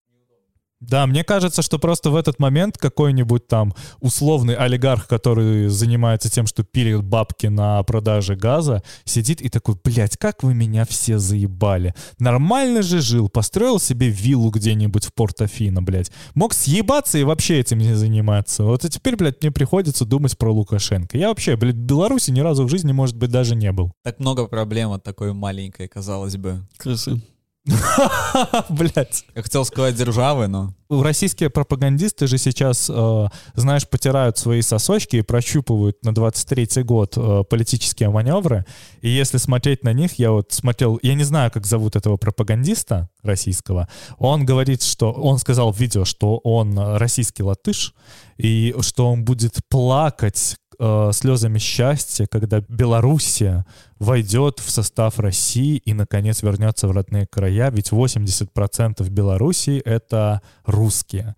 Да, 0.83 1.07
мне 1.07 1.23
кажется, 1.23 1.62
что 1.62 1.79
просто 1.79 2.11
в 2.11 2.16
этот 2.16 2.40
момент 2.40 2.77
какой-нибудь 2.77 3.47
там 3.47 3.73
условный 4.01 4.55
олигарх, 4.55 5.07
который 5.07 5.68
занимается 5.68 6.29
тем, 6.29 6.47
что 6.47 6.64
пилит 6.64 7.05
бабки 7.05 7.47
на 7.47 7.81
продаже 7.85 8.35
газа, 8.35 8.83
сидит 9.05 9.40
и 9.40 9.49
такой, 9.49 9.77
блядь, 9.83 10.16
как 10.16 10.42
вы 10.42 10.55
меня 10.55 10.85
все 10.85 11.18
заебали. 11.18 11.95
Нормально 12.18 12.83
же 12.83 13.01
жил, 13.01 13.29
построил 13.29 13.79
себе 13.79 14.09
виллу 14.09 14.51
где-нибудь 14.51 15.05
в 15.05 15.14
Порт-Афино, 15.14 15.83
блядь. 15.83 16.11
Мог 16.35 16.53
съебаться 16.53 17.16
и 17.16 17.23
вообще 17.23 17.61
этим 17.61 17.79
не 17.79 17.95
заниматься. 17.95 18.64
Вот 18.64 18.85
и 18.85 18.88
теперь, 18.88 19.14
блядь, 19.14 19.40
мне 19.40 19.53
приходится 19.53 20.05
думать 20.05 20.37
про 20.37 20.53
Лукашенко. 20.53 21.16
Я 21.16 21.29
вообще, 21.29 21.57
блядь, 21.57 21.77
в 21.77 21.79
Беларуси 21.79 22.33
ни 22.33 22.40
разу 22.40 22.64
в 22.64 22.68
жизни, 22.68 22.90
может 22.90 23.16
быть, 23.16 23.31
даже 23.31 23.55
не 23.55 23.71
был. 23.71 23.92
Так 24.03 24.18
много 24.18 24.47
проблем 24.47 24.90
от 24.90 25.05
такой 25.05 25.33
маленькой, 25.33 25.87
казалось 25.87 26.37
бы. 26.37 26.66
Крысы. 26.77 27.23
Блядь. 28.70 29.25
Я 29.35 29.42
хотел 29.42 29.64
сказать 29.64 29.94
державы, 29.94 30.48
но... 30.48 30.75
Российские 30.90 31.48
пропагандисты 31.48 32.27
же 32.27 32.37
сейчас, 32.37 32.90
э, 32.92 33.29
знаешь, 33.55 33.88
потирают 33.88 34.37
свои 34.37 34.62
сосочки 34.62 35.16
и 35.16 35.22
прощупывают 35.22 36.05
на 36.05 36.11
23-й 36.11 36.83
год 36.83 37.14
э, 37.16 37.44
политические 37.48 38.11
маневры. 38.11 38.66
И 39.01 39.09
если 39.09 39.38
смотреть 39.38 39.85
на 39.85 39.92
них, 39.92 40.18
я 40.18 40.33
вот 40.33 40.53
смотрел, 40.53 40.98
я 41.03 41.14
не 41.14 41.25
знаю, 41.25 41.53
как 41.53 41.66
зовут 41.66 41.94
этого 41.94 42.16
пропагандиста 42.16 43.09
российского, 43.22 43.88
он 44.18 44.44
говорит, 44.44 44.83
что, 44.83 45.12
он 45.12 45.38
сказал 45.38 45.72
в 45.72 45.79
видео, 45.79 46.05
что 46.05 46.38
он 46.38 46.77
российский 46.77 47.44
латыш, 47.44 47.94
и 48.37 48.75
что 48.81 49.11
он 49.11 49.25
будет 49.25 49.61
плакать 49.68 50.57
э, 50.83 51.11
слезами 51.12 51.59
счастья, 51.59 52.27
когда 52.27 52.61
Белоруссия 52.68 53.64
войдет 54.01 54.59
в 54.59 54.68
состав 54.68 55.21
России 55.21 55.77
и, 55.77 55.95
наконец, 55.95 56.42
вернется 56.42 56.88
в 56.88 56.90
родные 56.90 57.27
края, 57.27 57.71
ведь 57.71 57.92
80% 57.92 59.09
Белоруссии— 59.09 59.79
это 59.85 60.42
русские. 60.64 61.37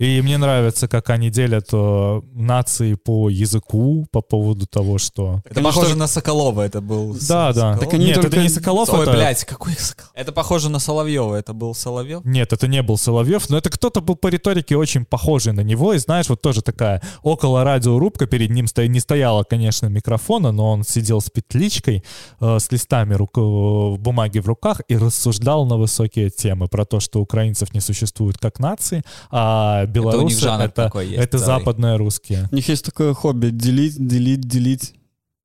И 0.00 0.22
мне 0.22 0.38
нравится, 0.38 0.88
как 0.88 1.10
они 1.10 1.28
делят 1.28 1.68
э, 1.74 2.22
нации 2.32 2.94
по 2.94 3.28
языку, 3.28 4.06
по 4.10 4.22
поводу 4.22 4.66
того, 4.66 4.96
что... 4.96 5.42
Это 5.44 5.60
они 5.60 5.64
похоже 5.68 5.88
что- 5.88 5.98
на 5.98 6.06
Соколова, 6.06 6.62
это 6.62 6.80
был... 6.80 7.12
Да, 7.28 7.52
да. 7.52 7.52
Соколов? 7.52 7.80
Так 7.80 7.92
они 7.92 8.06
Нет, 8.06 8.14
только- 8.14 8.28
это 8.28 8.42
не 8.42 8.48
Соколов, 8.48 8.88
Ой, 8.94 9.02
это... 9.02 9.12
блядь, 9.12 9.44
какой 9.44 9.74
Соколов? 9.74 10.10
Это 10.14 10.32
похоже 10.32 10.70
на 10.70 10.78
Соловьева, 10.78 11.34
это 11.34 11.52
был 11.52 11.74
Соловьев? 11.74 12.22
Нет, 12.24 12.50
это 12.54 12.66
не 12.66 12.82
был 12.82 12.96
Соловьев, 12.96 13.50
но 13.50 13.58
это 13.58 13.68
кто-то 13.68 14.00
был 14.00 14.16
по 14.16 14.28
риторике 14.28 14.74
очень 14.74 15.04
похожий 15.04 15.52
на 15.52 15.60
него. 15.60 15.92
И 15.92 15.98
знаешь, 15.98 16.30
вот 16.30 16.40
тоже 16.40 16.62
такая 16.62 17.02
около 17.22 17.62
радиорубка, 17.62 18.26
перед 18.26 18.48
ним 18.48 18.68
сто... 18.68 18.86
не 18.86 19.00
стояла, 19.00 19.42
конечно, 19.42 19.88
микрофона, 19.88 20.50
но 20.50 20.70
он 20.70 20.82
сидел 20.82 21.20
с 21.20 21.28
петличкой, 21.28 22.04
э, 22.40 22.58
с 22.58 22.72
листами 22.72 23.12
рук... 23.12 23.36
э, 23.36 23.96
бумаги 23.98 24.38
в 24.38 24.46
руках 24.46 24.80
и 24.88 24.96
рассуждал 24.96 25.66
на 25.66 25.76
высокие 25.76 26.30
темы 26.30 26.68
про 26.68 26.86
то, 26.86 27.00
что 27.00 27.20
украинцев 27.20 27.74
не 27.74 27.80
существует 27.80 28.38
как 28.38 28.60
нации, 28.60 29.02
а 29.30 29.88
белорусы 29.90 30.46
это, 30.46 30.68
такой 30.68 31.08
есть 31.08 31.22
это 31.22 31.38
западные 31.38 31.96
русские. 31.96 32.48
У 32.50 32.54
них 32.54 32.68
есть 32.68 32.84
такое 32.84 33.14
хобби— 33.14 33.50
делить, 33.50 33.96
делить, 33.96 34.40
делить 34.40 34.94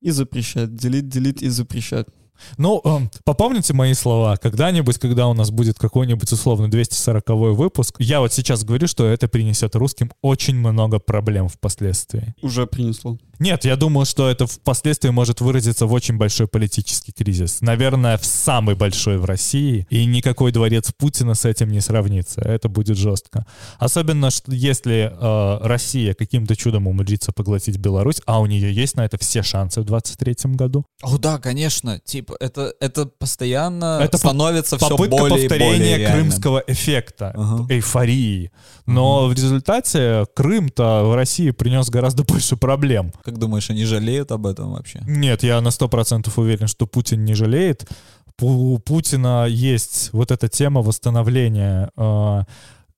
и 0.00 0.10
запрещать. 0.10 0.74
Делить, 0.74 1.08
делить 1.08 1.42
и 1.42 1.48
запрещать. 1.48 2.06
Ну, 2.58 2.80
эм, 2.84 3.10
попомните 3.24 3.72
мои 3.72 3.94
слова. 3.94 4.36
Когда-нибудь, 4.36 4.98
когда 4.98 5.28
у 5.28 5.34
нас 5.34 5.50
будет 5.50 5.78
какой-нибудь 5.78 6.30
условно 6.32 6.70
240 6.70 7.28
выпуск, 7.54 7.96
я 7.98 8.20
вот 8.20 8.32
сейчас 8.32 8.64
говорю, 8.64 8.86
что 8.86 9.06
это 9.06 9.28
принесет 9.28 9.74
русским 9.76 10.12
очень 10.22 10.56
много 10.56 10.98
проблем 10.98 11.48
впоследствии. 11.48 12.34
Уже 12.42 12.66
принесло. 12.66 13.18
Нет, 13.38 13.64
я 13.64 13.76
думаю, 13.76 14.06
что 14.06 14.28
это 14.30 14.46
впоследствии 14.46 15.10
может 15.10 15.40
выразиться 15.40 15.86
в 15.86 15.92
очень 15.92 16.16
большой 16.16 16.48
политический 16.48 17.12
кризис. 17.12 17.60
Наверное, 17.60 18.16
в 18.16 18.24
самый 18.24 18.74
большой 18.74 19.18
в 19.18 19.24
России. 19.24 19.86
И 19.90 20.04
никакой 20.06 20.52
дворец 20.52 20.90
Путина 20.96 21.34
с 21.34 21.44
этим 21.44 21.68
не 21.68 21.80
сравнится. 21.80 22.40
Это 22.40 22.68
будет 22.68 22.96
жестко. 22.96 23.46
Особенно, 23.78 24.30
что 24.30 24.52
если 24.52 25.12
э, 25.12 25.66
Россия 25.66 26.14
каким-то 26.14 26.56
чудом 26.56 26.86
умудрится 26.86 27.32
поглотить 27.32 27.76
Беларусь, 27.78 28.22
а 28.26 28.40
у 28.40 28.46
нее 28.46 28.72
есть 28.72 28.96
на 28.96 29.04
это 29.04 29.18
все 29.18 29.42
шансы 29.42 29.80
в 29.80 29.84
23 29.84 30.52
году. 30.54 30.86
О, 31.02 31.18
да, 31.18 31.38
конечно. 31.38 32.00
Типа, 32.00 32.25
это, 32.40 32.74
это 32.80 33.06
постоянно 33.06 33.98
Это 34.02 34.16
становится 34.18 34.76
все 34.78 34.88
Попытка 34.88 35.16
более 35.16 35.38
и 35.44 35.48
повторения 35.48 35.78
более 35.78 35.98
реальным. 35.98 36.20
крымского 36.30 36.62
эффекта, 36.66 37.32
Ага. 37.36 37.66
эйфории. 37.72 38.50
Но 38.86 39.26
в 39.26 39.32
результате 39.32 40.26
Крым-то 40.34 41.04
в 41.04 41.14
России 41.14 41.50
принес 41.50 41.88
гораздо 41.90 42.24
больше 42.28 42.56
проблем. 42.56 43.12
Как 43.24 43.38
думаешь, 43.38 43.70
они 43.70 43.84
жалеют 43.84 44.32
об 44.32 44.46
этом 44.46 44.72
вообще? 44.72 45.00
Нет, 45.06 45.42
я 45.42 45.60
на 45.60 45.70
сто 45.70 45.88
процентов 45.88 46.38
уверен, 46.38 46.66
что 46.68 46.86
Путин 46.86 47.24
не 47.24 47.34
жалеет. 47.34 47.86
У 48.40 48.78
Путина 48.78 49.46
есть 49.48 50.10
вот 50.12 50.30
эта 50.30 50.48
тема 50.48 50.82
восстановления 50.82 51.90
э, 51.96 52.42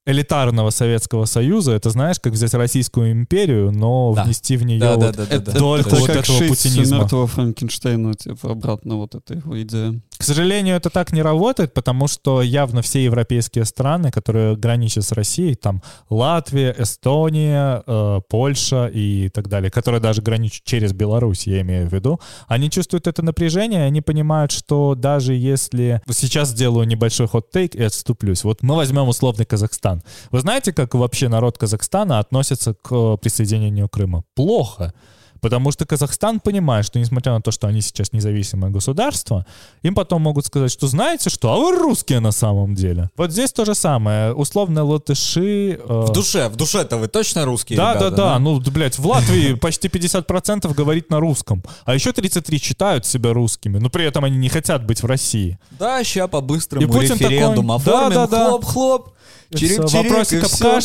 элитарного 0.08 0.70
Советского 0.70 1.26
Союза. 1.26 1.72
Это 1.72 1.90
знаешь, 1.90 2.18
как 2.18 2.32
взять 2.32 2.54
Российскую 2.54 3.12
империю, 3.12 3.70
но 3.70 4.14
Да. 4.16 4.24
внести 4.24 4.56
в 4.56 4.64
нее 4.64 4.80
Да, 4.80 4.94
вот 4.96 5.00
да, 5.00 5.12
да, 5.12 5.24
Это, 5.24 5.52
да. 5.52 5.58
Только 5.58 5.88
это 5.90 5.96
вот 5.98 6.06
как 6.06 6.16
этого 6.16 6.48
путинизма. 6.48 6.98
мертвого 7.00 7.26
Франкенштейна, 7.26 8.14
типа, 8.14 8.52
обратно 8.52 8.96
вот 8.96 9.14
эта 9.14 9.34
его 9.34 9.60
идея. 9.62 10.00
К 10.18 10.24
сожалению, 10.24 10.76
это 10.76 10.90
так 10.90 11.12
не 11.12 11.22
работает, 11.22 11.72
потому 11.72 12.08
что 12.08 12.42
явно 12.42 12.82
все 12.82 13.04
европейские 13.04 13.64
страны, 13.64 14.10
которые 14.10 14.56
граничат 14.56 15.04
с 15.04 15.12
Россией, 15.12 15.54
там 15.54 15.80
Латвия, 16.10 16.74
Эстония, 16.76 17.84
э, 17.86 18.20
Польша 18.28 18.90
и 18.92 19.28
так 19.28 19.48
далее, 19.48 19.70
которые 19.70 20.00
даже 20.00 20.20
граничат 20.20 20.64
через 20.64 20.92
Беларусь, 20.92 21.46
я 21.46 21.60
имею 21.60 21.88
в 21.88 21.92
виду, 21.92 22.20
они 22.48 22.68
чувствуют 22.68 23.06
это 23.06 23.22
напряжение, 23.22 23.84
они 23.84 24.00
понимают, 24.00 24.50
что 24.50 24.96
даже 24.96 25.34
если... 25.34 26.02
Сейчас 26.10 26.48
сделаю 26.48 26.86
небольшой 26.88 27.28
хот-тейк 27.28 27.76
и 27.76 27.82
отступлюсь. 27.84 28.42
Вот 28.42 28.62
мы 28.62 28.74
возьмем 28.74 29.06
условный 29.06 29.46
Казахстан. 29.46 30.02
Вы 30.32 30.40
знаете, 30.40 30.72
как 30.72 30.94
вообще 30.94 31.28
народ 31.28 31.58
Казахстана 31.58 32.18
относится 32.18 32.74
к 32.74 32.90
э, 32.90 33.16
присоединению 33.18 33.88
Крыма? 33.88 34.24
Плохо. 34.34 34.92
Потому 35.40 35.70
что 35.72 35.86
Казахстан 35.86 36.40
понимает, 36.40 36.84
что 36.86 36.98
несмотря 36.98 37.32
на 37.32 37.40
то, 37.40 37.50
что 37.50 37.66
они 37.66 37.80
сейчас 37.80 38.12
независимое 38.12 38.70
государство, 38.70 39.46
им 39.82 39.94
потом 39.94 40.22
могут 40.22 40.46
сказать, 40.46 40.70
что 40.72 40.86
знаете 40.86 41.30
что, 41.30 41.52
а 41.52 41.56
вы 41.56 41.76
русские 41.78 42.20
на 42.20 42.32
самом 42.32 42.74
деле. 42.74 43.10
Вот 43.16 43.30
здесь 43.32 43.52
то 43.52 43.64
же 43.64 43.74
самое. 43.74 44.32
Условно 44.34 44.84
латыши... 44.84 45.78
э, 45.82 46.04
В 46.08 46.12
душе, 46.12 46.48
в 46.48 46.56
душе-то 46.56 46.96
вы 46.96 47.08
точно 47.08 47.44
русские 47.44 47.76
да, 47.76 47.90
ребята, 47.94 48.10
да, 48.10 48.16
да, 48.16 48.38
ну, 48.38 48.60
да, 48.60 48.70
блядь, 48.70 48.98
в 48.98 49.06
Латвии 49.06 49.54
почти 49.54 49.88
50% 49.88 50.72
говорит 50.74 51.10
на 51.10 51.20
русском, 51.20 51.62
а 51.84 51.94
еще 51.94 52.12
33 52.12 52.58
считают 52.58 53.06
себя 53.06 53.32
русскими, 53.32 53.78
но 53.78 53.90
при 53.90 54.04
этом 54.04 54.24
они 54.24 54.36
не 54.36 54.48
хотят 54.48 54.84
быть 54.84 55.02
в 55.02 55.06
России. 55.06 55.58
Да, 55.78 56.02
ща 56.04 56.26
по-быстрому 56.28 56.86
референдум 57.00 57.68
такой, 57.68 57.76
оформим, 57.76 58.14
да, 58.14 58.26
да, 58.26 58.26
да. 58.26 58.48
хлоп-хлоп, 58.50 59.10
всё, 59.54 59.66
чирик-чирик, 59.66 60.08
Вопросик 60.08 60.42
и 60.42 60.46
всё. 60.46 60.80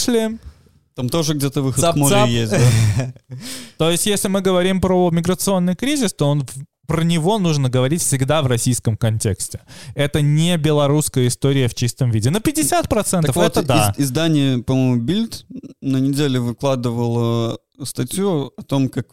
Там 0.96 1.10
тоже 1.10 1.34
где-то 1.34 1.62
выход 1.62 1.82
Цап-цап. 1.82 1.96
к 1.96 1.98
морю 1.98 2.32
есть, 2.32 2.52
да? 2.52 3.14
То 3.78 3.90
есть, 3.92 4.06
если 4.06 4.28
мы 4.28 4.42
говорим 4.42 4.80
про 4.82 5.10
миграционный 5.12 5.76
кризис, 5.76 6.14
то 6.14 6.28
он 6.30 6.46
про 6.86 7.04
него 7.04 7.40
нужно 7.40 7.70
говорить 7.70 8.02
всегда 8.02 8.42
в 8.42 8.48
российском 8.48 8.98
контексте. 8.98 9.62
Это 9.96 10.22
не 10.22 10.58
белорусская 10.58 11.28
история 11.28 11.68
в 11.70 11.74
чистом 11.76 12.12
виде. 12.12 12.30
На 12.30 12.38
50% 12.38 13.22
Так 13.22 13.36
вот, 13.36 13.46
это 13.46 13.64
да. 13.64 13.94
из- 13.98 14.06
издание, 14.06 14.60
по-моему, 14.62 15.02
Bild 15.02 15.46
на 15.82 15.98
неделе 15.98 16.40
выкладывало 16.42 17.58
статью 17.84 18.52
о 18.58 18.62
том, 18.64 18.90
как 18.90 19.08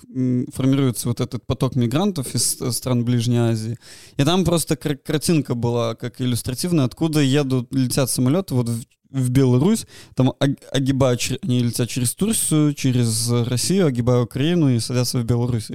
формируется 0.53 1.09
вот 1.09 1.21
этот 1.21 1.47
поток 1.47 1.77
мигрантов 1.77 2.35
из 2.35 2.59
стран 2.77 3.05
Ближней 3.05 3.39
Азии. 3.39 3.79
И 4.17 4.25
там 4.25 4.45
просто 4.45 4.77
кар- 4.77 4.97
картинка 4.99 5.55
была 5.55 5.95
как 5.95 6.21
иллюстративная, 6.21 6.85
откуда 6.85 7.21
едут, 7.21 7.73
летят 7.73 8.11
самолеты 8.11 8.55
вот 8.55 8.69
в, 9.11 9.31
Беларусь, 9.31 9.87
там 10.15 10.29
ог- 10.29 10.59
огибают, 10.73 11.21
чер- 11.21 11.39
они 11.43 11.61
летят 11.61 11.89
через 11.89 12.15
Турцию, 12.15 12.75
через 12.75 13.31
Россию, 13.31 13.87
огибая 13.87 14.21
Украину 14.21 14.69
и 14.71 14.81
садятся 14.81 15.19
в 15.19 15.25
Беларусь. 15.25 15.71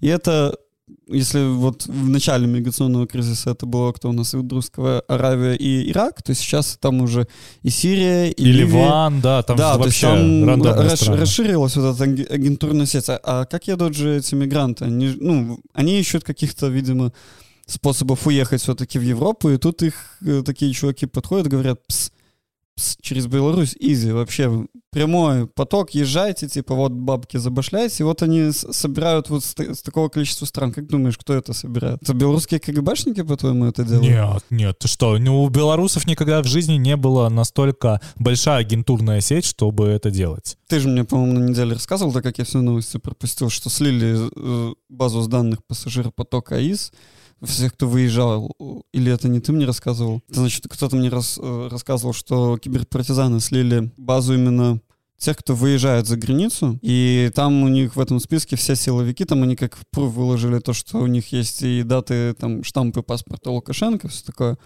И 0.00 0.06
это 0.06 0.56
если 1.08 1.44
вот 1.46 1.86
в 1.86 2.08
начале 2.08 2.46
миграционного 2.46 3.06
кризиса 3.06 3.50
это 3.50 3.66
было 3.66 3.92
кто 3.92 4.10
у 4.10 4.12
нас, 4.12 4.30
Саудовская 4.30 5.00
Аравия 5.00 5.54
и 5.54 5.90
Ирак, 5.90 6.22
то 6.22 6.34
сейчас 6.34 6.76
там 6.80 7.00
уже 7.00 7.26
и 7.62 7.70
Сирия, 7.70 8.30
и, 8.30 8.42
И. 8.42 8.52
Ливан, 8.52 9.20
да, 9.20 9.42
там 9.42 9.56
да, 9.56 9.76
вообще 9.78 10.06
там 10.06 10.62
расш- 10.62 11.16
расширилась 11.16 11.76
вот 11.76 11.94
эта 11.94 12.04
агентурная 12.34 12.86
сеть. 12.86 13.08
А, 13.08 13.20
а 13.24 13.44
как 13.44 13.68
едут 13.68 13.94
же 13.94 14.16
эти 14.16 14.34
мигранты? 14.34 14.84
Они, 14.84 15.14
ну, 15.18 15.60
они 15.72 15.98
ищут 15.98 16.24
каких-то, 16.24 16.68
видимо, 16.68 17.12
способов 17.66 18.26
уехать 18.26 18.62
все-таки 18.62 18.98
в 18.98 19.02
Европу, 19.02 19.50
и 19.50 19.56
тут 19.56 19.82
их 19.82 19.94
э, 20.26 20.42
такие 20.44 20.72
чуваки 20.72 21.06
подходят 21.06 21.46
и 21.46 21.50
говорят, 21.50 21.86
пс, 21.86 22.12
через 23.00 23.26
Беларусь, 23.26 23.76
изи, 23.78 24.12
вообще 24.12 24.66
прямой 24.90 25.46
поток, 25.46 25.90
езжайте, 25.90 26.48
типа 26.48 26.74
вот 26.74 26.92
бабки 26.92 27.36
забашляйте, 27.36 27.96
и 28.00 28.02
вот 28.02 28.22
они 28.22 28.50
собирают 28.52 29.30
вот 29.30 29.44
с, 29.44 29.54
с 29.58 29.82
такого 29.82 30.08
количества 30.08 30.46
стран. 30.46 30.72
Как 30.72 30.86
думаешь, 30.86 31.18
кто 31.18 31.34
это 31.34 31.52
собирает? 31.52 32.02
Это 32.02 32.14
белорусские 32.14 32.60
КГБшники, 32.60 33.22
по-твоему, 33.22 33.66
это 33.66 33.84
делают? 33.84 34.10
Нет, 34.10 34.44
нет, 34.50 34.78
ты 34.78 34.88
что? 34.88 35.18
Ну, 35.18 35.42
у 35.42 35.48
белорусов 35.48 36.06
никогда 36.06 36.42
в 36.42 36.46
жизни 36.46 36.74
не 36.74 36.96
было 36.96 37.28
настолько 37.28 38.00
большая 38.16 38.58
агентурная 38.58 39.20
сеть, 39.20 39.44
чтобы 39.44 39.86
это 39.88 40.10
делать. 40.10 40.56
Ты 40.68 40.80
же 40.80 40.88
мне, 40.88 41.04
по-моему, 41.04 41.40
на 41.40 41.48
неделе 41.50 41.74
рассказывал, 41.74 42.12
так 42.12 42.22
как 42.22 42.38
я 42.38 42.44
все 42.44 42.60
новости 42.60 42.98
пропустил, 42.98 43.50
что 43.50 43.70
слили 43.70 44.16
э, 44.34 44.74
базу 44.88 45.22
с 45.22 45.28
данных 45.28 45.64
пассажиропотока 45.66 46.56
АИС, 46.56 46.92
всех, 47.46 47.74
кто 47.74 47.88
выезжал, 47.88 48.52
или 48.92 49.12
это 49.12 49.28
не 49.28 49.40
ты 49.40 49.52
мне 49.52 49.64
рассказывал? 49.66 50.22
Это 50.28 50.40
значит, 50.40 50.66
кто-то 50.68 50.96
мне 50.96 51.08
рас- 51.08 51.38
э, 51.42 51.68
рассказывал, 51.70 52.12
что 52.12 52.58
киберпартизаны 52.58 53.40
слили 53.40 53.90
базу 53.96 54.34
именно 54.34 54.80
тех, 55.22 55.36
кто 55.36 55.54
выезжает 55.54 56.06
за 56.06 56.16
границу, 56.16 56.78
и 56.82 57.30
там 57.34 57.62
у 57.62 57.68
них 57.68 57.96
в 57.96 58.00
этом 58.00 58.18
списке 58.18 58.56
все 58.56 58.74
силовики, 58.74 59.24
там 59.24 59.42
они 59.42 59.54
как 59.56 59.78
пруф 59.90 60.12
выложили 60.12 60.58
то, 60.58 60.72
что 60.72 60.98
у 60.98 61.06
них 61.06 61.32
есть 61.32 61.62
и 61.62 61.82
даты, 61.82 62.34
там, 62.34 62.64
штампы 62.64 63.02
паспорта 63.02 63.50
Лукашенко, 63.50 64.08
все 64.08 64.24
такое. 64.24 64.58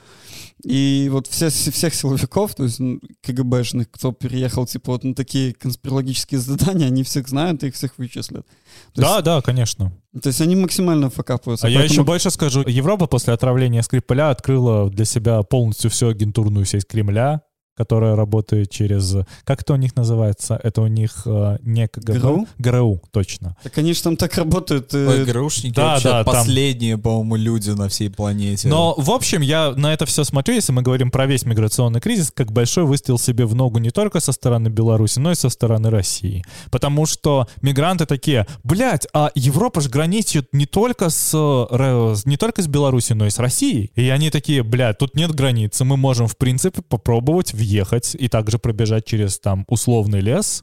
И 0.64 1.08
вот 1.12 1.26
все, 1.26 1.50
всех 1.50 1.94
силовиков, 1.94 2.54
то 2.54 2.64
есть 2.64 2.80
ну, 2.80 3.00
КГБшных, 3.22 3.90
кто 3.90 4.12
переехал, 4.12 4.66
типа, 4.66 4.92
вот 4.92 5.04
на 5.04 5.14
такие 5.14 5.52
конспирологические 5.52 6.40
задания, 6.40 6.86
они 6.86 7.02
всех 7.02 7.28
знают 7.28 7.62
и 7.62 7.68
их 7.68 7.74
всех 7.74 7.98
вычислят. 7.98 8.46
То 8.94 9.02
да, 9.02 9.20
да, 9.20 9.42
конечно. 9.42 9.92
есть, 10.12 10.22
то 10.22 10.28
есть 10.28 10.40
они 10.40 10.56
максимально 10.56 11.10
фокапаются. 11.10 11.66
А 11.66 11.70
я 11.70 11.80
Поэтому- 11.80 11.92
еще 11.92 12.04
больше 12.04 12.30
скажу. 12.30 12.62
Европа 12.66 13.06
после 13.06 13.34
отравления 13.34 13.82
Скрипаля 13.82 14.30
открыла 14.30 14.90
для 14.90 15.04
себя 15.04 15.42
полностью 15.42 15.90
всю 15.90 16.08
агентурную 16.08 16.64
сеть 16.64 16.86
Кремля, 16.86 17.42
которая 17.76 18.16
работает 18.16 18.70
через... 18.70 19.16
Как 19.44 19.62
это 19.62 19.74
у 19.74 19.76
них 19.76 19.94
называется? 19.96 20.58
Это 20.62 20.82
у 20.82 20.86
них 20.86 21.22
э, 21.26 21.58
не 21.62 21.88
КГБ? 21.88 22.18
ГРУ? 22.18 22.46
ГРУ, 22.58 23.00
точно. 23.10 23.56
Так 23.62 23.76
они 23.78 23.92
же 23.92 24.02
там 24.02 24.16
так 24.16 24.34
работают. 24.36 24.94
э, 24.94 25.06
Ой, 25.06 25.24
ГРУшники 25.24 25.74
да, 25.74 25.92
вообще 25.94 26.08
да, 26.08 26.24
там- 26.24 26.34
последние, 26.34 26.96
по-моему, 26.98 27.36
люди 27.36 27.70
на 27.70 27.88
всей 27.88 28.10
планете. 28.10 28.68
Но, 28.68 28.94
в 28.96 29.10
общем, 29.10 29.40
я 29.42 29.72
на 29.76 29.92
это 29.92 30.06
все 30.06 30.24
смотрю, 30.24 30.54
если 30.54 30.72
мы 30.72 30.82
говорим 30.82 31.10
про 31.10 31.26
весь 31.26 31.44
миграционный 31.44 32.00
кризис, 32.00 32.32
как 32.34 32.52
большой 32.52 32.84
выстрел 32.84 33.18
себе 33.18 33.44
в 33.46 33.54
ногу 33.54 33.78
не 33.78 33.90
только 33.90 34.20
со 34.20 34.32
стороны 34.32 34.68
Беларуси, 34.68 35.18
но 35.18 35.32
и 35.32 35.34
со 35.34 35.48
стороны 35.48 35.90
России. 35.90 36.44
Потому 36.70 37.06
что 37.06 37.46
мигранты 37.62 38.06
такие, 38.06 38.46
блядь, 38.64 39.06
а 39.12 39.30
Европа 39.34 39.80
же 39.80 39.88
граничит 39.88 40.48
не 40.52 40.66
только 40.66 41.10
с, 41.10 41.32
э, 41.34 42.14
не 42.24 42.36
только 42.36 42.62
с 42.62 42.66
Беларусью, 42.66 43.16
но 43.16 43.26
и 43.26 43.30
с 43.30 43.38
Россией. 43.38 43.90
И 43.94 44.08
они 44.08 44.30
такие, 44.30 44.62
блядь, 44.62 44.98
тут 44.98 45.14
нет 45.14 45.32
границы, 45.34 45.84
мы 45.84 45.96
можем, 45.96 46.26
в 46.26 46.36
принципе, 46.36 46.82
попробовать 46.82 47.52
въехать 47.66 48.14
и 48.14 48.28
также 48.28 48.58
пробежать 48.58 49.04
через 49.04 49.38
там 49.38 49.64
условный 49.68 50.20
лес, 50.20 50.62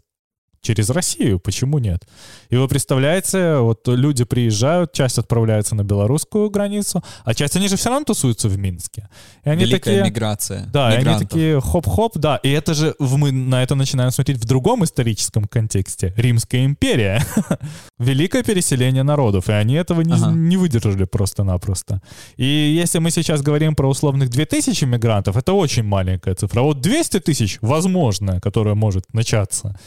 через 0.63 0.89
Россию, 0.89 1.39
почему 1.39 1.77
нет? 1.77 2.07
И 2.49 2.55
вы 2.55 2.67
представляете, 2.67 3.57
вот 3.57 3.87
люди 3.87 4.23
приезжают, 4.23 4.93
часть 4.93 5.17
отправляется 5.19 5.75
на 5.75 5.83
белорусскую 5.83 6.49
границу, 6.49 7.03
а 7.25 7.33
часть, 7.35 7.55
они 7.57 7.67
же 7.67 7.75
все 7.75 7.89
равно 7.89 8.05
тусуются 8.05 8.47
в 8.47 8.57
Минске. 8.57 9.09
И 9.43 9.49
они 9.49 9.65
Великая 9.65 9.97
такие... 9.97 10.03
миграция. 10.03 10.69
Да, 10.73 10.89
и 10.89 10.93
они 10.95 10.99
мигрантов. 11.03 11.29
такие 11.29 11.61
хоп-хоп, 11.61 12.17
да, 12.17 12.37
и 12.37 12.49
это 12.49 12.73
же 12.73 12.95
мы 12.99 13.31
на 13.31 13.61
это 13.61 13.75
начинаем 13.75 14.11
смотреть 14.11 14.37
в 14.37 14.45
другом 14.45 14.83
историческом 14.85 15.45
контексте. 15.45 16.13
Римская 16.17 16.65
империя. 16.65 17.21
Великое 17.99 18.43
переселение 18.43 19.03
народов, 19.03 19.49
и 19.49 19.51
они 19.51 19.73
этого 19.75 20.01
не, 20.01 20.13
Ага. 20.13 20.31
не 20.31 20.55
выдержали 20.57 21.03
просто-напросто. 21.03 22.01
И 22.37 22.45
если 22.45 22.99
мы 22.99 23.11
сейчас 23.11 23.41
говорим 23.41 23.75
про 23.75 23.89
условных 23.89 24.29
2000 24.29 24.85
мигрантов, 24.85 25.35
это 25.35 25.51
очень 25.53 25.83
маленькая 25.83 26.35
цифра. 26.35 26.61
А 26.61 26.63
вот 26.63 26.79
200 26.79 27.19
тысяч, 27.19 27.57
возможно, 27.61 28.39
которая 28.39 28.75
может 28.75 29.13
начаться. 29.13 29.77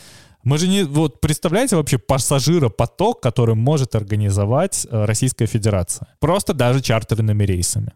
Мы 0.47 0.59
же 0.59 0.69
не... 0.69 0.85
Вот 0.85 1.21
представляете 1.21 1.75
вообще 1.75 1.99
пассажиропоток, 1.99 3.21
который 3.21 3.57
может 3.57 3.97
организовать 3.97 4.87
э, 4.89 5.05
Российская 5.05 5.47
Федерация? 5.47 6.07
Просто 6.21 6.55
даже 6.55 6.81
чартерными 6.81 7.45
рейсами. 7.45 7.93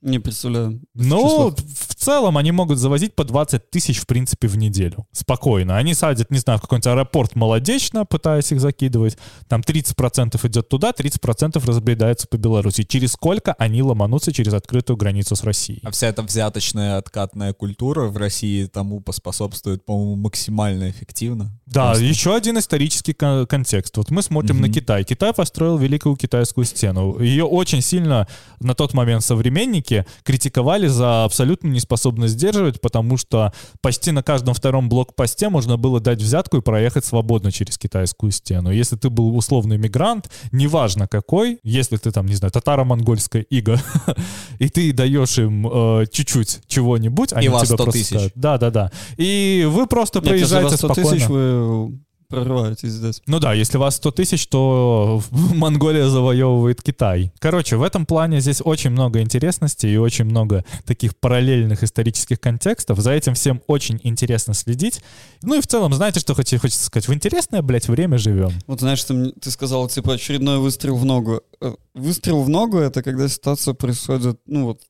Не 0.00 0.18
представляю. 0.18 0.80
Ну, 0.94 1.50
в 1.50 1.93
целом 2.04 2.36
они 2.38 2.52
могут 2.52 2.78
завозить 2.78 3.14
по 3.14 3.24
20 3.24 3.70
тысяч, 3.70 3.98
в 3.98 4.06
принципе, 4.06 4.46
в 4.48 4.56
неделю. 4.56 5.06
Спокойно. 5.12 5.76
Они 5.76 5.94
садят, 5.94 6.30
не 6.30 6.38
знаю, 6.38 6.58
в 6.58 6.62
какой-нибудь 6.62 6.86
аэропорт 6.86 7.34
Молодечно, 7.34 8.04
пытаясь 8.04 8.52
их 8.52 8.60
закидывать. 8.60 9.16
Там 9.48 9.60
30% 9.62 10.46
идет 10.48 10.68
туда, 10.68 10.90
30% 10.90 11.64
разбредается 11.66 12.26
по 12.28 12.36
Беларуси. 12.36 12.82
Через 12.82 13.12
сколько 13.12 13.54
они 13.54 13.82
ломанутся 13.82 14.32
через 14.32 14.52
открытую 14.52 14.96
границу 14.96 15.34
с 15.36 15.42
Россией? 15.44 15.80
А 15.82 15.90
вся 15.90 16.08
эта 16.08 16.22
взяточная 16.22 16.98
откатная 16.98 17.52
культура 17.52 18.08
в 18.08 18.16
России 18.16 18.66
тому 18.66 19.00
поспособствует, 19.00 19.84
по-моему, 19.84 20.16
максимально 20.16 20.90
эффективно. 20.90 21.52
Да, 21.66 21.86
Просто. 21.86 22.04
еще 22.04 22.36
один 22.36 22.58
исторический 22.58 23.14
кон- 23.14 23.46
контекст. 23.46 23.96
Вот 23.96 24.10
мы 24.10 24.22
смотрим 24.22 24.60
на 24.60 24.66
Мгм. 24.66 24.74
Китай. 24.74 25.04
Китай 25.04 25.32
построил 25.32 25.78
Великую 25.78 26.16
Китайскую 26.16 26.64
стену. 26.66 27.18
Ее 27.20 27.44
очень 27.44 27.80
сильно 27.80 28.26
на 28.60 28.74
тот 28.74 28.92
момент 28.94 29.24
современники 29.24 30.04
критиковали 30.22 30.86
за 30.88 31.24
абсолютную 31.24 31.72
неспособность 31.72 31.93
сдерживать, 32.28 32.80
потому 32.80 33.16
что 33.16 33.52
почти 33.80 34.12
на 34.12 34.22
каждом 34.22 34.54
втором 34.54 34.88
блокпосте 34.88 35.48
можно 35.48 35.76
было 35.76 36.00
дать 36.00 36.20
взятку 36.20 36.58
и 36.58 36.60
проехать 36.60 37.04
свободно 37.04 37.52
через 37.52 37.78
Китайскую 37.78 38.32
стену. 38.32 38.70
Если 38.70 38.96
ты 38.96 39.10
был 39.10 39.36
условный 39.36 39.78
мигрант, 39.78 40.30
неважно 40.52 41.08
какой, 41.08 41.58
если 41.62 41.96
ты 41.96 42.10
там, 42.10 42.26
не 42.26 42.34
знаю, 42.34 42.52
татаро-монгольская 42.52 43.42
ига, 43.42 43.80
и 44.58 44.68
ты 44.68 44.92
даешь 44.92 45.38
им 45.38 45.66
э, 45.66 46.06
чуть-чуть 46.10 46.60
чего-нибудь, 46.66 47.32
они 47.32 47.46
тебя 47.46 47.64
100 47.64 47.76
просто 47.76 47.92
тысяч. 47.92 48.08
скажут, 48.08 48.32
Да-да-да. 48.34 48.90
И 49.16 49.66
вы 49.68 49.86
просто 49.86 50.20
Нет, 50.20 50.28
проезжаете 50.28 50.70
вас 50.70 50.78
100 50.78 50.86
спокойно. 50.86 51.10
тысяч, 51.10 51.28
вы 51.28 51.98
прорываетесь 52.28 52.90
здесь. 52.90 53.22
Ну 53.26 53.38
да, 53.40 53.52
если 53.52 53.78
вас 53.78 53.96
100 53.96 54.10
тысяч, 54.12 54.46
то 54.46 55.22
Монголия 55.30 56.08
завоевывает 56.08 56.82
Китай. 56.82 57.32
Короче, 57.38 57.76
в 57.76 57.82
этом 57.82 58.06
плане 58.06 58.40
здесь 58.40 58.60
очень 58.64 58.90
много 58.90 59.20
интересностей 59.20 59.92
и 59.92 59.96
очень 59.96 60.24
много 60.24 60.64
таких 60.84 61.16
параллельных 61.16 61.82
исторических 61.82 62.40
контекстов. 62.40 62.98
За 62.98 63.12
этим 63.12 63.34
всем 63.34 63.62
очень 63.66 64.00
интересно 64.02 64.54
следить. 64.54 65.00
Ну 65.42 65.56
и 65.56 65.60
в 65.60 65.66
целом, 65.66 65.92
знаете, 65.94 66.20
что 66.20 66.34
хочу, 66.34 66.58
хочется 66.58 66.84
сказать? 66.84 67.08
В 67.08 67.14
интересное, 67.14 67.62
блядь, 67.62 67.88
время 67.88 68.18
живем. 68.18 68.52
Вот 68.66 68.80
знаешь, 68.80 69.02
ты, 69.04 69.32
ты 69.32 69.50
сказал, 69.50 69.88
типа, 69.88 70.14
очередной 70.14 70.58
выстрел 70.58 70.96
в 70.96 71.04
ногу. 71.04 71.42
Э, 71.60 71.74
Выстрел 71.94 72.42
в 72.42 72.48
ногу— 72.48 72.78
это 72.78 73.02
когда 73.04 73.28
ситуация 73.28 73.72
происходит, 73.72 74.40
ну 74.46 74.64
вот, 74.64 74.80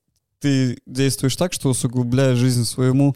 ты 0.40 0.78
действуешь 0.86 1.36
так, 1.36 1.52
что 1.52 1.68
усугубляешь 1.68 2.38
жизнь 2.38 2.64
своему 2.64 3.14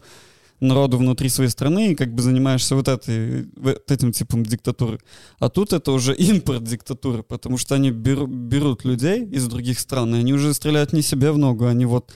народу 0.59 0.97
внутри 0.97 1.29
своей 1.29 1.49
страны 1.49 1.91
и 1.91 1.95
как 1.95 2.13
бы 2.13 2.21
занимаешься 2.21 2.75
вот, 2.75 2.87
этой, 2.87 3.47
вот 3.55 3.89
этим 3.89 4.11
типом 4.11 4.43
диктатуры. 4.43 4.99
А 5.39 5.49
тут 5.49 5.73
это 5.73 5.91
уже 5.91 6.13
импорт 6.29 6.63
диктатуры, 6.63 7.23
потому 7.23 7.57
что 7.57 7.75
они 7.75 7.91
беру- 7.91 8.27
берут 8.27 8.85
людей 8.85 9.25
из 9.25 9.47
других 9.47 9.79
стран, 9.79 10.15
и 10.15 10.19
они 10.19 10.33
уже 10.33 10.53
стреляют 10.53 10.93
не 10.93 11.01
себе 11.01 11.31
в 11.31 11.37
ногу, 11.37 11.65
они 11.65 11.85
вот 11.85 12.11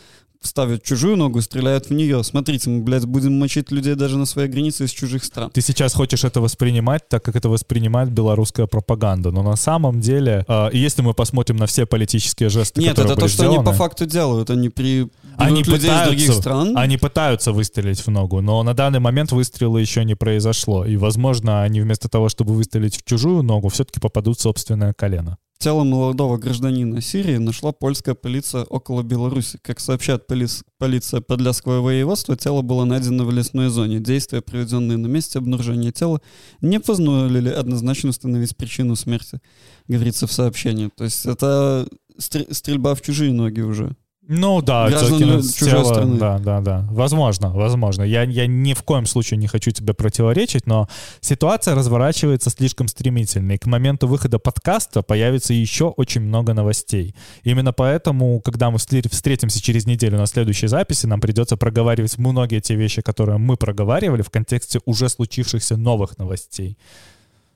ставят 0.46 0.84
чужую 0.84 1.18
ногу, 1.18 1.42
стреляют 1.42 1.88
в 1.88 1.94
нее. 1.94 2.24
Смотрите, 2.24 2.70
мы, 2.70 2.82
блядь, 2.82 3.06
будем 3.06 3.40
мочить 3.40 3.72
людей 3.72 3.96
даже 3.96 4.18
на 4.18 4.26
своей 4.26 4.50
границе 4.50 4.86
из 4.86 4.92
чужих 4.92 5.24
стран. 5.24 5.50
Ты 5.52 5.62
сейчас 5.62 5.94
хочешь 5.94 6.24
это 6.24 6.42
воспринимать 6.42 7.08
так, 7.08 7.24
как 7.24 7.36
это 7.36 7.50
воспринимает 7.50 8.12
белорусская 8.12 8.68
пропаганда. 8.68 9.32
Но 9.32 9.44
на 9.44 9.56
самом 9.56 10.02
деле, 10.02 10.46
э, 10.48 10.70
если 10.74 11.02
мы 11.02 11.14
посмотрим 11.14 11.58
на 11.58 11.66
все 11.66 11.86
политические 11.86 12.50
жесты, 12.50 12.82
Нет, 12.82 12.92
которые 12.92 13.14
это 13.14 13.22
были 13.22 13.30
то, 13.30 13.34
что 13.34 13.50
они 13.50 13.64
по 13.64 13.74
факту 13.74 14.06
делают. 14.06 14.50
Они 14.50 14.70
при 14.70 15.08
Они 15.38 15.64
людей 15.64 15.90
из 15.90 16.04
других 16.04 16.28
пытаются, 16.28 16.42
стран. 16.42 16.78
они 16.78 16.98
пытаются 16.98 17.52
выстрелить 17.52 18.00
в 18.00 18.08
ногу, 18.10 18.42
но 18.42 18.64
на 18.64 18.74
данный 18.74 19.00
момент 19.00 19.32
выстрела 19.32 19.78
еще 19.78 20.06
не 20.06 20.16
произошло. 20.16 20.86
И, 20.86 20.96
возможно, 20.96 21.64
они 21.64 21.82
вместо 21.82 22.10
того, 22.10 22.30
чтобы 22.30 22.54
выстрелить 22.54 22.98
в 22.98 23.04
чужую 23.04 23.44
ногу, 23.44 23.70
все-таки 23.70 24.00
попадут 24.00 24.38
в 24.38 24.42
собственное 24.42 24.94
колено. 24.94 25.38
Тело 25.60 25.84
молодого 25.86 26.38
гражданина 26.38 27.00
Сирии 27.00 27.38
нашла 27.38 27.72
польская 27.72 28.16
полиция 28.16 28.64
около 28.64 29.02
Беларуси. 29.02 29.58
Как 29.62 29.80
сообщает 29.80 30.28
полиц- 30.28 30.64
полиция 30.78 31.22
Подляского 31.22 31.80
воеводства, 31.80 32.36
тело 32.36 32.62
было 32.62 32.84
найдено 32.84 33.24
в 33.24 33.32
лесной 33.32 33.70
зоне. 33.70 34.00
Действия, 34.02 34.42
проведенные 34.42 34.98
на 34.98 35.08
месте 35.08 35.40
обнаружения 35.40 35.94
тела, 35.94 36.20
не 36.60 36.82
позволили 36.82 37.48
однозначно 37.48 38.10
установить 38.10 38.58
причину 38.58 38.98
смерти, 38.98 39.40
говорится 39.88 40.28
в 40.28 40.34
сообщении. 40.34 40.90
То 40.98 41.06
есть 41.06 41.26
это 41.26 41.88
стр- 42.18 42.48
стрельба 42.52 42.94
в 42.94 43.02
чужие 43.02 43.32
ноги 43.32 43.62
уже. 43.62 43.96
Ну 44.26 44.62
да, 44.62 44.88
Граждан 44.88 45.20
чужой 45.20 45.44
тела, 45.44 45.84
страны. 45.84 46.18
Да, 46.18 46.40
да, 46.40 46.62
да. 46.62 46.88
Возможно, 46.90 47.50
возможно. 47.50 48.04
Я, 48.04 48.24
я 48.24 48.48
ни 48.48 48.74
в 48.74 48.82
коем 48.84 49.06
случае 49.06 49.38
не 49.38 49.48
хочу 49.48 49.72
тебе 49.72 49.94
противоречить, 49.94 50.66
но 50.66 50.88
ситуация 51.20 51.76
разворачивается 51.76 52.50
слишком 52.50 52.88
стремительно. 52.88 53.52
И 53.52 53.58
к 53.58 53.66
моменту 53.66 54.08
выхода 54.08 54.40
подкаста 54.40 55.02
появится 55.02 55.54
еще 55.54 55.90
очень 55.90 56.22
много 56.22 56.54
новостей. 56.54 57.16
Именно 57.44 57.74
поэтому, 57.74 58.40
когда 58.40 58.72
мы 58.72 58.78
встр- 58.78 59.10
встретимся 59.10 59.62
через 59.62 59.86
неделю 59.86 60.18
на 60.18 60.26
следующей 60.26 60.68
записи, 60.68 61.06
нам 61.06 61.20
придется 61.20 61.58
проговаривать 61.58 62.18
многие 62.18 62.62
те 62.62 62.76
вещи, 62.76 63.02
которые 63.02 63.38
мы 63.40 63.58
проговаривали 63.58 64.22
в 64.22 64.30
контексте 64.30 64.80
уже 64.86 65.10
случившихся 65.10 65.76
новых 65.76 66.18
новостей. 66.18 66.78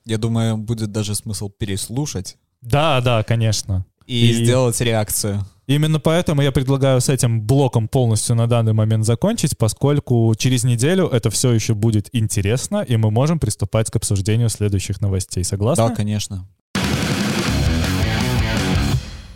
Я 0.04 0.18
думаю, 0.18 0.58
будет 0.58 0.92
даже 0.92 1.14
смысл 1.14 1.48
переслушать 1.48 2.36
Да, 2.60 3.00
да, 3.00 3.22
конечно. 3.22 3.86
и, 4.06 4.30
И- 4.30 4.44
сделать 4.44 4.78
реакцию. 4.82 5.46
Именно 5.68 6.00
поэтому 6.00 6.40
я 6.40 6.50
предлагаю 6.50 6.98
с 6.98 7.10
этим 7.10 7.42
блоком 7.42 7.88
полностью 7.88 8.34
на 8.34 8.46
данный 8.46 8.72
момент 8.72 9.04
закончить, 9.04 9.58
поскольку 9.58 10.34
через 10.34 10.64
неделю 10.64 11.08
это 11.08 11.28
все 11.28 11.52
еще 11.52 11.74
будет 11.74 12.08
интересно, 12.12 12.82
и 12.82 12.96
мы 12.96 13.10
можем 13.10 13.38
приступать 13.38 13.90
к 13.90 13.96
обсуждению 13.96 14.48
следующих 14.48 15.02
новостей. 15.02 15.44
Согласны? 15.44 15.88
Да, 15.88 15.94
конечно. 15.94 16.48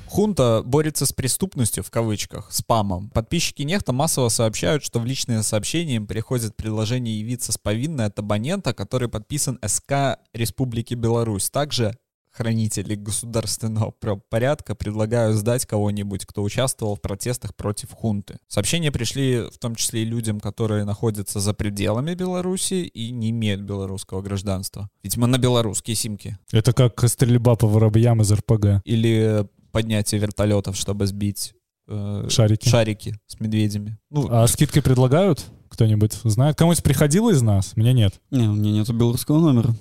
Хунта 0.07 0.63
борется 0.65 1.05
с 1.05 1.13
преступностью, 1.13 1.83
в 1.83 1.91
кавычках, 1.91 2.51
спамом. 2.51 3.11
Подписчики 3.11 3.63
Нехта 3.63 3.93
массово 3.93 4.31
сообщают, 4.31 4.83
что 4.83 5.01
в 5.01 5.07
личные 5.07 5.43
сообщения 5.43 5.97
им 5.97 6.07
приходит 6.07 6.57
предложение 6.57 7.19
явиться 7.19 7.53
с 7.53 7.59
повинной 7.59 8.07
от 8.07 8.19
абонента, 8.19 8.73
который 8.73 9.09
подписан 9.09 9.59
СК 9.67 10.19
Республики 10.33 10.95
Беларусь. 10.95 11.51
Также 11.51 11.95
хранители 12.33 12.95
государственного 12.95 13.91
правопорядка 13.91 14.75
предлагают 14.75 15.37
сдать 15.37 15.67
кого-нибудь, 15.67 16.25
кто 16.27 16.43
участвовал 16.43 16.97
в 16.97 17.01
протестах 17.01 17.55
против 17.55 17.93
хунты. 17.93 18.39
Сообщения 18.49 18.91
пришли 18.91 19.49
в 19.53 19.59
том 19.59 19.75
числе 19.75 20.03
и 20.03 20.07
людям, 20.07 20.41
которые 20.41 20.85
находятся 20.85 21.41
за 21.41 21.55
пределами 21.55 22.15
Беларуси 22.15 22.85
и 22.85 23.11
не 23.11 23.31
имеют 23.31 23.61
белорусского 23.61 24.23
гражданства. 24.23 24.89
Видимо, 25.03 25.27
на 25.27 25.39
белорусские 25.39 25.95
симки. 25.95 26.39
Это 26.51 26.73
как 26.73 27.07
стрельба 27.09 27.55
по 27.57 27.67
воробьям 27.67 28.23
из 28.23 28.33
РПГ. 28.33 28.83
Или 28.85 29.47
поднятие 29.71 30.21
вертолетов, 30.21 30.77
чтобы 30.77 31.07
сбить 31.07 31.55
э, 31.89 32.27
Шарики. 32.29 32.69
шарики 32.69 33.15
с 33.27 33.41
медведями. 33.41 33.99
Ну, 34.11 34.29
А 34.31 34.47
скидки 34.47 34.81
предлагают? 34.81 35.45
Кто-нибудь 35.69 36.13
знает? 36.25 36.57
Кому-нибудь 36.57 36.85
приходило 36.85 37.31
из 37.31 37.41
нас? 37.41 37.75
Мне 37.77 37.93
нет. 37.95 38.21
Не, 38.31 38.47
у 38.49 38.53
меня 38.53 38.73
нету 38.73 38.93
белорусского 38.93 39.41
номера. 39.41 39.75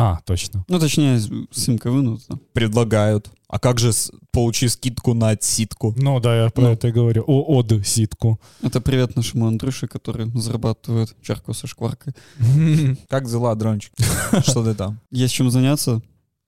А, 0.00 0.20
точно. 0.24 0.64
Ну, 0.68 0.78
точнее, 0.78 1.20
симка 1.50 1.90
вынута. 1.90 2.38
предлагают. 2.52 3.30
А 3.48 3.58
как 3.58 3.78
же 3.80 3.92
с- 3.92 4.12
получи 4.30 4.68
скидку 4.68 5.14
на 5.14 5.30
отсидку? 5.30 5.92
Ну 5.96 6.20
да, 6.20 6.44
я 6.44 6.50
про 6.50 6.62
Ну. 6.62 6.68
это 6.72 6.88
и 6.88 6.92
говорю. 6.92 7.24
О, 7.26 7.58
од 7.58 7.72
ситку. 7.86 8.38
Это 8.62 8.80
привет 8.80 9.16
нашему 9.16 9.46
Андрюше, 9.48 9.88
который 9.88 10.30
зарабатывает 10.38 11.16
чарку 11.22 11.52
со 11.54 11.66
шкваркой. 11.66 12.12
Как 13.08 13.26
дела, 13.28 13.54
дрончик? 13.54 13.92
Что 14.42 14.62
ты 14.64 14.74
там? 14.74 15.00
Есть 15.10 15.34
чем 15.34 15.50
заняться. 15.50 16.00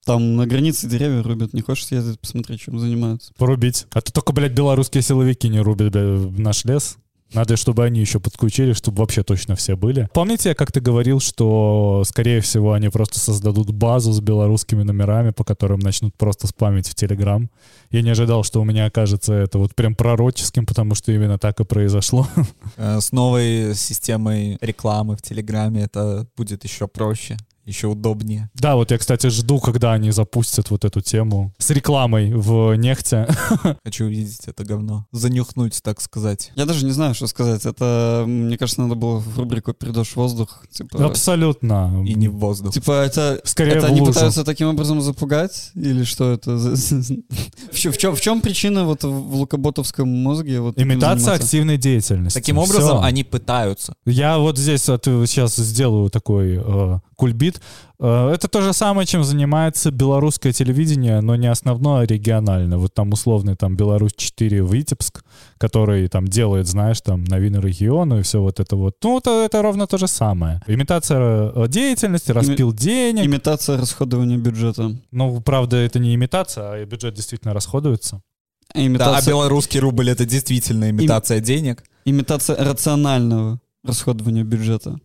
Там 0.05 0.35
на 0.35 0.47
границе 0.47 0.87
деревья 0.87 1.21
рубят. 1.21 1.53
Не 1.53 1.61
хочешь 1.61 1.85
съездить 1.87 2.19
посмотреть, 2.19 2.61
чем 2.61 2.79
занимаются? 2.79 3.33
Порубить. 3.37 3.85
А 3.91 4.01
то 4.01 4.11
только, 4.13 4.31
блядь, 4.31 4.53
белорусские 4.53 5.03
силовики 5.03 5.49
не 5.49 5.59
рубят 5.59 5.93
блядь, 5.95 6.31
наш 6.37 6.65
лес. 6.65 6.97
Надо, 7.33 7.55
чтобы 7.55 7.85
они 7.85 7.99
еще 7.99 8.19
подключили, 8.19 8.73
чтобы 8.73 8.99
вообще 8.99 9.23
точно 9.23 9.55
все 9.55 9.75
были. 9.75 10.09
Помните, 10.13 10.49
я 10.49 10.55
как-то 10.55 10.81
говорил, 10.81 11.19
что, 11.19 12.03
скорее 12.05 12.41
всего, 12.41 12.73
они 12.73 12.89
просто 12.89 13.19
создадут 13.19 13.71
базу 13.71 14.11
с 14.11 14.19
белорусскими 14.19 14.83
номерами, 14.83 15.31
по 15.31 15.43
которым 15.43 15.79
начнут 15.79 16.13
просто 16.15 16.47
спамить 16.47 16.89
в 16.89 16.95
Телеграм. 16.95 17.49
Я 17.89 18.01
не 18.01 18.09
ожидал, 18.09 18.43
что 18.43 18.61
у 18.61 18.65
меня 18.65 18.85
окажется 18.85 19.33
это 19.33 19.57
вот 19.57 19.75
прям 19.75 19.95
пророческим, 19.95 20.65
потому 20.65 20.95
что 20.95 21.11
именно 21.11 21.37
так 21.37 21.59
и 21.59 21.63
произошло. 21.63 22.27
Э, 22.77 22.99
С 22.99 23.11
новой 23.11 23.75
системой 23.75 24.57
рекламы 24.61 25.15
в 25.15 25.21
Телеграме 25.21 25.83
это 25.83 26.27
будет 26.35 26.63
еще 26.63 26.87
проще, 26.87 27.37
еще 27.65 27.87
удобнее. 27.87 28.49
Да, 28.55 28.75
вот 28.75 28.91
я, 28.91 28.97
кстати, 28.97 29.27
жду, 29.27 29.59
когда 29.59 29.93
они 29.93 30.11
запустят 30.11 30.69
вот 30.71 30.85
эту 30.85 31.01
тему 31.01 31.53
с 31.57 31.69
рекламой 31.69 32.33
в 32.33 32.73
нефте. 32.75 33.27
Хочу 33.83 34.05
увидеть 34.05 34.41
это 34.47 34.63
говно. 34.63 35.05
Занюхнуть, 35.11 35.81
так 35.83 36.01
сказать. 36.01 36.51
Я 36.55 36.65
даже 36.65 36.85
не 36.85 36.91
знаю, 36.91 37.13
что 37.13 37.27
сказать. 37.27 37.65
Это, 37.65 38.23
мне 38.27 38.57
кажется, 38.57 38.81
надо 38.81 38.95
было 38.95 39.19
в 39.19 39.37
рубрику 39.39 39.73
«Передашь 39.73 40.15
воздух». 40.15 40.63
Типа, 40.71 41.05
Абсолютно. 41.05 42.03
И 42.05 42.13
не 42.15 42.27
в 42.27 42.35
воздух. 42.37 42.73
типа 42.73 42.91
это, 43.03 43.41
Скорее 43.43 43.73
это 43.73 43.87
в 43.87 43.89
они 43.91 43.99
лужу. 44.01 44.13
пытаются 44.13 44.43
таким 44.43 44.67
образом 44.67 45.01
запугать? 45.01 45.71
Или 45.75 46.03
что 46.03 46.31
это? 46.31 46.51
В 46.55 47.75
чем, 47.75 47.91
в 47.91 47.97
чем, 47.97 48.15
в 48.15 48.21
чем 48.21 48.41
причина 48.41 48.85
вот 48.85 49.03
в 49.03 49.35
лукоботовском 49.35 50.07
мозге? 50.07 50.61
Вот 50.61 50.79
Имитация 50.79 51.33
активной 51.35 51.77
деятельности. 51.77 52.37
Таким 52.37 52.57
образом, 52.57 52.97
Всё. 52.97 53.01
они 53.01 53.23
пытаются. 53.23 53.93
Я 54.05 54.37
вот 54.37 54.57
здесь 54.57 54.87
вот 54.87 55.05
сейчас 55.05 55.55
сделаю 55.55 56.09
такой 56.09 56.59
э, 56.63 56.99
кульбит. 57.15 57.50
Э, 57.99 58.31
это 58.33 58.47
то 58.47 58.61
же 58.61 58.73
самое, 58.73 59.05
чем 59.05 59.23
занимается 59.23 59.91
белорусское 59.91 60.53
телевидение, 60.53 61.21
но 61.21 61.35
не 61.35 61.47
основное, 61.47 62.01
а 62.01 62.05
региональное. 62.05 62.77
Вот 62.77 62.93
там 62.93 63.13
условный 63.13 63.55
там 63.55 63.75
Беларусь-4 63.75 64.67
Витебск, 64.67 65.23
который 65.57 66.07
там 66.07 66.27
делает, 66.27 66.67
знаешь, 66.67 67.01
там 67.01 67.23
новины 67.23 67.57
региона 67.57 68.15
и 68.15 68.21
все 68.21 68.41
вот 68.41 68.59
это 68.59 68.75
вот. 68.75 68.95
Ну, 69.03 69.17
это, 69.19 69.45
это 69.45 69.61
ровно 69.61 69.87
то 69.87 69.97
же 69.97 70.07
самое. 70.07 70.61
Имитация 70.67 71.51
э, 71.53 71.67
деятельности, 71.67 72.31
распил 72.31 72.73
денег. 72.73 73.25
Имитация 73.25 73.77
расходования 73.77 74.37
бюджета. 74.37 74.95
Ну, 75.11 75.41
правда, 75.41 75.77
это 75.77 75.99
не 75.99 76.15
имитация, 76.15 76.71
а 76.71 76.85
бюджет 76.85 77.13
действительно 77.13 77.53
расходуется. 77.53 78.21
А 78.73 78.77
Да, 78.77 78.81
а 78.81 78.85
Имитация, 78.85 79.31
белорусский 79.31 79.79
рубль 79.79 80.09
это 80.09 80.25
действительно 80.25 80.89
имитация 80.89 81.39
денег. 81.39 81.83
имитация 82.05 82.55
рационального 82.55 83.59
расходования 83.83 84.43
бюджета. 84.43 84.99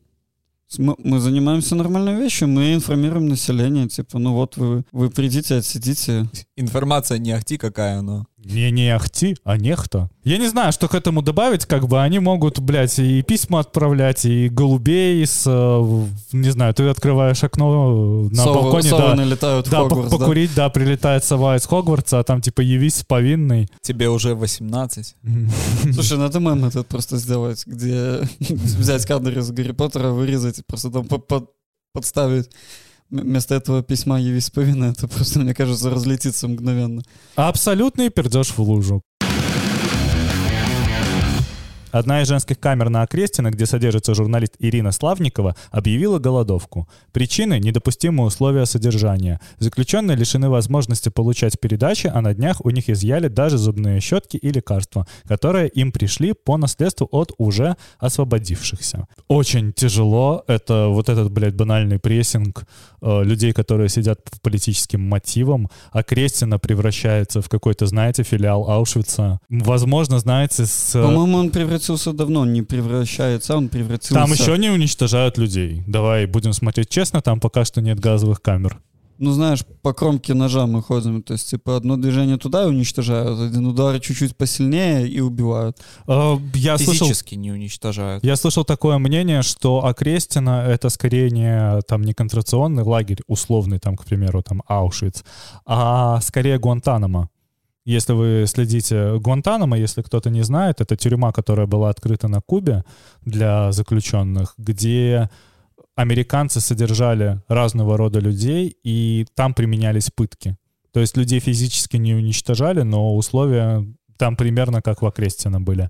Мы 0.79 1.21
занимаемся 1.21 1.77
нормальной 1.77 2.17
вещью, 2.17 2.49
мы 2.49 2.75
информируем 2.75 3.29
население, 3.29 3.89
типа, 3.89 4.19
ну 4.19 4.33
вот 4.33 4.57
вы, 4.57 4.85
вы 4.91 5.11
придите, 5.11 5.57
отсидите. 5.57 6.29
Информация 6.57 7.19
не 7.19 7.31
ахти 7.31 7.57
какая, 7.57 8.03
но... 8.03 8.27
Не, 8.49 8.71
не 8.71 8.91
ахти, 8.95 9.37
а 9.45 9.57
нехто. 9.57 10.09
Я 10.23 10.39
не 10.39 10.47
знаю, 10.49 10.73
что 10.73 10.87
к 10.89 10.95
этому 10.95 11.21
добавить, 11.21 11.67
как 11.67 11.89
бы 11.89 12.01
они 12.01 12.21
могут, 12.21 12.61
блядь, 12.61 12.99
и 13.01 13.23
письма 13.23 13.59
отправлять, 13.61 14.25
и 14.25 14.49
голубей 14.49 15.27
с, 15.27 15.43
э, 15.47 16.07
не 16.33 16.51
знаю, 16.51 16.73
ты 16.73 16.85
открываешь 16.89 17.43
окно 17.43 18.29
на 18.31 18.45
Совы- 18.45 18.55
балконе, 18.55 18.91
совы 18.91 19.03
да, 19.03 19.15
налетают 19.17 19.67
в 19.67 19.71
да, 19.71 19.79
Хогвартс, 19.83 20.13
пок- 20.13 20.19
покурить, 20.19 20.51
да. 20.55 20.69
прилетает 20.71 21.25
сова 21.25 21.57
из 21.57 21.67
Хогвартса, 21.67 22.21
а 22.21 22.23
там 22.25 22.41
типа 22.41 22.61
явись 22.61 23.03
повинный. 23.07 23.69
Тебе 23.83 24.09
уже 24.09 24.35
18. 24.37 25.17
Слушай, 25.93 26.19
надо 26.19 26.39
мем 26.39 26.65
этот 26.65 26.87
просто 26.87 27.17
сделать, 27.17 27.65
где 27.67 28.21
взять 28.41 29.05
кадр 29.07 29.39
из 29.41 29.51
Гарри 29.51 29.73
Поттера, 29.73 30.11
вырезать 30.11 30.61
и 30.61 30.63
просто 30.67 30.91
там 30.91 31.05
по- 31.07 31.19
по- 31.19 31.49
подставить. 31.93 32.49
Вместо 33.11 33.55
этого 33.55 33.83
письма 33.83 34.19
«Явись 34.21 34.51
повинна» 34.51 34.87
это 34.87 35.07
просто, 35.09 35.39
мне 35.41 35.55
кажется, 35.55 35.91
разлетится 35.91 36.49
мгновенно. 36.49 37.03
Абсолютный 37.37 38.11
пердеж 38.11 38.49
в 38.49 38.59
лужу. 38.59 39.03
Одна 41.97 42.21
из 42.21 42.29
женских 42.29 42.61
камер 42.61 42.91
на 42.91 43.01
Окрестино, 43.01 43.51
где 43.51 43.65
содержится 43.65 44.15
журналист 44.15 44.57
Ирина 44.59 44.93
Славникова, 44.93 45.57
объявила 45.71 46.19
голодовку. 46.19 46.87
Причины— 47.11 47.59
недопустимые 47.61 48.27
условия 48.27 48.67
содержания. 48.67 49.41
Заключенные 49.61 50.15
лишены 50.15 50.51
возможности 50.51 51.09
получать 51.09 51.59
передачи, 51.59 52.11
а 52.13 52.21
на 52.21 52.35
днях 52.35 52.61
у 52.65 52.69
них 52.69 52.91
изъяли 52.91 53.29
даже 53.29 53.57
зубные 53.57 54.01
щетки 54.01 54.37
и 54.37 54.53
лекарства, 54.53 55.07
которые 55.27 55.69
им 55.69 55.91
пришли 55.91 56.35
по 56.35 56.59
наследству 56.59 57.09
от 57.11 57.33
уже 57.39 57.77
освободившихся. 57.99 59.09
Очень 59.29 59.73
тяжело. 59.73 60.45
Это 60.49 60.89
вот 60.89 61.09
этот, 61.09 61.33
блядь, 61.33 61.55
банальный 61.55 61.99
прессинг 61.99 62.67
э, 63.01 63.25
людей, 63.25 63.53
которые 63.53 63.89
сидят 63.89 64.23
по 64.23 64.39
политическим 64.41 65.01
мотивам. 65.01 65.71
Окрестино 65.93 66.59
превращается 66.59 67.41
в 67.41 67.49
какой-то, 67.49 67.87
знаете, 67.87 68.23
филиал 68.23 68.69
Аушвица. 68.69 69.41
Возможно, 69.49 70.19
знаете, 70.19 70.67
с... 70.67 70.95
э, 70.95 71.03
По-моему, 71.03 71.39
он 71.39 71.49
превратился 71.51 71.86
давно, 72.13 72.41
он 72.41 72.53
не 72.53 72.63
превращается, 72.63 73.57
он 73.57 73.69
превратился... 73.69 74.15
Там 74.15 74.33
еще 74.33 74.59
не 74.59 74.71
уничтожают 74.71 75.39
людей. 75.39 75.83
Давай 75.87 76.27
будем 76.27 76.53
смотреть 76.53 76.89
честно, 76.89 77.21
там 77.23 77.41
пока 77.41 77.65
что 77.65 77.81
нет 77.81 78.01
газовых 78.01 78.41
камер. 78.43 78.79
ну, 79.19 79.33
знаешь, 79.33 79.65
по 79.83 79.95
кромке 79.95 80.35
ножа 80.35 80.67
мы 80.67 80.83
ходим. 80.83 81.23
То 81.23 81.33
есть, 81.35 81.49
типа, 81.51 81.77
одно 81.77 81.97
движение 81.97 82.37
туда 82.37 82.65
и 82.65 82.67
уничтожают, 82.67 83.41
один 83.41 83.67
удар 83.67 83.99
чуть-чуть 84.01 84.37
посильнее 84.37 85.09
и 85.09 85.21
убивают. 85.21 85.79
Э, 86.07 86.37
Я 86.55 86.77
слышал, 86.77 87.07
Физически 87.07 87.35
не 87.35 87.51
уничтожают. 87.51 88.23
я 88.25 88.37
слышал 88.37 88.65
такое 88.65 88.99
мнение, 88.99 89.41
что 89.43 89.87
Окрестина— 89.87 90.65
это 90.69 90.91
скорее 90.91 91.31
не, 91.31 91.81
там, 91.89 92.03
не 92.03 92.13
концентрационный 92.13 92.83
лагерь, 92.83 93.23
условный, 93.27 93.79
там, 93.79 93.97
к 93.97 94.05
примеру, 94.05 94.43
там, 94.43 94.63
Аушвиц, 94.69 95.25
а 95.65 96.21
скорее 96.21 96.59
Гуантанамо. 96.59 97.31
Если 97.87 98.15
вы 98.15 98.45
следите 98.49 99.17
Гуантанамо, 99.21 99.79
если 99.79 100.03
кто-то 100.03 100.29
не 100.29 100.43
знает, 100.43 100.81
это 100.81 100.97
тюрьма, 100.97 101.31
которая 101.31 101.69
была 101.69 101.89
открыта 101.89 102.27
на 102.27 102.41
Кубе 102.41 102.85
для 103.25 103.71
заключенных, 103.71 104.55
где 104.59 105.31
американцы 105.95 106.61
содержали 106.61 107.41
разного 107.47 107.97
рода 107.97 108.19
людей, 108.19 108.77
и 108.83 109.25
там 109.37 109.55
применялись 109.55 110.11
пытки. 110.11 110.57
То 110.93 110.99
есть 110.99 111.17
людей 111.17 111.39
физически 111.39 111.97
не 111.97 112.15
уничтожали, 112.15 112.83
но 112.83 113.15
условия 113.15 113.87
там 114.19 114.35
примерно 114.35 114.83
как 114.83 115.01
в 115.01 115.07
Окрестино 115.07 115.61
были. 115.61 115.89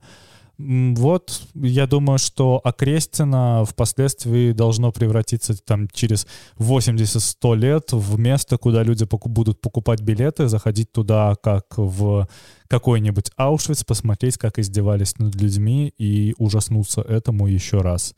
Вот, 0.58 1.42
я 1.54 1.86
думаю, 1.86 2.18
что 2.18 2.60
Окрестино 2.64 3.64
впоследствии 3.66 4.52
должно 4.52 4.90
превратиться 4.90 5.54
там 5.62 5.86
через 5.92 6.26
80-100 6.58 7.56
лет 7.56 7.92
в 7.92 8.18
место, 8.18 8.56
куда 8.56 8.82
люди 8.82 9.04
поку- 9.04 9.28
будут 9.28 9.60
покупать 9.60 10.00
билеты, 10.00 10.48
заходить 10.48 10.92
туда 10.92 11.34
как 11.42 11.66
в 11.76 12.26
какой-нибудь 12.68 13.30
Аушвиц, 13.36 13.84
посмотреть, 13.84 14.38
как 14.38 14.58
издевались 14.58 15.18
над 15.18 15.34
людьми 15.34 15.92
и 15.98 16.34
ужаснуться 16.38 17.02
этому 17.02 17.46
еще 17.48 17.82
раз. 17.82 18.14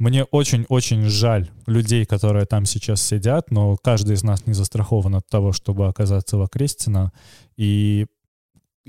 Мне 0.00 0.24
очень-очень 0.24 1.04
жаль 1.04 1.50
людей, 1.66 2.04
которые 2.04 2.46
там 2.46 2.64
сейчас 2.64 3.00
сидят, 3.00 3.50
но 3.50 3.76
каждый 3.76 4.14
из 4.14 4.24
нас 4.24 4.44
не 4.46 4.54
застрахован 4.54 5.14
от 5.14 5.28
того, 5.28 5.52
чтобы 5.52 5.86
оказаться 5.86 6.36
в 6.36 6.42
Окрестино. 6.42 7.12
И 7.56 8.06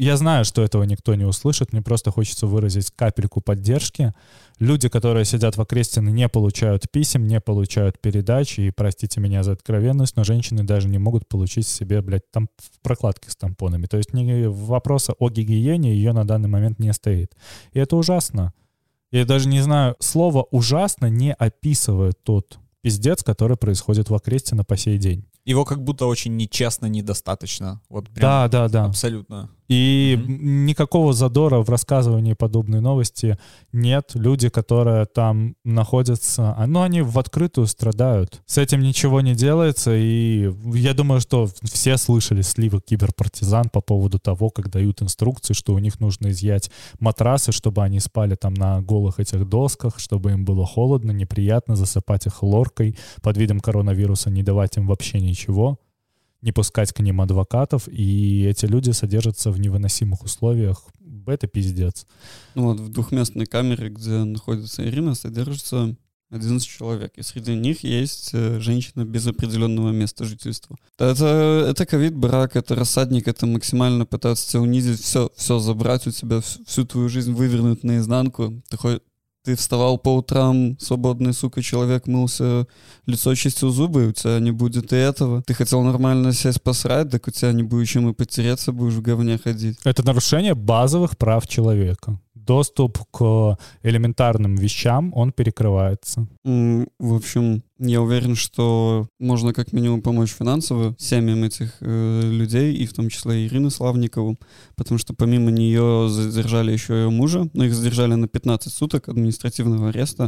я 0.03 0.17
знаю, 0.17 0.45
что 0.45 0.63
этого 0.63 0.81
никто 0.81 1.13
не 1.13 1.25
услышит, 1.25 1.73
мне 1.73 1.83
просто 1.83 2.09
хочется 2.09 2.47
выразить 2.47 2.89
капельку 2.89 3.39
поддержки. 3.39 4.13
Люди, 4.57 4.89
которые 4.89 5.25
сидят 5.25 5.57
в 5.57 5.61
Окрестино, 5.61 6.09
не 6.09 6.27
получают 6.27 6.89
писем, 6.89 7.27
не 7.27 7.39
получают 7.39 8.01
передач, 8.01 8.57
и 8.57 8.71
простите 8.71 9.21
меня 9.21 9.43
за 9.43 9.51
откровенность, 9.51 10.15
но 10.15 10.23
женщины 10.23 10.63
даже 10.63 10.89
не 10.89 10.97
могут 10.97 11.27
получить 11.27 11.67
себе, 11.67 12.01
блядь, 12.01 12.31
там 12.31 12.49
прокладки 12.81 13.29
с 13.29 13.35
тампонами. 13.35 13.85
То 13.85 13.97
есть 13.97 14.11
ни 14.13 14.45
вопроса 14.45 15.13
о 15.19 15.29
гигиене 15.29 15.93
ее 15.93 16.13
на 16.13 16.25
данный 16.25 16.49
момент 16.49 16.79
не 16.79 16.91
стоит. 16.93 17.35
И 17.73 17.79
это 17.79 17.95
ужасно. 17.95 18.53
Я 19.11 19.25
даже 19.25 19.49
не 19.49 19.61
знаю, 19.61 19.97
слово 19.99 20.47
«ужасно» 20.49 21.11
не 21.11 21.31
описывает 21.33 22.23
тот 22.23 22.57
пиздец, 22.81 23.23
который 23.23 23.55
происходит 23.55 24.09
в 24.09 24.15
Окрестино 24.15 24.63
по 24.63 24.77
сей 24.77 24.97
день. 24.97 25.25
Его 25.45 25.65
как 25.65 25.83
будто 25.83 26.05
очень 26.05 26.35
нечестно, 26.37 26.85
недостаточно. 26.85 27.81
Вот 27.89 28.09
прям 28.09 28.21
Да, 28.21 28.47
да, 28.47 28.69
да. 28.69 28.85
абсолютно. 28.85 29.49
И 29.67 30.19
Мгм. 30.21 30.65
никакого 30.65 31.13
задора 31.13 31.59
в 31.61 31.69
рассказывании 31.69 32.33
подобной 32.33 32.81
новости 32.81 33.37
нет. 33.71 34.11
Люди, 34.15 34.49
которые 34.49 35.05
там 35.05 35.55
находятся, 35.63 36.53
а, 36.57 36.67
ну, 36.67 36.81
они 36.81 37.01
в 37.01 37.17
открытую 37.17 37.67
страдают. 37.67 38.41
С 38.45 38.57
этим 38.57 38.81
ничего 38.81 39.21
не 39.21 39.33
делается, 39.33 39.95
и 39.95 40.51
я 40.73 40.93
думаю, 40.93 41.21
что 41.21 41.47
все 41.63 41.95
слышали 41.95 42.41
сливы 42.41 42.81
киберпартизан 42.81 43.69
по 43.69 43.79
поводу 43.79 44.19
того, 44.19 44.49
как 44.49 44.69
дают 44.69 45.01
инструкции, 45.01 45.53
что 45.53 45.73
у 45.73 45.79
них 45.79 46.01
нужно 46.01 46.31
изъять 46.31 46.69
матрасы, 46.99 47.53
чтобы 47.53 47.81
они 47.81 48.01
спали 48.01 48.35
там 48.35 48.53
на 48.53 48.81
голых 48.81 49.21
этих 49.21 49.47
досках, 49.47 49.99
чтобы 49.99 50.31
им 50.31 50.43
было 50.43 50.65
холодно, 50.65 51.11
неприятно, 51.11 51.77
засыпать 51.77 52.25
их 52.25 52.33
хлоркой, 52.33 52.97
под 53.21 53.37
видом 53.37 53.61
коронавируса 53.61 54.29
не 54.29 54.43
давать 54.43 54.75
им 54.75 54.85
вообще 54.85 55.21
ничего 55.31 55.79
не 56.41 56.51
пускать 56.51 56.91
к 56.91 56.99
ним 56.99 57.21
адвокатов, 57.21 57.87
и 57.87 58.45
эти 58.45 58.65
люди 58.65 58.91
содержатся 58.91 59.51
в 59.51 59.59
невыносимых 59.59 60.23
условиях. 60.23 60.83
Это 61.27 61.47
пиздец. 61.47 62.07
Ну 62.55 62.63
вот 62.63 62.79
в 62.79 62.89
двухместной 62.89 63.45
камере, 63.45 63.89
где 63.89 64.23
находится 64.23 64.83
Ирина, 64.83 65.13
содержится 65.13 65.95
11 66.31 66.67
человек, 66.67 67.11
и 67.17 67.23
среди 67.23 67.53
них 67.55 67.83
есть 67.83 68.29
э, 68.33 68.59
женщина 68.59 69.03
без 69.03 69.27
определенного 69.27 69.91
места 69.91 70.23
жительства. 70.23 70.77
Это, 70.97 71.67
это 71.69 71.85
ковид, 71.85 72.15
брак, 72.15 72.55
это 72.55 72.73
рассадник, 72.73 73.27
это 73.27 73.45
максимально 73.45 74.05
пытаться 74.05 74.49
тебя 74.49 74.61
унизить, 74.61 75.01
все, 75.01 75.29
все 75.35 75.59
забрать 75.59 76.07
у 76.07 76.11
тебя, 76.11 76.39
всю, 76.39 76.63
всю 76.63 76.85
твою 76.85 77.09
жизнь 77.09 77.33
вывернуть 77.33 77.83
наизнанку. 77.83 78.63
Ты, 78.69 79.01
ты 79.43 79.55
вставал 79.55 79.97
по 79.97 80.15
утрам, 80.15 80.77
свободный, 80.79 81.33
сука, 81.33 81.61
человек, 81.61 82.07
мылся, 82.07 82.67
лицо 83.07 83.33
чистил 83.35 83.69
зубы, 83.69 84.07
у 84.07 84.11
тебя 84.11 84.39
не 84.39 84.51
будет 84.51 84.93
и 84.93 84.95
этого. 84.95 85.41
Ты 85.41 85.53
хотел 85.53 85.81
нормально 85.81 86.31
сесть 86.33 86.61
посрать, 86.61 87.09
так 87.09 87.27
у 87.27 87.31
тебя 87.31 87.51
не 87.51 87.63
будет 87.63 87.87
чем 87.87 88.09
и 88.09 88.13
потереться, 88.13 88.71
будешь 88.71 88.93
в 88.93 89.01
говне 89.01 89.37
ходить. 89.37 89.77
Это 89.83 90.03
нарушение 90.03 90.53
базовых 90.53 91.17
прав 91.17 91.47
человека. 91.47 92.19
Доступ 92.45 92.97
к 93.11 93.57
элементарным 93.83 94.55
вещам, 94.55 95.11
он 95.13 95.31
перекрывается. 95.31 96.27
В 96.43 97.13
общем, 97.15 97.63
я 97.77 98.01
уверен, 98.01 98.35
что 98.35 99.07
можно 99.19 99.53
как 99.53 99.73
минимум 99.73 100.01
помочь 100.01 100.31
финансово 100.31 100.95
семьям 100.97 101.43
этих 101.43 101.77
э, 101.81 102.21
людей, 102.23 102.75
и 102.75 102.85
в 102.85 102.93
том 102.93 103.09
числе 103.09 103.45
Ирины 103.45 103.69
Славникову, 103.69 104.37
потому 104.75 104.97
что 104.97 105.13
помимо 105.13 105.51
нее 105.51 106.07
задержали 106.09 106.71
еще 106.71 106.93
ее 106.93 107.09
мужа, 107.09 107.49
но 107.53 107.65
их 107.65 107.73
задержали 107.73 108.15
на 108.15 108.27
15 108.27 108.73
суток 108.73 109.09
административного 109.09 109.89
ареста. 109.89 110.27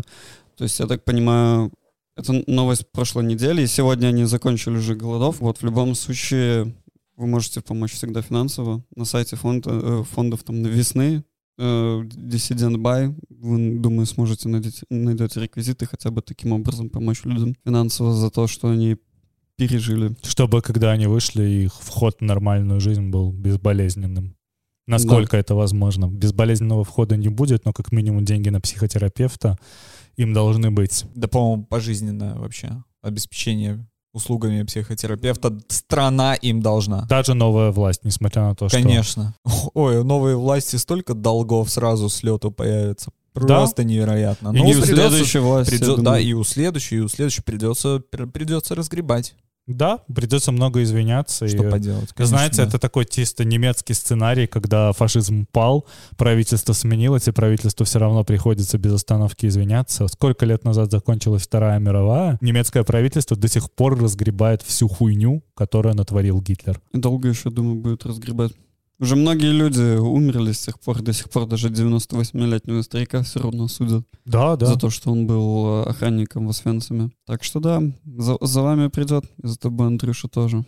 То 0.58 0.64
есть, 0.64 0.80
я 0.80 0.88
так 0.88 1.04
понимаю, 1.04 1.72
это 2.16 2.44
новость 2.48 2.92
прошлой 2.92 3.26
недели, 3.26 3.64
и 3.64 3.68
сегодня 3.68 4.08
они 4.08 4.26
закончили 4.26 4.78
уже 4.78 4.96
голодов. 4.96 5.40
Вот 5.40 5.58
в 5.60 5.64
любом 5.64 5.96
случае 5.96 6.76
вы 7.16 7.28
можете 7.28 7.62
помочь 7.62 7.94
всегда 7.94 8.22
финансово 8.22 8.84
на 8.96 9.06
сайте 9.06 9.36
фонда, 9.36 9.70
э, 9.72 10.04
фондов 10.04 10.44
там 10.44 10.64
весны, 10.64 11.24
Dissident 11.58 12.78
Buy, 12.78 13.16
вы, 13.30 13.80
думаю, 13.80 14.06
сможете 14.06 14.50
найдете, 14.50 14.86
найдете 14.90 15.42
реквизиты, 15.42 15.86
хотя 15.86 16.10
бы 16.10 16.22
таким 16.22 16.52
образом 16.52 16.90
помочь 16.90 17.24
людям 17.26 17.56
финансово 17.64 18.14
за 18.14 18.30
то, 18.30 18.48
что 18.48 18.70
они 18.70 18.98
пережили. 19.56 20.16
Чтобы, 20.24 20.62
когда 20.62 20.92
они 20.92 21.08
вышли, 21.08 21.44
их 21.44 21.74
вход 21.76 22.18
в 22.20 22.24
нормальную 22.24 22.80
жизнь 22.80 23.10
был 23.10 23.32
безболезненным. 23.32 24.36
Насколько 24.88 25.38
это 25.38 25.56
возможно. 25.56 26.10
Безболезненного 26.10 26.84
входа 26.84 27.16
не 27.16 27.30
будет, 27.30 27.66
но 27.66 27.72
как 27.72 27.92
минимум 27.92 28.26
деньги 28.26 28.50
на 28.50 28.60
психотерапевта 28.60 29.58
им 30.18 30.34
должны 30.34 30.72
быть. 30.72 31.06
Да, 31.16 31.28
по-моему, 31.28 31.66
пожизненное 31.66 32.36
вообще 32.36 32.84
обеспечение 33.02 33.88
услугами 34.14 34.64
психотерапевта. 34.64 35.58
Страна 35.68 36.36
им 36.36 36.62
должна. 36.62 37.02
Даже 37.06 37.34
новая 37.34 37.72
власть, 37.72 38.02
несмотря 38.04 38.44
на 38.44 38.56
то, 38.56 38.70
что... 38.70 38.78
Конечно. 38.78 39.34
Ой, 39.74 39.98
у 39.98 40.04
новой 40.04 40.36
власти 40.36 40.76
столько 40.76 41.14
долгов 41.14 41.70
сразу 41.70 42.10
с 42.10 42.24
лету 42.24 42.52
появится. 42.52 43.12
Просто 43.34 43.84
невероятно. 43.84 44.50
И 44.50 44.58
Ну, 44.60 44.66
не 44.66 44.76
у 44.76 44.82
следующей 44.84 45.40
власти, 45.40 45.78
думаю. 45.80 46.04
да, 46.04 46.20
и 46.20 46.34
у 46.34 46.44
следующей, 46.44 46.98
и 46.98 47.00
у 47.00 47.08
следующей 47.08 47.42
придется, 47.42 48.00
пр- 48.12 48.28
придется 48.28 48.76
разгребать. 48.76 49.34
Да, 49.66 50.00
придется 50.14 50.52
много 50.52 50.84
извиняться. 50.84 51.48
Что 51.48 51.66
и, 51.66 51.72
поделать? 51.72 52.10
Вы 52.10 52.16
конечно, 52.16 52.38
Знаете, 52.38 52.58
да. 52.58 52.64
это 52.68 52.80
такой 52.80 53.06
чисто 53.06 53.46
немецкий 53.46 53.94
сценарий, 53.94 54.46
когда 54.46 54.92
фашизм 54.92 55.46
пал, 55.52 55.86
правительство 56.18 56.74
сменилось, 56.74 57.28
и 57.30 57.32
правительству 57.32 57.86
все 57.86 58.00
равно 58.00 58.26
приходится 58.26 58.78
без 58.78 58.94
остановки 58.94 59.46
извиняться. 59.46 60.08
Сколько 60.08 60.46
лет 60.46 60.66
назад 60.66 60.92
закончилась 60.92 61.44
Вторая 61.44 61.80
мировая, 61.80 62.38
немецкое 62.42 62.84
правительство 62.84 63.38
до 63.38 63.48
сих 63.48 63.72
пор 63.72 63.98
разгребает 63.98 64.62
всю 64.62 64.90
хуйню, 64.90 65.44
которую 65.56 65.96
натворил 65.96 66.42
Гитлер. 66.42 66.82
Долго 66.92 67.30
еще, 67.30 67.50
думаю, 67.50 67.76
будет 67.76 68.06
разгребать. 68.06 68.52
Уже 69.04 69.18
многие 69.18 69.52
люди 69.52 69.98
умерли 69.98 70.54
с 70.54 70.60
тех 70.62 70.80
пор, 70.80 71.02
до 71.02 71.12
сих 71.12 71.30
пор 71.30 71.46
даже 71.46 71.68
98-летнего 71.68 72.82
старика 72.84 73.22
все 73.22 73.42
равно 73.42 73.68
судят 73.68 74.08
Да, 74.24 74.56
да. 74.56 74.66
за 74.66 74.80
то, 74.80 74.90
что 74.90 75.12
он 75.12 75.28
был 75.28 75.84
э, 75.84 75.90
охранником 75.90 76.48
в 76.48 76.52
Освенциме. 76.52 77.12
Так 77.28 77.44
что 77.44 77.60
да, 77.60 77.84
за, 78.06 78.38
за 78.40 78.62
вами 78.62 78.88
придет, 78.88 79.26
и 79.44 79.48
за 79.48 79.60
тобой 79.60 79.88
Андрюша 79.88 80.30
тоже. 80.30 80.64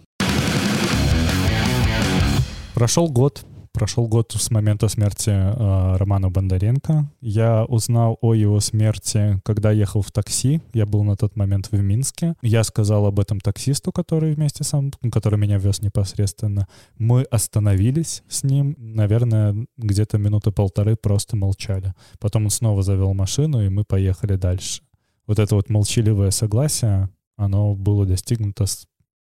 Прошел 2.74 3.08
год. 3.08 3.46
Прошел 3.76 4.08
год 4.08 4.32
с 4.32 4.52
момента 4.52 4.88
смерти 4.88 5.32
э, 5.32 5.98
Романа 5.98 6.30
Бондаренко. 6.30 7.12
Я 7.20 7.66
узнал 7.66 8.18
о 8.22 8.34
его 8.34 8.62
смерти, 8.62 9.42
когда 9.44 9.72
ехал 9.72 10.02
в 10.02 10.14
такси. 10.14 10.62
Я 10.74 10.86
был 10.86 11.04
на 11.04 11.18
тот 11.18 11.36
момент 11.36 11.68
в 11.70 11.74
Минске. 11.74 12.36
Я 12.42 12.64
сказал 12.64 13.06
об 13.06 13.20
этом 13.20 13.42
таксисту, 13.42 13.92
который 13.92 14.34
вместе 14.34 14.64
со 14.64 14.78
мной, 14.78 14.94
который 15.12 15.38
меня 15.38 15.58
вез 15.58 15.82
непосредственно. 15.82 16.70
Мы 16.98 17.24
остановились 17.24 18.24
с 18.30 18.46
ним, 18.46 18.78
наверное, 18.78 19.68
где-то 19.76 20.20
минуты 20.20 20.52
полторы 20.52 20.96
просто 20.96 21.36
молчали. 21.36 21.94
Потом 22.22 22.46
он 22.46 22.52
снова 22.52 22.82
завел 22.82 23.14
машину, 23.14 23.62
и 23.62 23.68
мы 23.68 23.84
поехали 23.84 24.38
дальше. 24.38 24.84
Вот 25.28 25.38
это 25.38 25.54
вот 25.54 25.70
молчаливое 25.70 26.32
согласие, 26.32 27.10
оно 27.36 27.76
было 27.76 28.06
достигнуто 28.06 28.64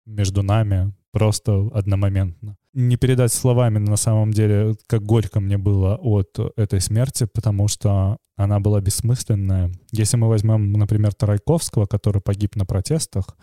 между 0.05 0.43
нами 0.43 0.93
просто 1.13 1.69
одномоментно. 1.73 2.57
Не 2.73 2.95
передать 2.95 3.33
словами 3.33 3.79
на 3.79 3.97
самом 3.97 4.31
деле, 4.31 4.75
как 4.87 5.03
горько 5.03 5.39
мне 5.41 5.57
было 5.57 5.97
от 5.97 6.39
этой 6.55 6.79
смерти, 6.79 7.27
потому 7.33 7.67
что 7.67 8.17
она 8.37 8.59
была 8.59 8.79
бессмысленная. 8.79 9.71
Если 9.91 10.15
мы 10.15 10.29
возьмем, 10.29 10.71
например, 10.71 11.13
Тарайковского, 11.13 11.85
который 11.85 12.21
погиб 12.21 12.55
на 12.55 12.65
протестах, 12.65 13.35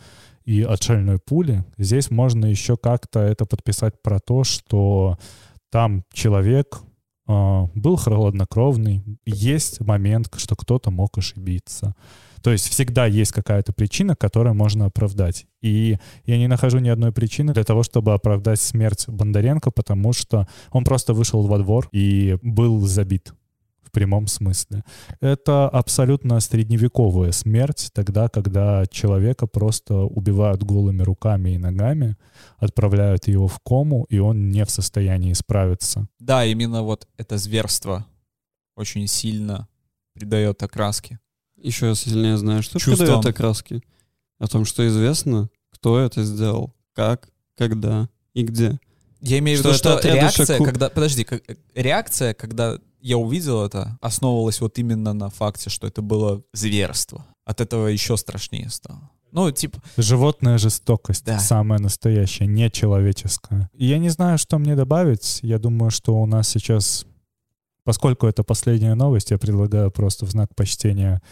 и 0.48 0.62
от 0.62 0.82
шальной 0.82 1.18
пули. 1.18 1.62
Здесь 1.76 2.10
можно 2.10 2.46
еще 2.46 2.78
как-то 2.78 3.20
это 3.20 3.44
подписать 3.44 4.00
про 4.02 4.18
то, 4.18 4.44
что 4.44 5.18
там 5.70 6.04
человек 6.10 6.80
э, 7.28 7.62
был 7.74 7.96
холоднокровный, 7.96 9.04
есть 9.26 9.80
момент, 9.80 10.32
что 10.38 10.56
кто-то 10.56 10.90
мог 10.90 11.18
ошибиться. 11.18 11.94
То 12.43 12.51
есть 12.51 12.68
всегда 12.68 13.07
есть 13.07 13.32
какая-то 13.32 13.72
причина, 13.72 14.16
которую 14.16 14.55
можно 14.55 14.86
оправдать. 14.86 15.47
И 15.61 15.99
я 16.24 16.39
не 16.39 16.47
нахожу 16.49 16.78
ни 16.78 16.89
одной 16.89 17.12
причины 17.12 17.53
для 17.53 17.64
того, 17.64 17.82
чтобы 17.82 18.14
оправдать 18.14 18.61
смерть 18.61 19.09
Бондаренко, 19.09 19.70
потому 19.70 20.12
что 20.12 20.49
он 20.70 20.84
просто 20.84 21.14
вышел 21.14 21.47
во 21.47 21.59
двор 21.59 21.89
и 21.93 22.36
был 22.43 22.86
забит 22.86 23.32
в 23.89 23.91
прямом 23.91 24.26
смысле. 24.26 24.84
Это 25.20 25.68
абсолютно 25.68 26.41
средневековая 26.41 27.32
смерть, 27.32 27.91
тогда, 27.95 28.28
когда 28.28 28.84
человека 28.86 29.47
просто 29.47 29.95
убивают 29.95 30.62
голыми 30.62 31.03
руками 31.03 31.51
и 31.51 31.59
ногами, 31.59 32.16
отправляют 32.59 33.28
его 33.28 33.49
в 33.49 33.59
кому, 33.61 34.05
и 34.11 34.18
он 34.18 34.51
не 34.51 34.64
в 34.64 34.70
состоянии 34.70 35.32
справиться. 35.32 36.07
Да, 36.18 36.45
именно 36.45 36.82
вот 36.82 37.09
это 37.16 37.39
зверство 37.39 38.07
очень 38.76 39.07
сильно 39.07 39.68
придает 40.12 40.62
окраски. 40.62 41.18
Еще 41.62 41.88
я 41.88 41.94
сильнее 41.94 42.36
знаю, 42.36 42.62
что 42.62 42.78
Чувством. 42.78 43.06
придает 43.06 43.26
окраски. 43.26 43.82
О 44.38 44.46
том, 44.46 44.64
что 44.64 44.86
известно, 44.86 45.50
кто 45.70 45.98
это 45.98 46.22
сделал, 46.22 46.74
как, 46.94 47.28
когда 47.56 48.09
и 48.34 48.42
где. 48.44 48.78
Я 49.20 49.38
имею 49.40 49.59
в 49.59 49.61
Что 49.61 49.68
виду, 49.70 49.74
это 49.78 49.78
что 49.88 49.96
отряды 49.98 50.18
реакция, 50.20 50.46
Шаку- 50.59 50.64
когда... 50.64 50.88
Подожди, 50.90 51.24
как- 51.24 51.42
реакция, 51.74 52.34
когда 52.34 52.78
я 53.00 53.18
увидел 53.18 53.64
это, 53.64 53.98
основывалась 54.00 54.61
вот 54.61 54.78
именно 54.78 55.12
на 55.12 55.28
факте, 55.30 55.70
что 55.70 55.86
это 55.88 56.02
было 56.02 56.42
зверство. 56.52 57.26
От 57.44 57.61
этого 57.61 57.88
еще 57.88 58.16
страшнее 58.16 58.70
стало. 58.70 59.11
Ну, 59.32 59.50
типа, 59.50 59.82
Животная 59.96 60.56
жестокость, 60.59 61.24
Да. 61.24 61.38
самая 61.38 61.78
настоящая, 61.80 62.46
нечеловеческая. 62.46 63.68
Я 63.74 63.98
не 63.98 64.09
знаю, 64.09 64.38
что 64.38 64.59
мне 64.59 64.74
добавить. 64.76 65.40
Я 65.42 65.59
думаю, 65.59 65.90
что 65.90 66.14
у 66.20 66.26
нас 66.26 66.48
сейчас, 66.48 67.04
поскольку 67.89 68.26
это 68.26 68.45
последняя 68.45 68.95
новость, 68.95 69.30
я 69.30 69.39
предлагаю 69.39 69.91
просто 69.91 70.26
в 70.26 70.30
знак 70.30 70.55
почтения 70.55 71.22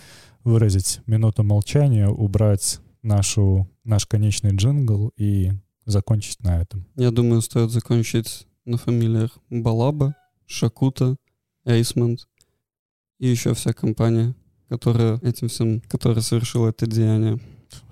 выразить 0.43 1.01
минуту 1.05 1.43
молчания, 1.43 2.09
убрать 2.09 2.81
нашу, 3.03 3.69
наш 3.85 4.07
конечный 4.07 4.57
джингл 4.57 5.13
и 5.19 5.51
закончить 5.85 6.43
на 6.43 6.63
этом. 6.63 6.87
Я 6.97 7.11
думаю, 7.11 7.43
стоит 7.43 7.71
закончить 7.71 8.47
на 8.65 8.79
фамилиях 8.79 9.37
Балаба, 9.51 10.15
Шакута, 10.47 11.17
Эйсмонт 11.67 12.27
и 13.19 13.29
еще 13.29 13.53
вся 13.53 13.75
компания, 13.75 14.35
которая 14.71 15.19
этим 15.19 15.49
всем, 15.49 15.83
которая 15.83 16.23
совершила 16.23 16.71
это 16.71 16.87
деяние. 16.87 17.39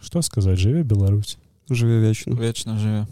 Что 0.01 0.23
сказать, 0.23 0.59
живи 0.59 0.83
Беларусь. 0.83 1.37
Живи 1.69 2.01
вечно. 2.01 2.33
вечно 2.33 2.79
живе. 2.79 3.07